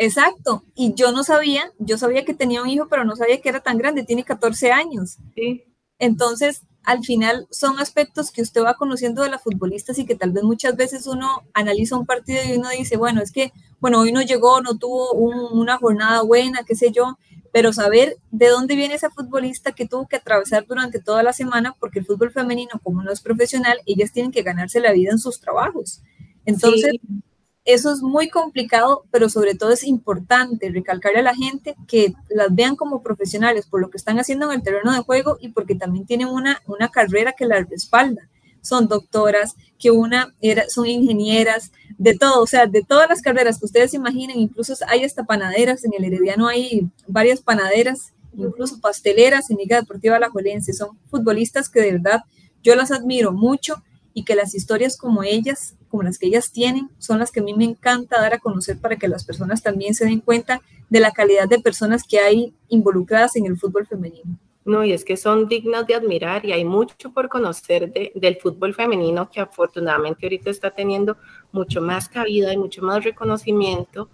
Exacto, 0.00 0.62
y 0.76 0.94
yo 0.94 1.10
no 1.10 1.24
sabía, 1.24 1.72
yo 1.80 1.98
sabía 1.98 2.24
que 2.24 2.32
tenía 2.32 2.62
un 2.62 2.68
hijo, 2.68 2.86
pero 2.88 3.04
no 3.04 3.16
sabía 3.16 3.40
que 3.40 3.48
era 3.48 3.60
tan 3.60 3.78
grande, 3.78 4.04
tiene 4.04 4.22
14 4.22 4.70
años. 4.70 5.18
Sí. 5.34 5.64
Entonces, 5.98 6.62
al 6.84 7.02
final 7.02 7.48
son 7.50 7.80
aspectos 7.80 8.30
que 8.30 8.40
usted 8.40 8.62
va 8.62 8.76
conociendo 8.76 9.22
de 9.22 9.28
las 9.28 9.42
futbolistas 9.42 9.98
y 9.98 10.06
que 10.06 10.14
tal 10.14 10.30
vez 10.30 10.44
muchas 10.44 10.76
veces 10.76 11.08
uno 11.08 11.42
analiza 11.52 11.96
un 11.96 12.06
partido 12.06 12.38
y 12.46 12.56
uno 12.56 12.70
dice, 12.70 12.96
bueno, 12.96 13.20
es 13.20 13.32
que, 13.32 13.52
bueno, 13.80 13.98
hoy 13.98 14.12
no 14.12 14.22
llegó, 14.22 14.60
no 14.60 14.78
tuvo 14.78 15.12
un, 15.14 15.58
una 15.58 15.78
jornada 15.78 16.22
buena, 16.22 16.62
qué 16.64 16.76
sé 16.76 16.92
yo, 16.92 17.18
pero 17.52 17.72
saber 17.72 18.18
de 18.30 18.48
dónde 18.50 18.76
viene 18.76 18.94
esa 18.94 19.10
futbolista 19.10 19.72
que 19.72 19.88
tuvo 19.88 20.06
que 20.06 20.16
atravesar 20.16 20.64
durante 20.64 21.00
toda 21.00 21.24
la 21.24 21.32
semana, 21.32 21.74
porque 21.80 21.98
el 21.98 22.06
fútbol 22.06 22.30
femenino, 22.30 22.80
como 22.84 23.02
no 23.02 23.10
es 23.10 23.20
profesional, 23.20 23.80
ellas 23.84 24.12
tienen 24.12 24.30
que 24.30 24.42
ganarse 24.42 24.78
la 24.78 24.92
vida 24.92 25.10
en 25.10 25.18
sus 25.18 25.40
trabajos. 25.40 26.02
Entonces, 26.44 26.92
sí 27.02 27.22
eso 27.68 27.92
es 27.92 28.00
muy 28.00 28.30
complicado, 28.30 29.04
pero 29.10 29.28
sobre 29.28 29.54
todo 29.54 29.72
es 29.72 29.84
importante 29.84 30.70
recalcarle 30.70 31.18
a 31.18 31.22
la 31.22 31.34
gente 31.34 31.76
que 31.86 32.14
las 32.30 32.54
vean 32.54 32.76
como 32.76 33.02
profesionales 33.02 33.66
por 33.66 33.82
lo 33.82 33.90
que 33.90 33.98
están 33.98 34.18
haciendo 34.18 34.46
en 34.46 34.56
el 34.58 34.62
terreno 34.62 34.90
de 34.90 35.02
juego 35.02 35.36
y 35.38 35.50
porque 35.50 35.74
también 35.74 36.06
tienen 36.06 36.28
una, 36.28 36.62
una 36.66 36.88
carrera 36.88 37.34
que 37.34 37.44
las 37.44 37.68
respalda. 37.68 38.26
Son 38.62 38.88
doctoras, 38.88 39.54
que 39.78 39.90
una 39.90 40.34
era, 40.40 40.66
son 40.70 40.86
ingenieras, 40.86 41.70
de 41.98 42.16
todo, 42.16 42.42
o 42.42 42.46
sea, 42.46 42.66
de 42.66 42.82
todas 42.82 43.06
las 43.06 43.20
carreras 43.20 43.58
que 43.58 43.66
ustedes 43.66 43.92
imaginen, 43.92 44.38
incluso 44.38 44.72
hay 44.86 45.04
hasta 45.04 45.24
panaderas, 45.24 45.84
en 45.84 45.92
el 45.92 46.04
Herediano 46.04 46.48
hay 46.48 46.88
varias 47.06 47.42
panaderas, 47.42 48.14
incluso 48.34 48.80
pasteleras 48.80 49.50
en 49.50 49.58
Liga 49.58 49.78
Deportiva 49.78 50.16
Alajuelense, 50.16 50.72
son 50.72 50.98
futbolistas 51.10 51.68
que 51.68 51.82
de 51.82 51.92
verdad 51.92 52.22
yo 52.62 52.74
las 52.76 52.92
admiro 52.92 53.32
mucho 53.32 53.82
y 54.14 54.24
que 54.24 54.34
las 54.34 54.54
historias 54.54 54.96
como 54.96 55.22
ellas, 55.22 55.76
como 55.88 56.02
las 56.02 56.18
que 56.18 56.26
ellas 56.26 56.52
tienen, 56.52 56.90
son 56.98 57.18
las 57.18 57.30
que 57.30 57.40
a 57.40 57.42
mí 57.42 57.54
me 57.54 57.64
encanta 57.64 58.20
dar 58.20 58.34
a 58.34 58.38
conocer 58.38 58.78
para 58.78 58.96
que 58.96 59.08
las 59.08 59.24
personas 59.24 59.62
también 59.62 59.94
se 59.94 60.04
den 60.04 60.20
cuenta 60.20 60.60
de 60.88 61.00
la 61.00 61.12
calidad 61.12 61.48
de 61.48 61.60
personas 61.60 62.02
que 62.04 62.18
hay 62.18 62.54
involucradas 62.68 63.36
en 63.36 63.46
el 63.46 63.58
fútbol 63.58 63.86
femenino. 63.86 64.38
No, 64.64 64.84
y 64.84 64.92
es 64.92 65.02
que 65.04 65.16
son 65.16 65.48
dignas 65.48 65.86
de 65.86 65.94
admirar 65.94 66.44
y 66.44 66.52
hay 66.52 66.64
mucho 66.64 67.10
por 67.12 67.30
conocer 67.30 67.90
de, 67.90 68.12
del 68.14 68.36
fútbol 68.36 68.74
femenino 68.74 69.30
que 69.30 69.40
afortunadamente 69.40 70.26
ahorita 70.26 70.50
está 70.50 70.70
teniendo 70.70 71.16
mucho 71.52 71.80
más 71.80 72.08
cabida 72.08 72.52
y 72.52 72.58
mucho 72.58 72.82
más 72.82 73.02
reconocimiento, 73.02 74.10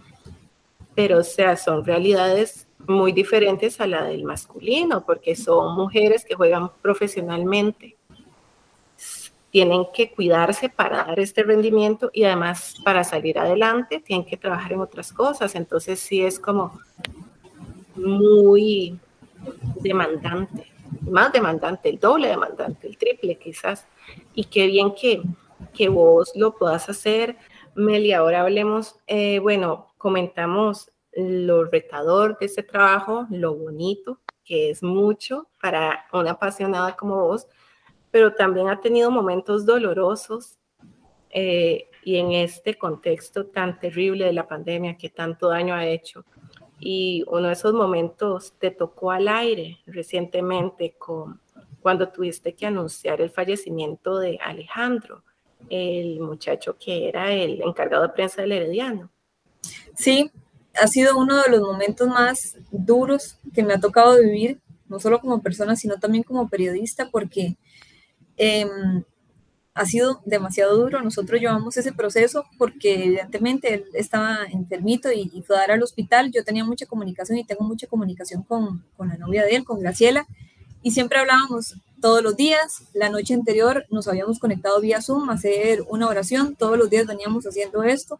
pero 0.95 1.19
o 1.19 1.23
sea, 1.23 1.57
son 1.57 1.83
realidades 1.83 2.67
muy 2.87 3.11
diferentes 3.11 3.81
a 3.81 3.87
la 3.87 4.05
del 4.05 4.23
masculino, 4.23 5.05
porque 5.05 5.35
son 5.35 5.75
mujeres 5.75 6.23
que 6.23 6.35
juegan 6.35 6.71
profesionalmente 6.81 7.94
tienen 9.55 9.87
que 9.93 10.11
cuidarse 10.11 10.67
para 10.67 11.05
dar 11.05 11.17
este 11.17 11.41
rendimiento 11.41 12.09
y 12.11 12.25
además 12.25 12.75
para 12.83 13.05
salir 13.05 13.39
adelante 13.39 14.01
tienen 14.01 14.25
que 14.25 14.35
trabajar 14.35 14.73
en 14.73 14.81
otras 14.81 15.13
cosas. 15.13 15.55
Entonces 15.55 15.97
sí 15.97 16.21
es 16.21 16.41
como 16.41 16.77
muy 17.95 18.99
demandante, 19.79 20.69
más 21.09 21.31
demandante, 21.31 21.87
el 21.87 22.01
doble 22.01 22.27
demandante, 22.27 22.85
el 22.85 22.97
triple 22.97 23.37
quizás. 23.37 23.87
Y 24.33 24.43
qué 24.43 24.67
bien 24.67 24.93
que, 24.93 25.21
que 25.73 25.87
vos 25.87 26.33
lo 26.35 26.57
puedas 26.57 26.89
hacer. 26.89 27.37
Meli, 27.75 28.11
ahora 28.11 28.41
hablemos, 28.41 28.99
eh, 29.07 29.39
bueno, 29.39 29.93
comentamos 29.97 30.91
lo 31.13 31.63
retador 31.63 32.37
de 32.39 32.47
este 32.47 32.61
trabajo, 32.61 33.25
lo 33.29 33.55
bonito, 33.55 34.19
que 34.43 34.69
es 34.69 34.83
mucho 34.83 35.47
para 35.61 36.07
una 36.11 36.31
apasionada 36.31 36.97
como 36.97 37.15
vos, 37.25 37.47
pero 38.15 38.33
también 38.33 38.69
ha 38.69 38.79
tenido 38.79 39.11
momentos 39.11 39.65
dolorosos 39.65 40.57
eh, 41.31 41.89
y 42.05 42.15
en 42.15 42.31
este 42.31 42.77
contexto 42.77 43.47
tan 43.47 43.77
terrible 43.77 44.23
de 44.23 44.31
la 44.31 44.47
pandemia 44.47 44.95
que 44.95 45.09
tanto 45.09 45.49
daño 45.49 45.73
ha 45.73 45.85
hecho, 45.85 46.23
y 46.79 47.25
uno 47.27 47.47
de 47.47 47.51
esos 47.51 47.73
momentos 47.73 48.53
te 48.57 48.71
tocó 48.71 49.11
al 49.11 49.27
aire 49.27 49.79
recientemente 49.85 50.95
con 50.97 51.41
cuando 51.81 52.07
tuviste 52.07 52.55
que 52.55 52.65
anunciar 52.65 53.19
el 53.19 53.31
fallecimiento 53.31 54.17
de 54.17 54.39
Alejandro, 54.41 55.25
el 55.69 56.21
muchacho 56.21 56.77
que 56.79 57.09
era 57.09 57.33
el 57.33 57.61
encargado 57.63 58.03
de 58.03 58.13
prensa 58.13 58.43
del 58.43 58.53
Herediano. 58.53 59.11
Sí, 59.93 60.31
ha 60.81 60.87
sido 60.87 61.17
uno 61.17 61.43
de 61.43 61.49
los 61.49 61.59
momentos 61.59 62.07
más 62.07 62.57
duros 62.71 63.39
que 63.53 63.61
me 63.61 63.73
ha 63.73 63.79
tocado 63.81 64.17
vivir, 64.21 64.61
no 64.87 65.01
solo 65.01 65.19
como 65.19 65.41
persona, 65.41 65.75
sino 65.75 65.97
también 65.97 66.23
como 66.23 66.47
periodista, 66.47 67.09
porque 67.11 67.57
em, 68.37 69.03
ha 69.75 69.85
sido 69.85 70.21
demasiado 70.25 70.77
duro. 70.77 71.01
Nosotros 71.01 71.39
llevamos 71.39 71.75
ese 71.77 71.91
proceso 71.91 72.45
porque 72.57 73.05
evidentemente 73.05 73.73
él 73.73 73.85
estaba 73.93 74.45
enfermito 74.51 75.11
y, 75.11 75.43
fue 75.45 75.57
a 75.57 75.59
dar 75.59 75.71
al 75.71 75.83
hospital. 75.83 76.31
Yo 76.31 76.43
tenía 76.43 76.63
mucha 76.63 76.85
comunicación 76.85 77.37
y 77.37 77.43
tengo 77.43 77.65
mucha 77.65 77.85
comunicación 77.85 78.43
con, 78.43 78.85
con 78.95 79.09
la 79.09 79.17
novia 79.17 79.43
de 79.43 79.57
él, 79.57 79.65
con 79.65 79.79
Graciela, 79.79 80.25
y 80.81 80.91
siempre 80.91 81.19
hablábamos 81.19 81.75
todos 82.01 82.23
los 82.23 82.37
días. 82.37 82.83
La 82.93 83.09
noche 83.09 83.33
anterior 83.33 83.85
nos 83.89 84.07
habíamos 84.07 84.39
conectado 84.39 84.79
vía 84.79 85.01
Zoom 85.01 85.29
a 85.29 85.33
hacer 85.33 85.83
una 85.89 86.07
oración. 86.07 86.55
Todos 86.55 86.77
los 86.77 86.89
días 86.89 87.05
veníamos 87.05 87.45
haciendo 87.45 87.83
esto. 87.83 88.19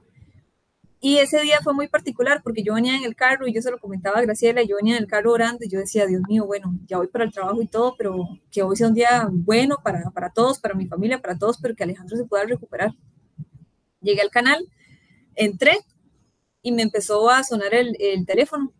Y 1.06 1.20
ese 1.20 1.40
día 1.42 1.60
fue 1.62 1.76
muy 1.76 1.88
particular 1.88 2.42
porque 2.42 2.64
yo 2.64 2.74
venía 2.74 2.96
en 2.96 3.04
el 3.04 3.16
carro 3.16 3.48
y 3.48 3.54
yo 3.54 3.62
se 3.62 3.70
lo 3.70 3.78
comentaba 3.78 4.18
a 4.18 4.24
Graciela, 4.24 4.64
yo 4.64 4.78
venía 4.78 4.98
en 4.98 5.04
el 5.04 5.08
carro 5.08 5.34
orando 5.34 5.64
y 5.64 5.70
yo 5.70 5.78
decía, 5.78 6.08
Dios 6.08 6.24
mío, 6.28 6.48
bueno, 6.48 6.80
ya 6.88 6.98
voy 6.98 7.06
para 7.06 7.26
el 7.26 7.32
trabajo 7.32 7.62
y 7.62 7.68
todo, 7.68 7.94
pero 7.96 8.28
que 8.50 8.64
hoy 8.64 8.76
sea 8.76 8.88
un 8.88 8.96
día 8.96 9.30
bueno 9.32 9.78
para, 9.84 10.10
para 10.10 10.32
todos, 10.32 10.58
para 10.58 10.74
mi 10.74 10.88
familia, 10.88 11.22
para 11.22 11.38
todos, 11.38 11.60
pero 11.62 11.76
que 11.76 11.84
Alejandro 11.84 12.18
se 12.18 12.26
pueda 12.26 12.46
recuperar. 12.46 12.96
Llegué 14.02 14.20
al 14.22 14.32
canal, 14.32 14.68
entré 15.36 15.78
y 16.64 16.72
me 16.72 16.82
empezó 16.82 17.30
a 17.30 17.44
sonar 17.44 17.76
el, 17.76 17.96
el 18.00 18.26
teléfono 18.26 18.74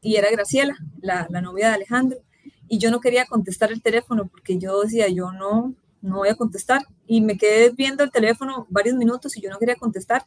y 0.00 0.14
era 0.14 0.30
Graciela, 0.30 0.76
la, 1.00 1.26
la 1.28 1.40
novia 1.40 1.70
de 1.70 1.74
Alejandro, 1.74 2.20
y 2.68 2.78
yo 2.78 2.92
no 2.92 3.00
quería 3.00 3.26
contestar 3.26 3.72
el 3.72 3.82
teléfono 3.82 4.28
porque 4.28 4.58
yo 4.58 4.80
decía, 4.82 5.08
yo 5.08 5.32
no, 5.32 5.74
no 6.02 6.18
voy 6.18 6.28
a 6.28 6.36
contestar. 6.36 6.82
Y 7.04 7.20
me 7.20 7.36
quedé 7.36 7.70
viendo 7.70 8.04
el 8.04 8.12
teléfono 8.12 8.68
varios 8.70 8.94
minutos 8.94 9.36
y 9.36 9.40
yo 9.40 9.50
no 9.50 9.58
quería 9.58 9.74
contestar 9.74 10.24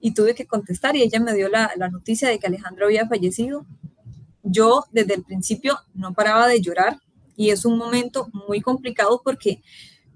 y 0.00 0.12
tuve 0.12 0.34
que 0.34 0.46
contestar 0.46 0.96
y 0.96 1.02
ella 1.02 1.20
me 1.20 1.34
dio 1.34 1.48
la, 1.48 1.72
la, 1.76 1.88
noticia 1.88 2.28
de 2.28 2.38
que 2.38 2.46
Alejandro 2.46 2.86
había 2.86 3.06
fallecido. 3.06 3.66
Yo 4.42 4.84
desde 4.90 5.14
el 5.14 5.22
principio 5.22 5.78
no 5.94 6.14
paraba 6.14 6.48
de 6.48 6.60
llorar 6.60 6.98
y 7.36 7.50
es 7.50 7.64
un 7.64 7.78
momento 7.78 8.28
muy 8.32 8.60
complicado 8.60 9.20
porque 9.22 9.62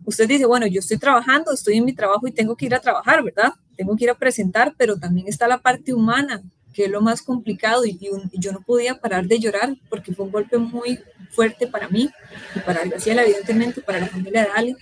usted 0.04 0.28
dice, 0.28 0.46
bueno, 0.46 0.66
yo 0.66 0.80
estoy 0.80 0.98
trabajando, 0.98 1.52
estoy 1.52 1.76
en 1.76 1.84
mi 1.84 1.92
trabajo 1.92 2.26
y 2.26 2.32
tengo 2.32 2.56
que 2.56 2.66
ir 2.66 2.74
a 2.74 2.80
trabajar, 2.80 3.22
¿verdad? 3.22 3.52
Tengo 3.76 3.96
que 3.96 4.04
ir 4.04 4.10
a 4.10 4.14
presentar, 4.14 4.74
pero 4.76 4.98
también 4.98 5.28
está 5.28 5.48
la 5.48 5.58
parte 5.58 5.92
humana, 5.92 6.42
que 6.72 6.84
es 6.84 6.90
lo 6.90 7.00
más 7.00 7.22
complicado 7.22 7.84
y, 7.84 7.98
yo 8.32 8.52
no 8.52 8.60
podía 8.60 8.98
parar 9.00 9.26
de 9.26 9.38
llorar 9.38 9.76
porque 9.88 10.12
fue 10.12 10.26
un 10.26 10.32
golpe 10.32 10.58
muy 10.58 10.98
fuerte 11.30 11.66
para 11.66 11.88
mí 11.88 12.10
y 12.54 12.60
para 12.60 12.84
Graciela, 12.84 13.24
evidentemente, 13.24 13.80
para 13.80 14.00
la 14.00 14.08
familia 14.08 14.42
de 14.42 14.48
Ale. 14.54 14.76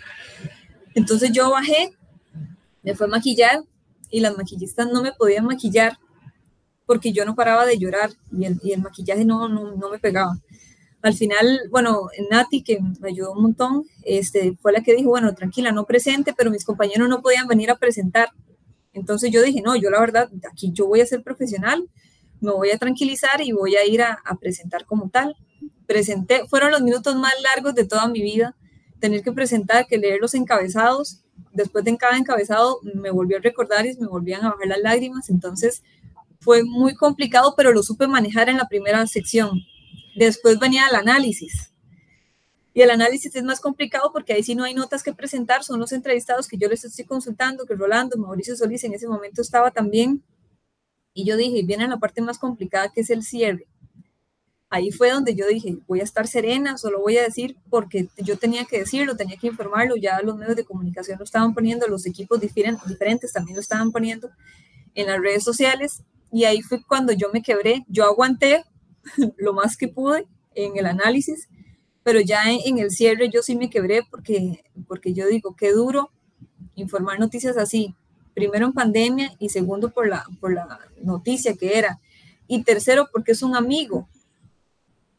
Entonces 0.95 1.31
yo 1.33 1.51
bajé, 1.51 1.93
me 2.83 2.95
fue 2.95 3.07
a 3.07 3.11
maquillar 3.11 3.62
y 4.12 4.20
las 4.20 4.37
maquillistas 4.37 4.88
no 4.92 5.03
me 5.03 5.12
podían 5.12 5.46
maquillar 5.46 5.98
porque 6.87 7.12
yo 7.12 7.25
no 7.25 7.35
paraba 7.35 7.64
de 7.64 7.79
llorar 7.79 8.11
y 8.31 8.44
el, 8.44 8.61
y 8.62 8.72
el 8.72 8.83
maquillaje 8.83 9.25
no, 9.25 9.48
no, 9.48 9.75
no, 9.75 9.90
me 9.90 9.98
pegaba. 9.98 10.38
Al 11.01 11.14
final, 11.14 11.62
bueno, 11.70 12.09
Nati, 12.31 12.62
que 12.62 12.79
me 13.01 13.09
ayudó 13.09 13.33
un 13.33 13.42
montón, 13.42 13.85
este, 14.05 14.55
fue 14.61 14.72
la 14.72 14.83
que 14.83 14.94
dijo, 14.94 15.09
bueno, 15.09 15.35
tranquila, 15.35 15.72
no 15.72 15.85
presente, 15.85 16.35
pero 16.37 16.51
mis 16.51 16.64
compañeros 16.64 17.09
no 17.09 17.22
podían 17.22 17.48
venir 17.48 17.70
a 17.70 17.77
presentar. 17.77 18.29
Entonces 18.92 19.31
yo 19.31 19.42
dije, 19.42 19.62
no, 19.62 19.75
yo 19.75 19.90
la 19.90 19.98
verdad, 19.98 20.31
aquí 20.53 20.70
yo 20.72 20.87
voy 20.87 21.01
a 21.01 21.07
ser 21.07 21.22
profesional, 21.22 21.88
me 22.40 22.53
voy 22.53 22.70
a 22.70 22.79
tranquilizar 22.79 23.40
y 23.40 23.53
voy 23.53 23.77
a 23.77 23.87
ir 23.87 24.03
a, 24.03 24.18
a 24.25 24.37
presentar 24.37 24.85
como 24.85 25.09
tal. 25.09 25.35
Presenté, 25.87 26.46
fueron 26.46 26.70
los 26.70 26.83
minutos 26.83 27.16
más 27.16 27.33
largos 27.42 27.75
de 27.75 27.87
toda 27.87 28.07
mi 28.09 28.20
vida, 28.20 28.55
tener 29.01 29.22
que 29.22 29.33
presentar, 29.33 29.87
que 29.87 29.96
leer 29.96 30.20
los 30.20 30.35
encabezados 30.35 31.22
después 31.53 31.85
de 31.85 31.97
cada 31.97 32.17
encabezado 32.17 32.81
me 32.95 33.11
volvió 33.11 33.38
a 33.38 33.41
recordar 33.41 33.87
y 33.87 33.97
me 33.97 34.07
volvían 34.07 34.45
a 34.45 34.51
bajar 34.51 34.67
las 34.67 34.81
lágrimas, 34.81 35.31
entonces 35.31 35.83
fue 36.41 36.65
muy 36.65 36.95
complicado, 36.95 37.55
pero 37.57 37.73
lo 37.73 37.83
supe 37.83 38.07
manejar 38.07 38.49
en 38.49 38.57
la 38.57 38.69
primera 38.69 39.07
sección. 39.07 39.61
Después 40.17 40.59
venía 40.59 40.87
el 40.88 40.97
análisis. 40.97 41.73
Y 42.75 42.81
el 42.81 42.91
análisis 42.91 43.37
es 43.37 43.45
más 43.45 43.61
complicado 43.61 44.11
porque 44.12 44.33
ahí 44.33 44.43
sí 44.43 44.55
no 44.55 44.65
hay 44.65 44.75
notas 44.75 45.03
que 45.03 45.12
presentar, 45.12 45.62
son 45.62 45.79
los 45.79 45.93
entrevistados 45.93 46.49
que 46.49 46.57
yo 46.57 46.69
les 46.69 46.85
estoy 46.85 47.05
consultando, 47.05 47.67
que 47.67 47.75
Rolando, 47.75 48.17
Mauricio 48.17 48.57
Solís 48.57 48.83
en 48.85 48.95
ese 48.95 49.07
momento 49.07 49.43
estaba 49.43 49.71
también. 49.71 50.23
Y 51.15 51.27
yo 51.27 51.37
dije, 51.37 51.62
viene 51.65 51.87
la 51.87 51.99
parte 51.99 52.23
más 52.23 52.38
complicada 52.38 52.91
que 52.91 53.03
es 53.03 53.11
el 53.11 53.23
cierre 53.23 53.67
ahí 54.72 54.90
fue 54.90 55.11
donde 55.11 55.35
yo 55.35 55.46
dije, 55.46 55.76
voy 55.87 56.00
a 56.00 56.02
estar 56.02 56.26
serena, 56.26 56.78
solo 56.78 56.98
voy 56.98 57.18
a 57.18 57.22
decir 57.22 57.56
porque 57.68 58.08
yo 58.16 58.38
tenía 58.38 58.64
que 58.64 58.78
decirlo, 58.78 59.16
tenía 59.16 59.37
que 59.37 59.48
informarlo, 59.48 59.96
ya 59.96 60.22
los 60.22 60.35
medios 60.38 60.56
de 60.56 60.64
comunicación 60.64 61.18
lo 61.18 61.24
estaban 61.24 61.52
poniendo, 61.52 61.87
los 61.88 62.06
equipos 62.06 62.40
diferentes 62.40 63.32
también 63.35 63.56
lo 63.56 63.61
estaban 63.61 63.92
poniendo 63.92 64.30
en 64.94 65.08
las 65.08 65.20
redes 65.20 65.44
sociales 65.44 66.02
y 66.32 66.44
ahí 66.44 66.62
fue 66.62 66.82
cuando 66.82 67.12
yo 67.12 67.28
me 67.35 67.42
quebré, 67.42 67.85
yo 67.87 68.04
aguanté 68.04 68.64
lo 69.37 69.52
más 69.52 69.76
que 69.76 69.88
pude 69.88 70.26
en 70.54 70.78
el 70.78 70.87
análisis, 70.87 71.50
pero 72.02 72.22
ya 72.22 72.44
en, 72.50 72.78
el 72.78 72.90
cierre 72.90 73.28
yo 73.28 73.42
sí 73.42 73.54
me 73.56 73.68
quebré 73.68 74.02
porque, 74.11 74.64
porque 74.88 75.12
yo 75.12 75.26
digo, 75.26 75.54
qué 75.54 75.72
duro 75.72 76.11
informar 76.76 77.20
noticias 77.20 77.58
así, 77.58 77.94
primero 78.32 78.64
en 78.64 78.72
pandemia 78.72 79.32
y 79.38 79.50
segundo 79.50 79.90
por 79.90 80.08
la, 80.08 80.24
por 80.40 80.54
la 80.54 80.78
noticia 81.02 81.56
que 81.56 81.76
era, 81.76 82.00
y 82.46 82.62
tercero 82.64 83.11
porque 83.12 83.32
es 83.32 83.42
un 83.42 83.54
amigo, 83.54 84.08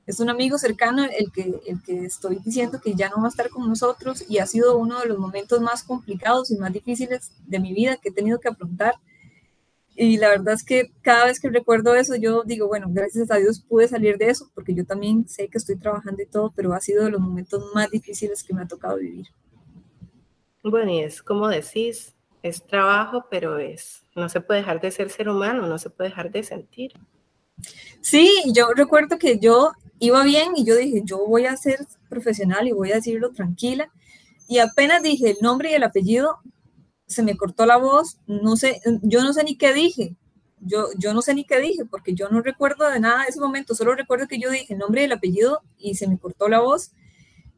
es 0.06 0.20
un 0.20 0.30
amigo 0.30 0.58
cercano 0.58 1.06
el 1.06 1.32
que, 1.32 1.62
el 1.66 1.82
que 1.82 2.06
estoy 2.06 2.40
diciendo 2.44 2.82
que 2.82 2.94
ya 2.94 3.10
no 3.10 3.22
va 3.22 3.28
a 3.28 3.30
estar 3.30 3.50
con 3.50 3.68
nosotros 3.68 4.26
y 4.28 4.40
ha 4.40 4.46
sido 4.46 4.78
uno 4.78 5.00
de 5.00 5.08
los 5.08 5.18
momentos 5.18 5.62
más 5.62 5.84
complicados 5.84 6.52
y 6.52 6.58
más 6.58 6.74
difíciles 6.74 7.32
de 7.46 7.60
mi 7.60 7.74
vida 7.74 7.98
que 7.98 8.10
he 8.10 8.14
tenido 8.14 8.40
que 8.40 8.50
afrontar. 8.50 8.96
Y 9.96 10.18
la 10.18 10.30
verdad 10.30 10.56
es 10.56 10.64
que 10.64 10.92
cada 11.02 11.26
vez 11.26 11.40
que 11.40 11.50
recuerdo 11.50 11.96
eso, 11.96 12.16
yo 12.16 12.44
digo, 12.44 12.68
bueno, 12.68 12.88
gracias 12.90 13.32
a 13.32 13.38
Dios 13.38 13.62
pude 13.62 13.88
salir 13.88 14.18
de 14.18 14.30
eso, 14.30 14.50
porque 14.54 14.74
yo 14.74 14.86
también 14.86 15.28
sé 15.30 15.48
que 15.48 15.58
estoy 15.58 15.78
trabajando 15.78 16.22
y 16.22 16.26
todo, 16.26 16.52
pero 16.56 16.74
ha 16.74 16.82
sido 16.82 17.06
de 17.06 17.12
los 17.12 17.22
momentos 17.22 17.64
más 17.74 17.90
difíciles 17.92 18.44
que 18.44 18.54
me 18.54 18.64
ha 18.64 18.68
tocado 18.68 18.98
vivir. 18.98 19.28
Bueno, 20.64 20.92
y 20.92 21.00
es 21.00 21.22
como 21.22 21.48
decís, 21.48 22.14
es 22.42 22.66
trabajo, 22.66 23.26
pero 23.30 23.58
es, 23.58 24.04
no 24.16 24.28
se 24.30 24.42
puede 24.42 24.62
dejar 24.62 24.82
de 24.82 24.92
ser 24.92 25.10
ser 25.10 25.30
humano, 25.30 25.68
no 25.68 25.78
se 25.78 25.90
puede 25.90 26.10
dejar 26.10 26.32
de 26.32 26.44
sentir. 26.44 26.94
Sí, 28.02 28.30
yo 28.54 28.68
recuerdo 28.76 29.18
que 29.18 29.40
yo 29.40 29.72
iba 30.00 30.24
bien 30.24 30.54
y 30.56 30.66
yo 30.66 30.76
dije, 30.76 31.02
yo 31.06 31.26
voy 31.26 31.46
a 31.46 31.56
ser 31.58 31.86
profesional 32.10 32.68
y 32.68 32.74
voy 32.74 32.92
a 32.92 32.96
decirlo 32.96 33.32
tranquila. 33.32 33.90
Y 34.48 34.60
apenas 34.60 35.02
dije 35.02 35.32
el 35.32 35.38
nombre 35.42 35.72
y 35.72 35.76
el 35.76 35.84
apellido, 35.84 36.40
se 37.08 37.24
me 37.24 37.38
cortó 37.38 37.66
la 37.66 37.78
voz, 37.78 38.20
no 38.28 38.56
sé, 38.58 38.82
yo 39.02 39.24
no 39.24 39.34
sé 39.34 39.44
ni 39.44 39.58
qué 39.58 39.74
dije. 39.74 40.16
Yo, 40.66 40.88
yo 40.98 41.14
no 41.14 41.22
sé 41.22 41.34
ni 41.34 41.46
qué 41.46 41.60
dije 41.60 41.86
porque 41.86 42.14
yo 42.16 42.30
no 42.30 42.42
recuerdo 42.42 42.90
de 42.90 43.00
nada 43.00 43.26
ese 43.26 43.40
momento, 43.40 43.76
solo 43.76 43.96
recuerdo 43.96 44.28
que 44.28 44.40
yo 44.40 44.50
dije 44.50 44.74
el 44.74 44.80
nombre 44.80 45.02
y 45.02 45.06
el 45.06 45.12
apellido 45.12 45.62
y 45.78 45.96
se 45.96 46.08
me 46.08 46.18
cortó 46.18 46.48
la 46.48 46.62
voz 46.62 46.92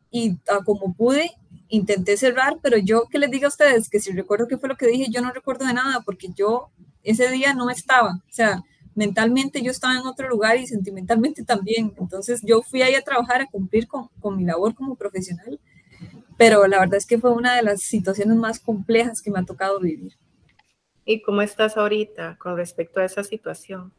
y 0.09 0.39
ah, 0.49 0.61
como 0.65 0.95
pude 0.95 1.31
intenté 1.69 2.17
cerrar, 2.17 2.57
pero 2.63 2.77
yo 2.77 3.05
que 3.09 3.19
les 3.19 3.29
diga 3.31 3.47
a 3.47 3.49
ustedes 3.49 3.89
que 3.89 3.99
si 3.99 4.11
recuerdo 4.11 4.47
qué 4.47 4.57
fue 4.57 4.69
lo 4.69 4.77
que 4.77 4.87
dije, 4.87 5.11
yo 5.11 5.21
no 5.21 5.31
recuerdo 5.31 5.65
de 5.65 5.73
nada 5.73 6.01
porque 6.05 6.29
yo 6.35 6.71
ese 7.03 7.29
día 7.29 7.53
no 7.53 7.69
estaba, 7.69 8.15
o 8.15 8.33
sea, 8.33 8.63
mentalmente 8.95 9.61
yo 9.61 9.71
estaba 9.71 9.95
en 9.95 10.07
otro 10.07 10.27
lugar 10.27 10.57
y 10.57 10.65
sentimentalmente 10.65 11.43
también. 11.43 11.93
Entonces 11.99 12.41
yo 12.43 12.61
fui 12.61 12.81
ahí 12.81 12.95
a 12.95 13.01
trabajar, 13.01 13.41
a 13.41 13.47
cumplir 13.47 13.87
con, 13.87 14.07
con, 14.19 14.37
mi 14.37 14.45
labor 14.45 14.73
como 14.73 14.95
profesional, 14.95 15.59
pero 16.37 16.65
la 16.67 16.79
verdad 16.79 16.95
es 16.95 17.05
que 17.05 17.19
fue 17.19 17.31
una 17.31 17.55
de 17.55 17.61
las 17.61 17.81
situaciones 17.81 18.35
más 18.37 18.59
complejas 18.59 19.21
que 19.21 19.31
me 19.31 19.39
ha 19.39 19.43
tocado 19.43 19.79
vivir. 19.79 20.13
¿Y 21.05 21.21
cómo 21.21 21.41
estás 21.41 21.77
ahorita 21.77 22.37
con 22.39 22.57
respecto 22.57 22.99
a 22.99 23.05
esa 23.05 23.23
situación? 23.23 23.93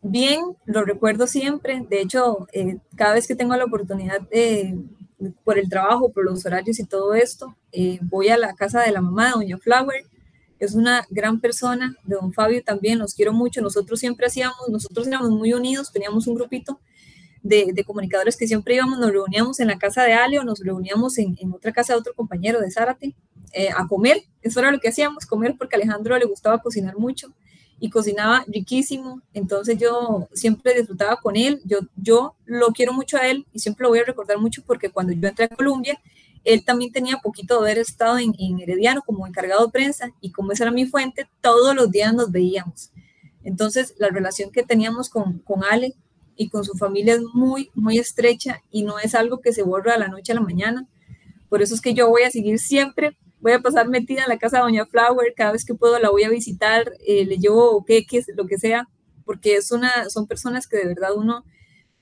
Bien, 0.00 0.40
lo 0.64 0.84
recuerdo 0.84 1.26
siempre. 1.26 1.84
De 1.88 2.00
hecho, 2.00 2.48
eh, 2.52 2.78
cada 2.96 3.14
vez 3.14 3.28
que 3.28 3.36
tengo 3.36 3.54
la 3.56 3.64
oportunidad 3.64 4.20
de, 4.22 4.76
por 5.44 5.58
el 5.58 5.68
trabajo, 5.68 6.10
por 6.10 6.24
los 6.24 6.44
horarios 6.46 6.80
y 6.80 6.86
todo 6.86 7.14
esto, 7.14 7.54
eh, 7.72 7.98
voy 8.02 8.28
a 8.28 8.38
la 8.38 8.54
casa 8.54 8.80
de 8.80 8.90
la 8.90 9.00
mamá 9.00 9.32
Doña 9.32 9.58
Flower 9.58 10.04
es 10.64 10.74
una 10.74 11.06
gran 11.10 11.40
persona, 11.40 11.96
de 12.04 12.16
don 12.16 12.32
Fabio 12.32 12.62
también, 12.62 12.98
los 12.98 13.14
quiero 13.14 13.32
mucho, 13.32 13.60
nosotros 13.60 13.98
siempre 13.98 14.26
hacíamos, 14.26 14.68
nosotros 14.70 15.06
éramos 15.06 15.30
muy 15.30 15.52
unidos, 15.52 15.92
teníamos 15.92 16.26
un 16.26 16.34
grupito 16.34 16.80
de, 17.42 17.72
de 17.72 17.84
comunicadores 17.84 18.36
que 18.36 18.46
siempre 18.46 18.76
íbamos, 18.76 18.98
nos 18.98 19.10
reuníamos 19.10 19.58
en 19.60 19.68
la 19.68 19.78
casa 19.78 20.04
de 20.04 20.12
Alio, 20.12 20.44
nos 20.44 20.60
reuníamos 20.60 21.18
en, 21.18 21.36
otra 21.52 21.72
casa 21.72 21.94
de 21.94 21.98
otro 21.98 22.14
compañero 22.14 22.60
de 22.60 22.70
Zárate 22.70 23.14
eh, 23.52 23.70
a 23.76 23.88
comer, 23.88 24.22
eso 24.42 24.60
era 24.60 24.70
lo 24.70 24.78
que 24.78 24.88
hacíamos, 24.88 25.26
comer 25.26 25.56
porque 25.58 25.76
Alejandro 25.76 26.16
le 26.16 26.26
gustaba 26.26 26.58
cocinar 26.58 26.96
mucho 26.96 27.32
y 27.80 27.90
cocinaba 27.90 28.44
riquísimo, 28.46 29.20
entonces 29.34 29.76
yo 29.76 30.28
siempre 30.32 30.74
disfrutaba 30.74 31.16
con 31.16 31.34
él, 31.34 31.60
yo, 31.64 31.80
yo 31.96 32.36
lo 32.44 32.68
quiero 32.68 32.92
mucho 32.92 33.16
a 33.16 33.26
él 33.26 33.44
y 33.52 33.58
siempre 33.58 33.82
lo 33.82 33.88
voy 33.88 33.98
a 33.98 34.04
recordar 34.04 34.38
mucho 34.38 34.62
porque 34.64 34.90
cuando 34.90 35.12
yo 35.12 35.26
entré 35.26 35.46
a 35.46 35.48
Colombia, 35.48 36.00
él 36.44 36.64
también 36.64 36.92
tenía 36.92 37.18
poquito 37.18 37.54
de 37.54 37.60
haber 37.60 37.78
estado 37.78 38.18
en, 38.18 38.34
Herediano 38.60 39.02
como 39.02 39.26
encargado 39.26 39.66
de 39.66 39.72
prensa 39.72 40.12
y 40.20 40.32
como 40.32 40.52
esa 40.52 40.64
era 40.64 40.72
mi 40.72 40.86
fuente, 40.86 41.28
todos 41.40 41.74
los 41.74 41.90
días 41.90 42.14
nos 42.14 42.30
veíamos. 42.30 42.90
Entonces, 43.44 43.94
la 43.98 44.08
relación 44.08 44.50
que 44.50 44.62
teníamos 44.62 45.08
con, 45.08 45.38
con 45.40 45.64
Ale 45.64 45.94
y 46.36 46.48
con 46.48 46.64
su 46.64 46.74
familia 46.74 47.14
es 47.14 47.22
muy, 47.34 47.70
muy 47.74 47.98
estrecha 47.98 48.62
y 48.70 48.82
no 48.82 48.98
es 48.98 49.14
algo 49.14 49.40
que 49.40 49.52
se 49.52 49.62
borra 49.62 49.92
de 49.94 50.00
la 50.00 50.08
noche 50.08 50.32
a 50.32 50.36
la 50.36 50.40
mañana. 50.40 50.86
Por 51.48 51.62
eso 51.62 51.74
es 51.74 51.80
que 51.80 51.94
yo 51.94 52.08
voy 52.08 52.22
a 52.22 52.30
seguir 52.30 52.58
siempre, 52.58 53.16
voy 53.40 53.52
a 53.52 53.60
pasar 53.60 53.88
metida 53.88 54.22
en 54.22 54.28
la 54.28 54.38
casa 54.38 54.58
de 54.58 54.62
Doña 54.62 54.86
Flower, 54.86 55.34
cada 55.36 55.52
vez 55.52 55.64
que 55.64 55.74
puedo 55.74 55.98
la 55.98 56.10
voy 56.10 56.24
a 56.24 56.30
visitar, 56.30 56.92
eh, 57.06 57.24
le 57.26 57.38
llevo 57.38 57.84
queques, 57.84 58.26
lo 58.34 58.46
que 58.46 58.58
sea, 58.58 58.88
porque 59.24 59.56
es 59.56 59.70
una, 59.70 60.08
son 60.08 60.26
personas 60.26 60.66
que 60.66 60.78
de 60.78 60.86
verdad 60.86 61.10
uno 61.14 61.44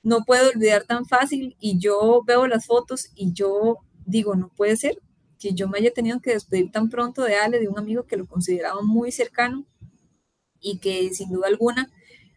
no 0.03 0.23
puede 0.25 0.49
olvidar 0.49 0.83
tan 0.83 1.05
fácil 1.05 1.55
y 1.59 1.77
yo 1.77 2.21
veo 2.25 2.47
las 2.47 2.65
fotos 2.65 3.09
y 3.15 3.33
yo 3.33 3.77
digo, 4.05 4.35
no 4.35 4.49
puede 4.49 4.77
ser 4.77 4.97
que 5.39 5.53
yo 5.53 5.67
me 5.67 5.79
haya 5.79 5.91
tenido 5.91 6.19
que 6.19 6.31
despedir 6.31 6.71
tan 6.71 6.89
pronto 6.89 7.23
de 7.23 7.35
Ale, 7.35 7.59
de 7.59 7.67
un 7.67 7.79
amigo 7.79 8.03
que 8.03 8.17
lo 8.17 8.27
consideraba 8.27 8.81
muy 8.81 9.11
cercano 9.11 9.65
y 10.59 10.77
que 10.77 11.13
sin 11.13 11.31
duda 11.31 11.47
alguna 11.47 11.91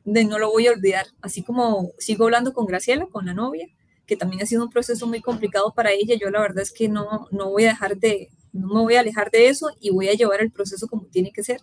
de 0.05 0.25
no 0.25 0.39
lo 0.39 0.51
voy 0.51 0.67
a 0.67 0.73
olvidar, 0.73 1.07
así 1.23 1.43
como 1.43 1.93
sigo 1.99 2.25
hablando 2.25 2.53
con 2.53 2.67
Graciela, 2.67 3.07
con 3.07 3.27
la 3.27 3.35
novia, 3.35 3.69
que 4.07 4.17
también 4.17 4.43
ha 4.43 4.47
sido 4.47 4.65
un 4.65 4.71
proceso 4.71 5.07
muy 5.07 5.21
complicado 5.21 5.73
para 5.75 5.93
ella. 5.93 6.15
Yo 6.21 6.31
la 6.31 6.41
verdad 6.41 6.61
es 6.61 6.73
que 6.73 6.89
no, 6.89 7.27
no 7.31 7.51
voy 7.51 7.65
a 7.65 7.69
dejar 7.69 7.97
de, 7.97 8.29
no 8.53 8.69
me 8.69 8.81
voy 8.81 8.95
a 8.97 9.01
alejar 9.01 9.31
de 9.31 9.49
eso 9.49 9.69
y 9.81 9.91
voy 9.91 10.09
a 10.09 10.15
llevar 10.15 10.41
el 10.41 10.51
proceso 10.51 10.89
como 10.89 11.07
tiene 11.07 11.33
que 11.33 11.43
ser. 11.43 11.61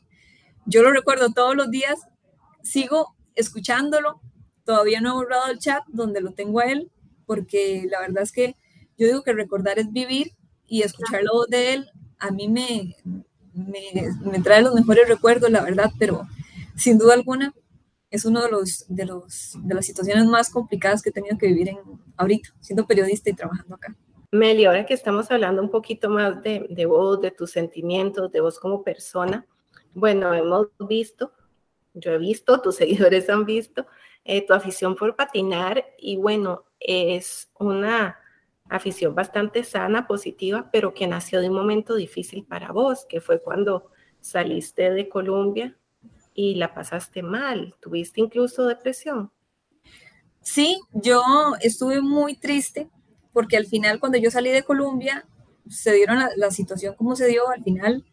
Yo 0.65 0.81
lo 0.83 0.91
recuerdo 0.91 1.31
todos 1.31 1.55
los 1.55 1.69
días, 1.69 1.99
sigo 2.63 3.15
escuchándolo, 3.35 4.21
todavía 4.63 5.01
no 5.01 5.11
he 5.11 5.13
borrado 5.13 5.51
el 5.51 5.59
chat 5.59 5.83
donde 5.87 6.21
lo 6.21 6.33
tengo 6.33 6.59
a 6.59 6.65
él, 6.65 6.91
porque 7.25 7.85
la 7.89 7.99
verdad 7.99 8.23
es 8.23 8.31
que 8.31 8.55
yo 9.01 9.07
digo 9.07 9.23
que 9.23 9.33
recordar 9.33 9.79
es 9.79 9.91
vivir 9.91 10.33
y 10.67 10.83
escuchar 10.83 11.23
la 11.23 11.31
voz 11.31 11.47
de 11.47 11.73
él 11.73 11.89
a 12.19 12.29
mí 12.29 12.47
me, 12.47 12.95
me, 13.53 13.81
me 14.23 14.39
trae 14.41 14.61
los 14.61 14.75
mejores 14.75 15.09
recuerdos, 15.09 15.49
la 15.49 15.63
verdad, 15.63 15.89
pero 15.97 16.27
sin 16.75 16.99
duda 16.99 17.15
alguna 17.15 17.51
es 18.11 18.25
uno 18.25 18.43
de 18.43 18.51
los, 18.51 18.85
de 18.87 19.05
los 19.05 19.57
de 19.63 19.73
las 19.73 19.85
situaciones 19.85 20.25
más 20.25 20.51
complicadas 20.51 21.01
que 21.01 21.09
he 21.09 21.13
tenido 21.13 21.37
que 21.37 21.47
vivir 21.47 21.69
en 21.69 21.79
ahorita, 22.15 22.49
siendo 22.59 22.85
periodista 22.85 23.31
y 23.31 23.33
trabajando 23.33 23.75
acá. 23.75 23.95
Meli, 24.31 24.65
ahora 24.65 24.85
que 24.85 24.93
estamos 24.93 25.31
hablando 25.31 25.63
un 25.63 25.71
poquito 25.71 26.09
más 26.09 26.43
de, 26.43 26.67
de 26.69 26.85
vos, 26.85 27.19
de 27.19 27.31
tus 27.31 27.51
sentimientos, 27.51 28.31
de 28.31 28.39
vos 28.39 28.59
como 28.59 28.83
persona, 28.83 29.47
bueno, 29.95 30.33
hemos 30.33 30.67
visto, 30.87 31.33
yo 31.95 32.11
he 32.11 32.17
visto, 32.19 32.61
tus 32.61 32.75
seguidores 32.77 33.29
han 33.29 33.45
visto 33.45 33.87
eh, 34.25 34.45
tu 34.45 34.53
afición 34.53 34.95
por 34.95 35.15
patinar 35.15 35.83
y 35.97 36.17
bueno, 36.17 36.65
es 36.79 37.49
una 37.57 38.20
afición 38.71 39.13
bastante 39.13 39.63
sana, 39.65 40.07
positiva, 40.07 40.69
pero 40.71 40.93
que 40.93 41.05
nació 41.05 41.41
de 41.41 41.49
un 41.49 41.55
momento 41.55 41.93
difícil 41.95 42.45
para 42.45 42.71
vos, 42.71 43.05
que 43.05 43.19
fue 43.19 43.41
cuando 43.41 43.91
saliste 44.21 44.91
de 44.91 45.09
Colombia 45.09 45.77
y 46.33 46.55
la 46.55 46.73
pasaste 46.73 47.21
mal, 47.21 47.75
tuviste 47.81 48.21
incluso 48.21 48.65
depresión. 48.65 49.29
Sí, 50.39 50.79
yo 50.93 51.21
estuve 51.59 52.01
muy 52.01 52.35
triste 52.35 52.89
porque 53.33 53.57
al 53.57 53.65
final 53.65 53.99
cuando 53.99 54.17
yo 54.17 54.31
salí 54.31 54.49
de 54.51 54.63
Colombia 54.63 55.27
se 55.67 55.91
dieron 55.91 56.19
la, 56.35 56.51
situación 56.51 56.95
como 56.95 57.15
se 57.15 57.27
dio 57.27 57.49
al 57.49 57.63
final 57.63 58.05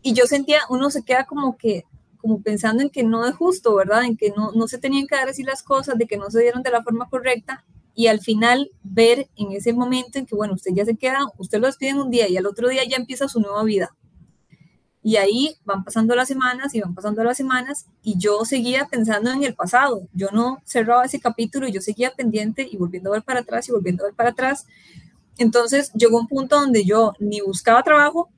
y 0.00 0.14
yo 0.14 0.26
sentía, 0.26 0.60
uno 0.70 0.90
se 0.90 1.02
queda 1.02 1.26
como 1.26 1.56
que, 1.56 1.82
como 2.18 2.40
pensando 2.40 2.84
en 2.84 2.90
que 2.90 3.02
no 3.02 3.26
es 3.26 3.34
justo, 3.34 3.74
¿verdad? 3.74 4.04
En 4.04 4.16
que 4.16 4.30
no, 4.30 4.52
no 4.52 4.68
se 4.68 4.78
tenían 4.78 5.08
que 5.08 5.16
dar 5.16 5.28
así 5.28 5.42
las 5.42 5.64
cosas, 5.64 5.98
de 5.98 6.06
que 6.06 6.16
no 6.16 6.30
se 6.30 6.40
dieron 6.40 6.62
de 6.62 6.70
la 6.70 6.84
forma 6.84 7.08
correcta 7.08 7.64
y 7.98 8.06
al 8.06 8.20
final 8.20 8.70
ver 8.84 9.28
en 9.34 9.50
ese 9.50 9.72
momento 9.72 10.20
en 10.20 10.26
que, 10.26 10.36
bueno, 10.36 10.54
usted 10.54 10.70
ya 10.72 10.84
se 10.84 10.94
queda, 10.94 11.26
usted 11.36 11.58
lo 11.58 11.66
despide 11.66 11.90
en 11.90 11.98
un 11.98 12.10
día 12.12 12.28
y 12.28 12.36
al 12.36 12.46
otro 12.46 12.68
día 12.68 12.84
ya 12.88 12.96
empieza 12.96 13.26
su 13.26 13.40
nueva 13.40 13.64
vida. 13.64 13.92
Y 15.02 15.16
ahí 15.16 15.56
van 15.64 15.82
pasando 15.82 16.14
las 16.14 16.28
semanas 16.28 16.76
y 16.76 16.80
van 16.80 16.94
pasando 16.94 17.24
las 17.24 17.36
semanas 17.36 17.86
y 18.04 18.16
yo 18.16 18.44
seguía 18.44 18.86
pensando 18.88 19.32
en 19.32 19.42
el 19.42 19.56
pasado. 19.56 20.06
Yo 20.12 20.28
no 20.30 20.62
cerraba 20.64 21.06
ese 21.06 21.18
capítulo 21.18 21.66
y 21.66 21.72
yo 21.72 21.80
seguía 21.80 22.12
pendiente 22.14 22.68
y 22.70 22.76
volviendo 22.76 23.10
a 23.10 23.14
ver 23.14 23.24
para 23.24 23.40
atrás 23.40 23.68
y 23.68 23.72
volviendo 23.72 24.04
a 24.04 24.06
ver 24.06 24.14
para 24.14 24.30
atrás. 24.30 24.66
Entonces 25.36 25.90
llegó 25.94 26.20
un 26.20 26.28
punto 26.28 26.54
donde 26.54 26.84
yo 26.84 27.14
ni 27.18 27.40
buscaba 27.40 27.82
trabajo 27.82 28.28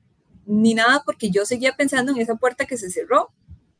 ni 0.47 0.73
nada 0.73 1.03
porque 1.05 1.29
yo 1.29 1.45
seguía 1.45 1.75
pensando 1.75 2.11
en 2.11 2.17
esa 2.17 2.33
puerta 2.33 2.65
que 2.65 2.77
se 2.77 2.89
cerró. 2.89 3.29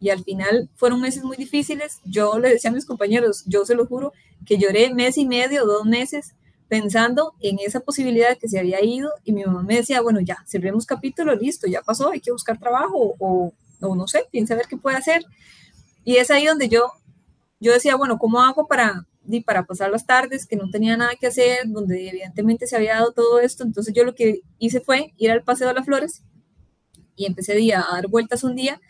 Y 0.02 0.10
al 0.10 0.24
final 0.24 0.70
fueron 0.76 1.00
meses 1.00 1.24
muy 1.24 1.38
difíciles. 1.38 2.00
Yo 2.04 2.40
le 2.40 2.50
decía 2.50 2.72
a 2.72 2.74
mis 2.74 2.86
compañeros, 2.86 3.44
yo 3.46 3.64
se 3.66 3.76
lo 3.76 3.86
juro, 3.86 4.12
que 4.46 4.58
lloré 4.58 4.94
mes 4.94 5.18
y 5.18 5.26
medio, 5.26 5.66
dos 5.66 5.86
meses, 5.86 6.34
pensando 6.68 7.34
en 7.40 7.60
esa 7.60 7.82
posibilidad 7.82 8.38
que 8.38 8.48
se 8.48 8.58
había 8.58 8.84
ido 8.84 9.12
y 9.24 9.32
mi 9.32 9.44
mamá 9.44 9.62
me 9.62 9.76
decía, 9.76 10.02
bueno, 10.02 10.20
ya, 10.22 10.38
cerremos 10.48 10.86
capítulo, 10.86 11.36
listo, 11.36 11.68
ya 11.68 11.82
pasó, 11.82 12.12
hay 12.12 12.20
que 12.20 12.32
buscar 12.32 12.58
trabajo 12.58 13.16
o, 13.20 13.54
o 13.82 13.96
no 13.96 14.08
sé, 14.08 14.26
piensa 14.32 14.56
ver 14.56 14.68
qué 14.68 14.78
puede 14.78 14.98
hacer. 14.98 15.24
Y 16.04 16.16
es 16.16 16.32
ahí 16.32 16.46
donde 16.46 16.70
yo, 16.70 16.92
yo 17.60 17.74
decía, 17.74 17.96
bueno, 17.96 18.18
¿cómo 18.18 18.42
hago 18.42 18.68
para, 18.68 19.06
para 19.46 19.66
pasar 19.66 19.92
las 19.92 20.06
tardes 20.06 20.48
que 20.48 20.56
no 20.56 20.70
tenía 20.72 20.98
nada 20.98 21.12
que 21.20 21.28
hacer, 21.28 21.68
donde 21.68 22.10
evidentemente 22.10 22.66
se 22.66 22.76
había 22.76 22.96
dado 22.96 23.12
todo 23.12 23.40
esto? 23.40 23.64
Entonces 23.64 23.94
yo 23.94 24.04
lo 24.04 24.16
que 24.16 24.42
hice 24.58 24.80
fue 24.80 25.14
ir 25.18 25.30
al 25.30 25.44
Paseo 25.44 25.68
de 25.68 25.76
las 25.76 25.86
Flores 25.86 26.24
y 27.16 27.26
empecé 27.26 27.74
a 27.74 27.86
dar 27.92 28.08
vueltas 28.08 28.44
un 28.44 28.56
día 28.56 28.82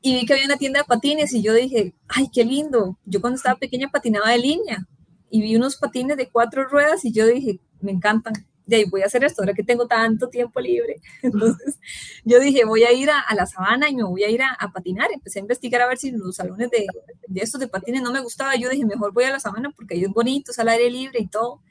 y 0.00 0.14
vi 0.14 0.26
que 0.26 0.34
había 0.34 0.46
una 0.46 0.56
tienda 0.56 0.80
de 0.80 0.84
patines 0.84 1.32
y 1.32 1.42
yo 1.42 1.52
dije, 1.54 1.94
ay, 2.08 2.28
qué 2.32 2.44
lindo. 2.44 2.98
Yo 3.04 3.20
cuando 3.20 3.36
estaba 3.36 3.58
pequeña 3.58 3.88
patinaba 3.88 4.30
de 4.30 4.38
línea 4.38 4.86
y 5.30 5.42
vi 5.42 5.56
unos 5.56 5.76
patines 5.76 6.16
de 6.16 6.28
cuatro 6.28 6.68
ruedas 6.68 7.04
y 7.04 7.12
yo 7.12 7.26
dije, 7.26 7.60
me 7.80 7.92
encantan. 7.92 8.34
De 8.64 8.76
ahí 8.76 8.84
voy 8.84 9.00
a 9.00 9.06
hacer 9.06 9.24
esto, 9.24 9.40
ahora 9.40 9.54
que 9.54 9.64
tengo 9.64 9.86
tanto 9.86 10.28
tiempo 10.28 10.60
libre. 10.60 11.00
Entonces 11.22 11.78
yo 12.24 12.38
dije, 12.38 12.64
voy 12.64 12.84
a 12.84 12.92
ir 12.92 13.10
a, 13.10 13.24
la 13.34 13.46
sabana 13.46 13.88
y 13.88 13.96
me 13.96 14.04
voy 14.04 14.22
a 14.24 14.30
ir 14.30 14.42
a, 14.42 14.56
patinar. 14.72 15.10
Empecé 15.12 15.38
a 15.38 15.42
investigar 15.42 15.80
a 15.80 15.88
ver 15.88 15.98
si 15.98 16.10
los 16.10 16.36
salones 16.36 16.70
de, 16.70 16.86
de 17.26 17.40
estos 17.40 17.60
de 17.60 17.66
patines 17.66 18.02
no 18.02 18.12
me 18.12 18.20
gustaba. 18.20 18.54
Yo 18.56 18.68
dije, 18.68 18.84
mejor 18.84 19.12
voy 19.12 19.24
a 19.24 19.30
la 19.30 19.40
sabana 19.40 19.70
porque 19.70 19.94
ahí 19.94 20.04
es 20.04 20.10
bonito, 20.10 20.52
es 20.52 20.58
al 20.58 20.68
aire 20.68 20.90
libre 20.90 21.18
y 21.20 21.26
todo. 21.26 21.62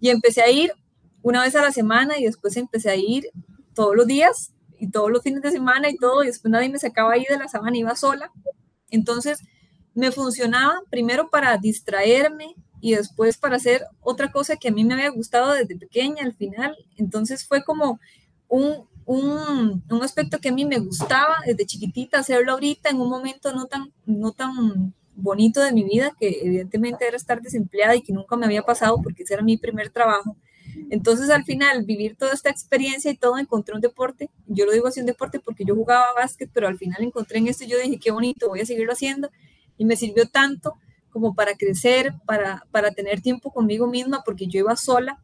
Y 0.00 0.10
empecé 0.10 0.42
a 0.42 0.50
ir 0.50 0.72
una 1.22 1.42
vez 1.42 1.56
a 1.56 1.62
la 1.62 1.72
semana 1.72 2.18
y 2.18 2.24
después 2.24 2.56
empecé 2.56 2.88
a 2.90 2.96
ir 2.96 3.28
todos 3.74 3.96
los 3.96 4.06
días 4.06 4.52
y 4.78 4.90
todos 4.90 5.10
los 5.10 5.22
fines 5.22 5.42
de 5.42 5.50
semana 5.50 5.90
y 5.90 5.96
todo. 5.96 6.22
Y 6.22 6.26
después 6.26 6.50
nadie 6.50 6.68
me 6.68 6.78
sacaba 6.78 7.12
ahí 7.12 7.24
de 7.28 7.38
la 7.38 7.48
sabana, 7.48 7.76
iba 7.76 7.94
sola. 7.96 8.30
Entonces 8.90 9.40
me 9.94 10.12
funcionaba 10.12 10.80
primero 10.90 11.28
para 11.28 11.56
distraerme, 11.58 12.54
y 12.80 12.94
después 12.94 13.36
para 13.36 13.56
hacer 13.56 13.84
otra 14.00 14.30
cosa 14.30 14.56
que 14.56 14.68
a 14.68 14.72
mí 14.72 14.84
me 14.84 14.94
había 14.94 15.10
gustado 15.10 15.52
desde 15.52 15.76
pequeña 15.76 16.24
al 16.24 16.34
final. 16.34 16.76
Entonces 16.96 17.46
fue 17.46 17.64
como 17.64 18.00
un, 18.48 18.86
un, 19.04 19.82
un, 19.88 20.02
aspecto 20.02 20.38
que 20.38 20.50
a 20.50 20.52
mí 20.52 20.64
me 20.64 20.78
gustaba 20.78 21.36
desde 21.44 21.66
chiquitita 21.66 22.18
hacerlo 22.18 22.52
ahorita 22.52 22.90
en 22.90 23.00
un 23.00 23.10
momento 23.10 23.52
no 23.52 23.66
tan, 23.66 23.92
no 24.06 24.32
tan 24.32 24.94
bonito 25.14 25.60
de 25.60 25.72
mi 25.72 25.84
vida, 25.84 26.12
que 26.18 26.40
evidentemente 26.42 27.06
era 27.06 27.16
estar 27.16 27.42
desempleada 27.42 27.96
y 27.96 28.02
que 28.02 28.12
nunca 28.12 28.36
me 28.36 28.46
había 28.46 28.62
pasado 28.62 29.00
porque 29.02 29.24
ese 29.24 29.34
era 29.34 29.42
mi 29.42 29.56
primer 29.56 29.90
trabajo. 29.90 30.36
Entonces 30.90 31.30
al 31.30 31.44
final 31.44 31.84
vivir 31.84 32.16
toda 32.16 32.32
esta 32.32 32.50
experiencia 32.50 33.10
y 33.10 33.16
todo, 33.16 33.38
encontré 33.38 33.74
un 33.74 33.80
deporte, 33.80 34.30
yo 34.46 34.64
lo 34.64 34.72
digo 34.72 34.88
así 34.88 35.00
un 35.00 35.06
deporte 35.06 35.40
porque 35.40 35.64
yo 35.64 35.74
jugaba 35.74 36.12
básquet, 36.14 36.50
pero 36.52 36.68
al 36.68 36.78
final 36.78 37.02
encontré 37.02 37.38
en 37.38 37.48
esto 37.48 37.64
y 37.64 37.68
yo 37.68 37.78
dije, 37.78 37.98
qué 37.98 38.10
bonito, 38.10 38.48
voy 38.48 38.60
a 38.60 38.66
seguirlo 38.66 38.92
haciendo 38.92 39.30
y 39.76 39.84
me 39.84 39.96
sirvió 39.96 40.28
tanto 40.28 40.74
como 41.10 41.34
para 41.34 41.54
crecer, 41.56 42.14
para, 42.26 42.64
para 42.70 42.90
tener 42.90 43.20
tiempo 43.20 43.50
conmigo 43.52 43.86
misma, 43.86 44.22
porque 44.24 44.46
yo 44.46 44.60
iba 44.60 44.76
sola. 44.76 45.22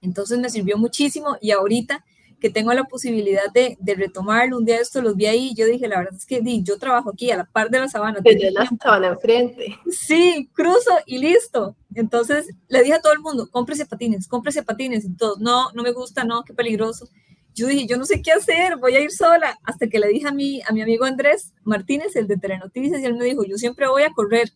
Entonces 0.00 0.38
me 0.38 0.50
sirvió 0.50 0.78
muchísimo 0.78 1.36
y 1.40 1.50
ahorita 1.50 2.04
que 2.40 2.50
tengo 2.50 2.72
la 2.72 2.84
posibilidad 2.84 3.50
de, 3.52 3.76
de 3.80 3.94
retomarlo, 3.94 4.58
un 4.58 4.64
día 4.64 4.78
esto 4.78 5.00
los 5.00 5.16
vi 5.16 5.26
ahí 5.26 5.48
y 5.48 5.54
yo 5.54 5.66
dije, 5.66 5.88
la 5.88 5.98
verdad 5.98 6.14
es 6.14 6.26
que 6.26 6.40
di, 6.40 6.62
yo 6.62 6.78
trabajo 6.78 7.10
aquí 7.10 7.30
a 7.30 7.36
la 7.36 7.44
par 7.44 7.70
de 7.70 7.78
la 7.78 7.88
sabana. 7.88 8.20
De 8.20 8.50
la 8.50 8.68
sabana 8.82 9.08
enfrente. 9.08 9.78
Sí, 9.90 10.48
cruzo 10.52 10.90
y 11.06 11.18
listo. 11.18 11.76
Entonces 11.96 12.46
le 12.68 12.82
dije 12.82 12.94
a 12.94 13.00
todo 13.00 13.14
el 13.14 13.20
mundo, 13.20 13.48
cómprese 13.50 13.86
patines, 13.86 14.28
cómprese 14.28 14.62
patines 14.62 15.06
y 15.06 15.16
todos, 15.16 15.40
no, 15.40 15.72
no 15.72 15.82
me 15.82 15.92
gusta, 15.92 16.24
no, 16.24 16.44
qué 16.44 16.52
peligroso. 16.52 17.08
Yo 17.54 17.66
dije, 17.68 17.86
yo 17.86 17.96
no 17.96 18.04
sé 18.04 18.20
qué 18.20 18.32
hacer, 18.32 18.76
voy 18.76 18.94
a 18.96 19.00
ir 19.00 19.10
sola. 19.10 19.58
Hasta 19.64 19.86
que 19.86 19.98
le 19.98 20.08
dije 20.08 20.28
a 20.28 20.32
mi, 20.32 20.60
a 20.68 20.72
mi 20.72 20.82
amigo 20.82 21.06
Andrés 21.06 21.54
Martínez, 21.64 22.14
el 22.14 22.28
de 22.28 22.36
Telenoticias, 22.36 23.00
y 23.00 23.04
él 23.06 23.14
me 23.14 23.24
dijo, 23.24 23.44
yo 23.44 23.56
siempre 23.56 23.88
voy 23.88 24.02
a 24.02 24.12
correr. 24.12 24.52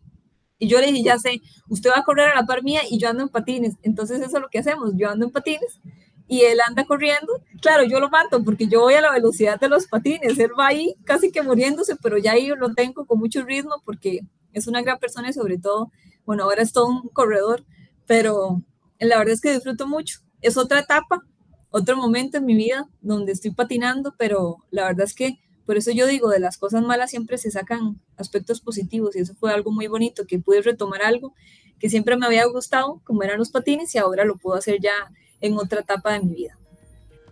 Y 0.59 0.69
yo 0.69 0.79
le 0.81 0.89
dije, 0.89 1.03
ya 1.03 1.19
sé, 1.19 1.41
usted 1.71 1.89
va 1.89 2.01
a 2.01 2.05
correr 2.05 2.29
a 2.29 2.35
la 2.35 2.45
par 2.45 2.63
mía 2.63 2.83
y 2.91 2.99
yo 2.99 3.09
ando 3.09 3.23
en 3.23 3.31
patines. 3.31 3.77
Entonces 3.83 4.21
eso 4.21 4.37
es 4.37 4.43
lo 4.43 4.51
que 4.51 4.59
hacemos, 4.59 4.93
yo 4.97 5.09
ando 5.09 5.25
en 5.25 5.33
patines 5.33 5.81
y 6.29 6.43
él 6.43 6.59
anda 6.69 6.85
corriendo. 6.85 7.43
Claro, 7.63 7.85
yo 7.85 8.01
lo 8.01 8.11
mato 8.11 8.45
porque 8.45 8.69
yo 8.69 8.83
voy 8.83 8.95
a 8.95 9.01
la 9.01 9.13
velocidad 9.13 9.59
de 9.59 9.71
los 9.71 9.87
patines. 9.87 10.39
Él 10.39 10.51
va 10.59 10.67
ahí 10.67 10.95
casi 11.05 11.33
que 11.33 11.41
muriéndose, 11.41 11.97
pero 12.03 12.19
ya 12.19 12.33
ahí 12.33 12.49
lo 12.49 12.75
tengo 12.75 13.07
con 13.07 13.19
mucho 13.19 13.43
ritmo 13.45 13.77
porque 13.87 14.21
es 14.53 14.67
una 14.67 14.83
gran 14.83 14.99
persona 14.99 15.31
y 15.31 15.33
sobre 15.33 15.57
todo, 15.57 15.91
bueno, 16.31 16.45
ahora 16.45 16.63
es 16.63 16.73
todo 16.73 16.87
un 16.87 17.09
corredor, 17.09 17.65
pero 18.07 18.63
la 19.01 19.19
verdad 19.19 19.35
es 19.35 19.41
que 19.41 19.53
disfruto 19.53 19.89
mucho. 19.89 20.21
Es 20.43 20.57
otra 20.57 20.79
etapa, 20.79 21.25
otro 21.71 21.97
momento 21.97 22.39
en 22.39 22.47
mi 22.47 22.55
vida 22.55 22.89
donde 23.01 23.33
estoy 23.33 23.51
patinando, 23.51 24.15
pero 24.17 24.59
la 24.71 24.85
verdad 24.85 25.07
es 25.07 25.15
que 25.15 25.41
por 25.67 25.77
eso 25.77 25.91
yo 25.91 26.07
digo, 26.07 26.31
de 26.31 26.39
las 26.39 26.57
cosas 26.57 26.85
malas 26.85 27.11
siempre 27.11 27.37
se 27.37 27.51
sacan 27.51 28.01
aspectos 28.17 28.61
positivos 28.61 29.17
y 29.17 29.19
eso 29.19 29.35
fue 29.35 29.53
algo 29.53 29.73
muy 29.73 29.89
bonito, 29.89 30.25
que 30.25 30.39
pude 30.39 30.63
retomar 30.63 31.03
algo 31.03 31.35
que 31.81 31.91
siempre 31.91 32.17
me 32.17 32.27
había 32.27 32.45
gustado, 32.45 33.01
como 33.03 33.25
eran 33.25 33.41
los 33.41 33.51
patines, 33.51 33.93
y 33.97 33.99
ahora 33.99 34.25
lo 34.25 34.37
puedo 34.37 34.57
hacer 34.57 34.79
ya 34.81 34.95
en 35.41 35.59
otra 35.59 35.81
etapa 35.81 36.13
de 36.13 36.21
mi 36.21 36.33
vida. 36.33 36.57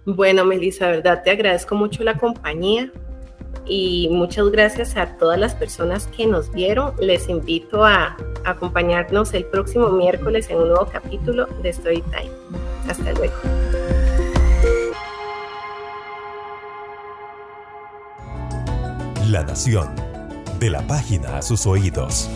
Bueno, 0.07 0.45
Melissa, 0.45 0.89
verdad, 0.89 1.23
te 1.23 1.31
agradezco 1.31 1.77
mucho 1.77 2.03
la 2.03 2.19
compañía. 2.19 2.93
Y 3.67 4.09
muchas 4.11 4.51
gracias 4.51 4.97
a 4.97 5.19
todas 5.19 5.39
las 5.39 5.55
personas 5.55 6.07
que 6.09 6.27
nos 6.27 6.51
vieron. 6.53 6.95
Les 6.99 7.29
invito 7.29 7.85
a 7.85 8.17
acompañarnos 8.45 9.35
el 9.35 9.45
próximo 9.45 9.91
miércoles 9.91 10.49
en 10.51 10.59
un 10.59 10.69
nuevo 10.69 10.87
capítulo 10.91 11.47
de 11.63 11.73
Storytime. 11.73 12.31
Hasta 12.89 13.13
luego. 13.13 13.35
La 19.29 19.45
Nación, 19.45 19.95
de 20.59 20.71
la 20.71 20.81
página 20.87 21.37
a 21.37 21.43
sus 21.43 21.67
oídos. 21.67 22.31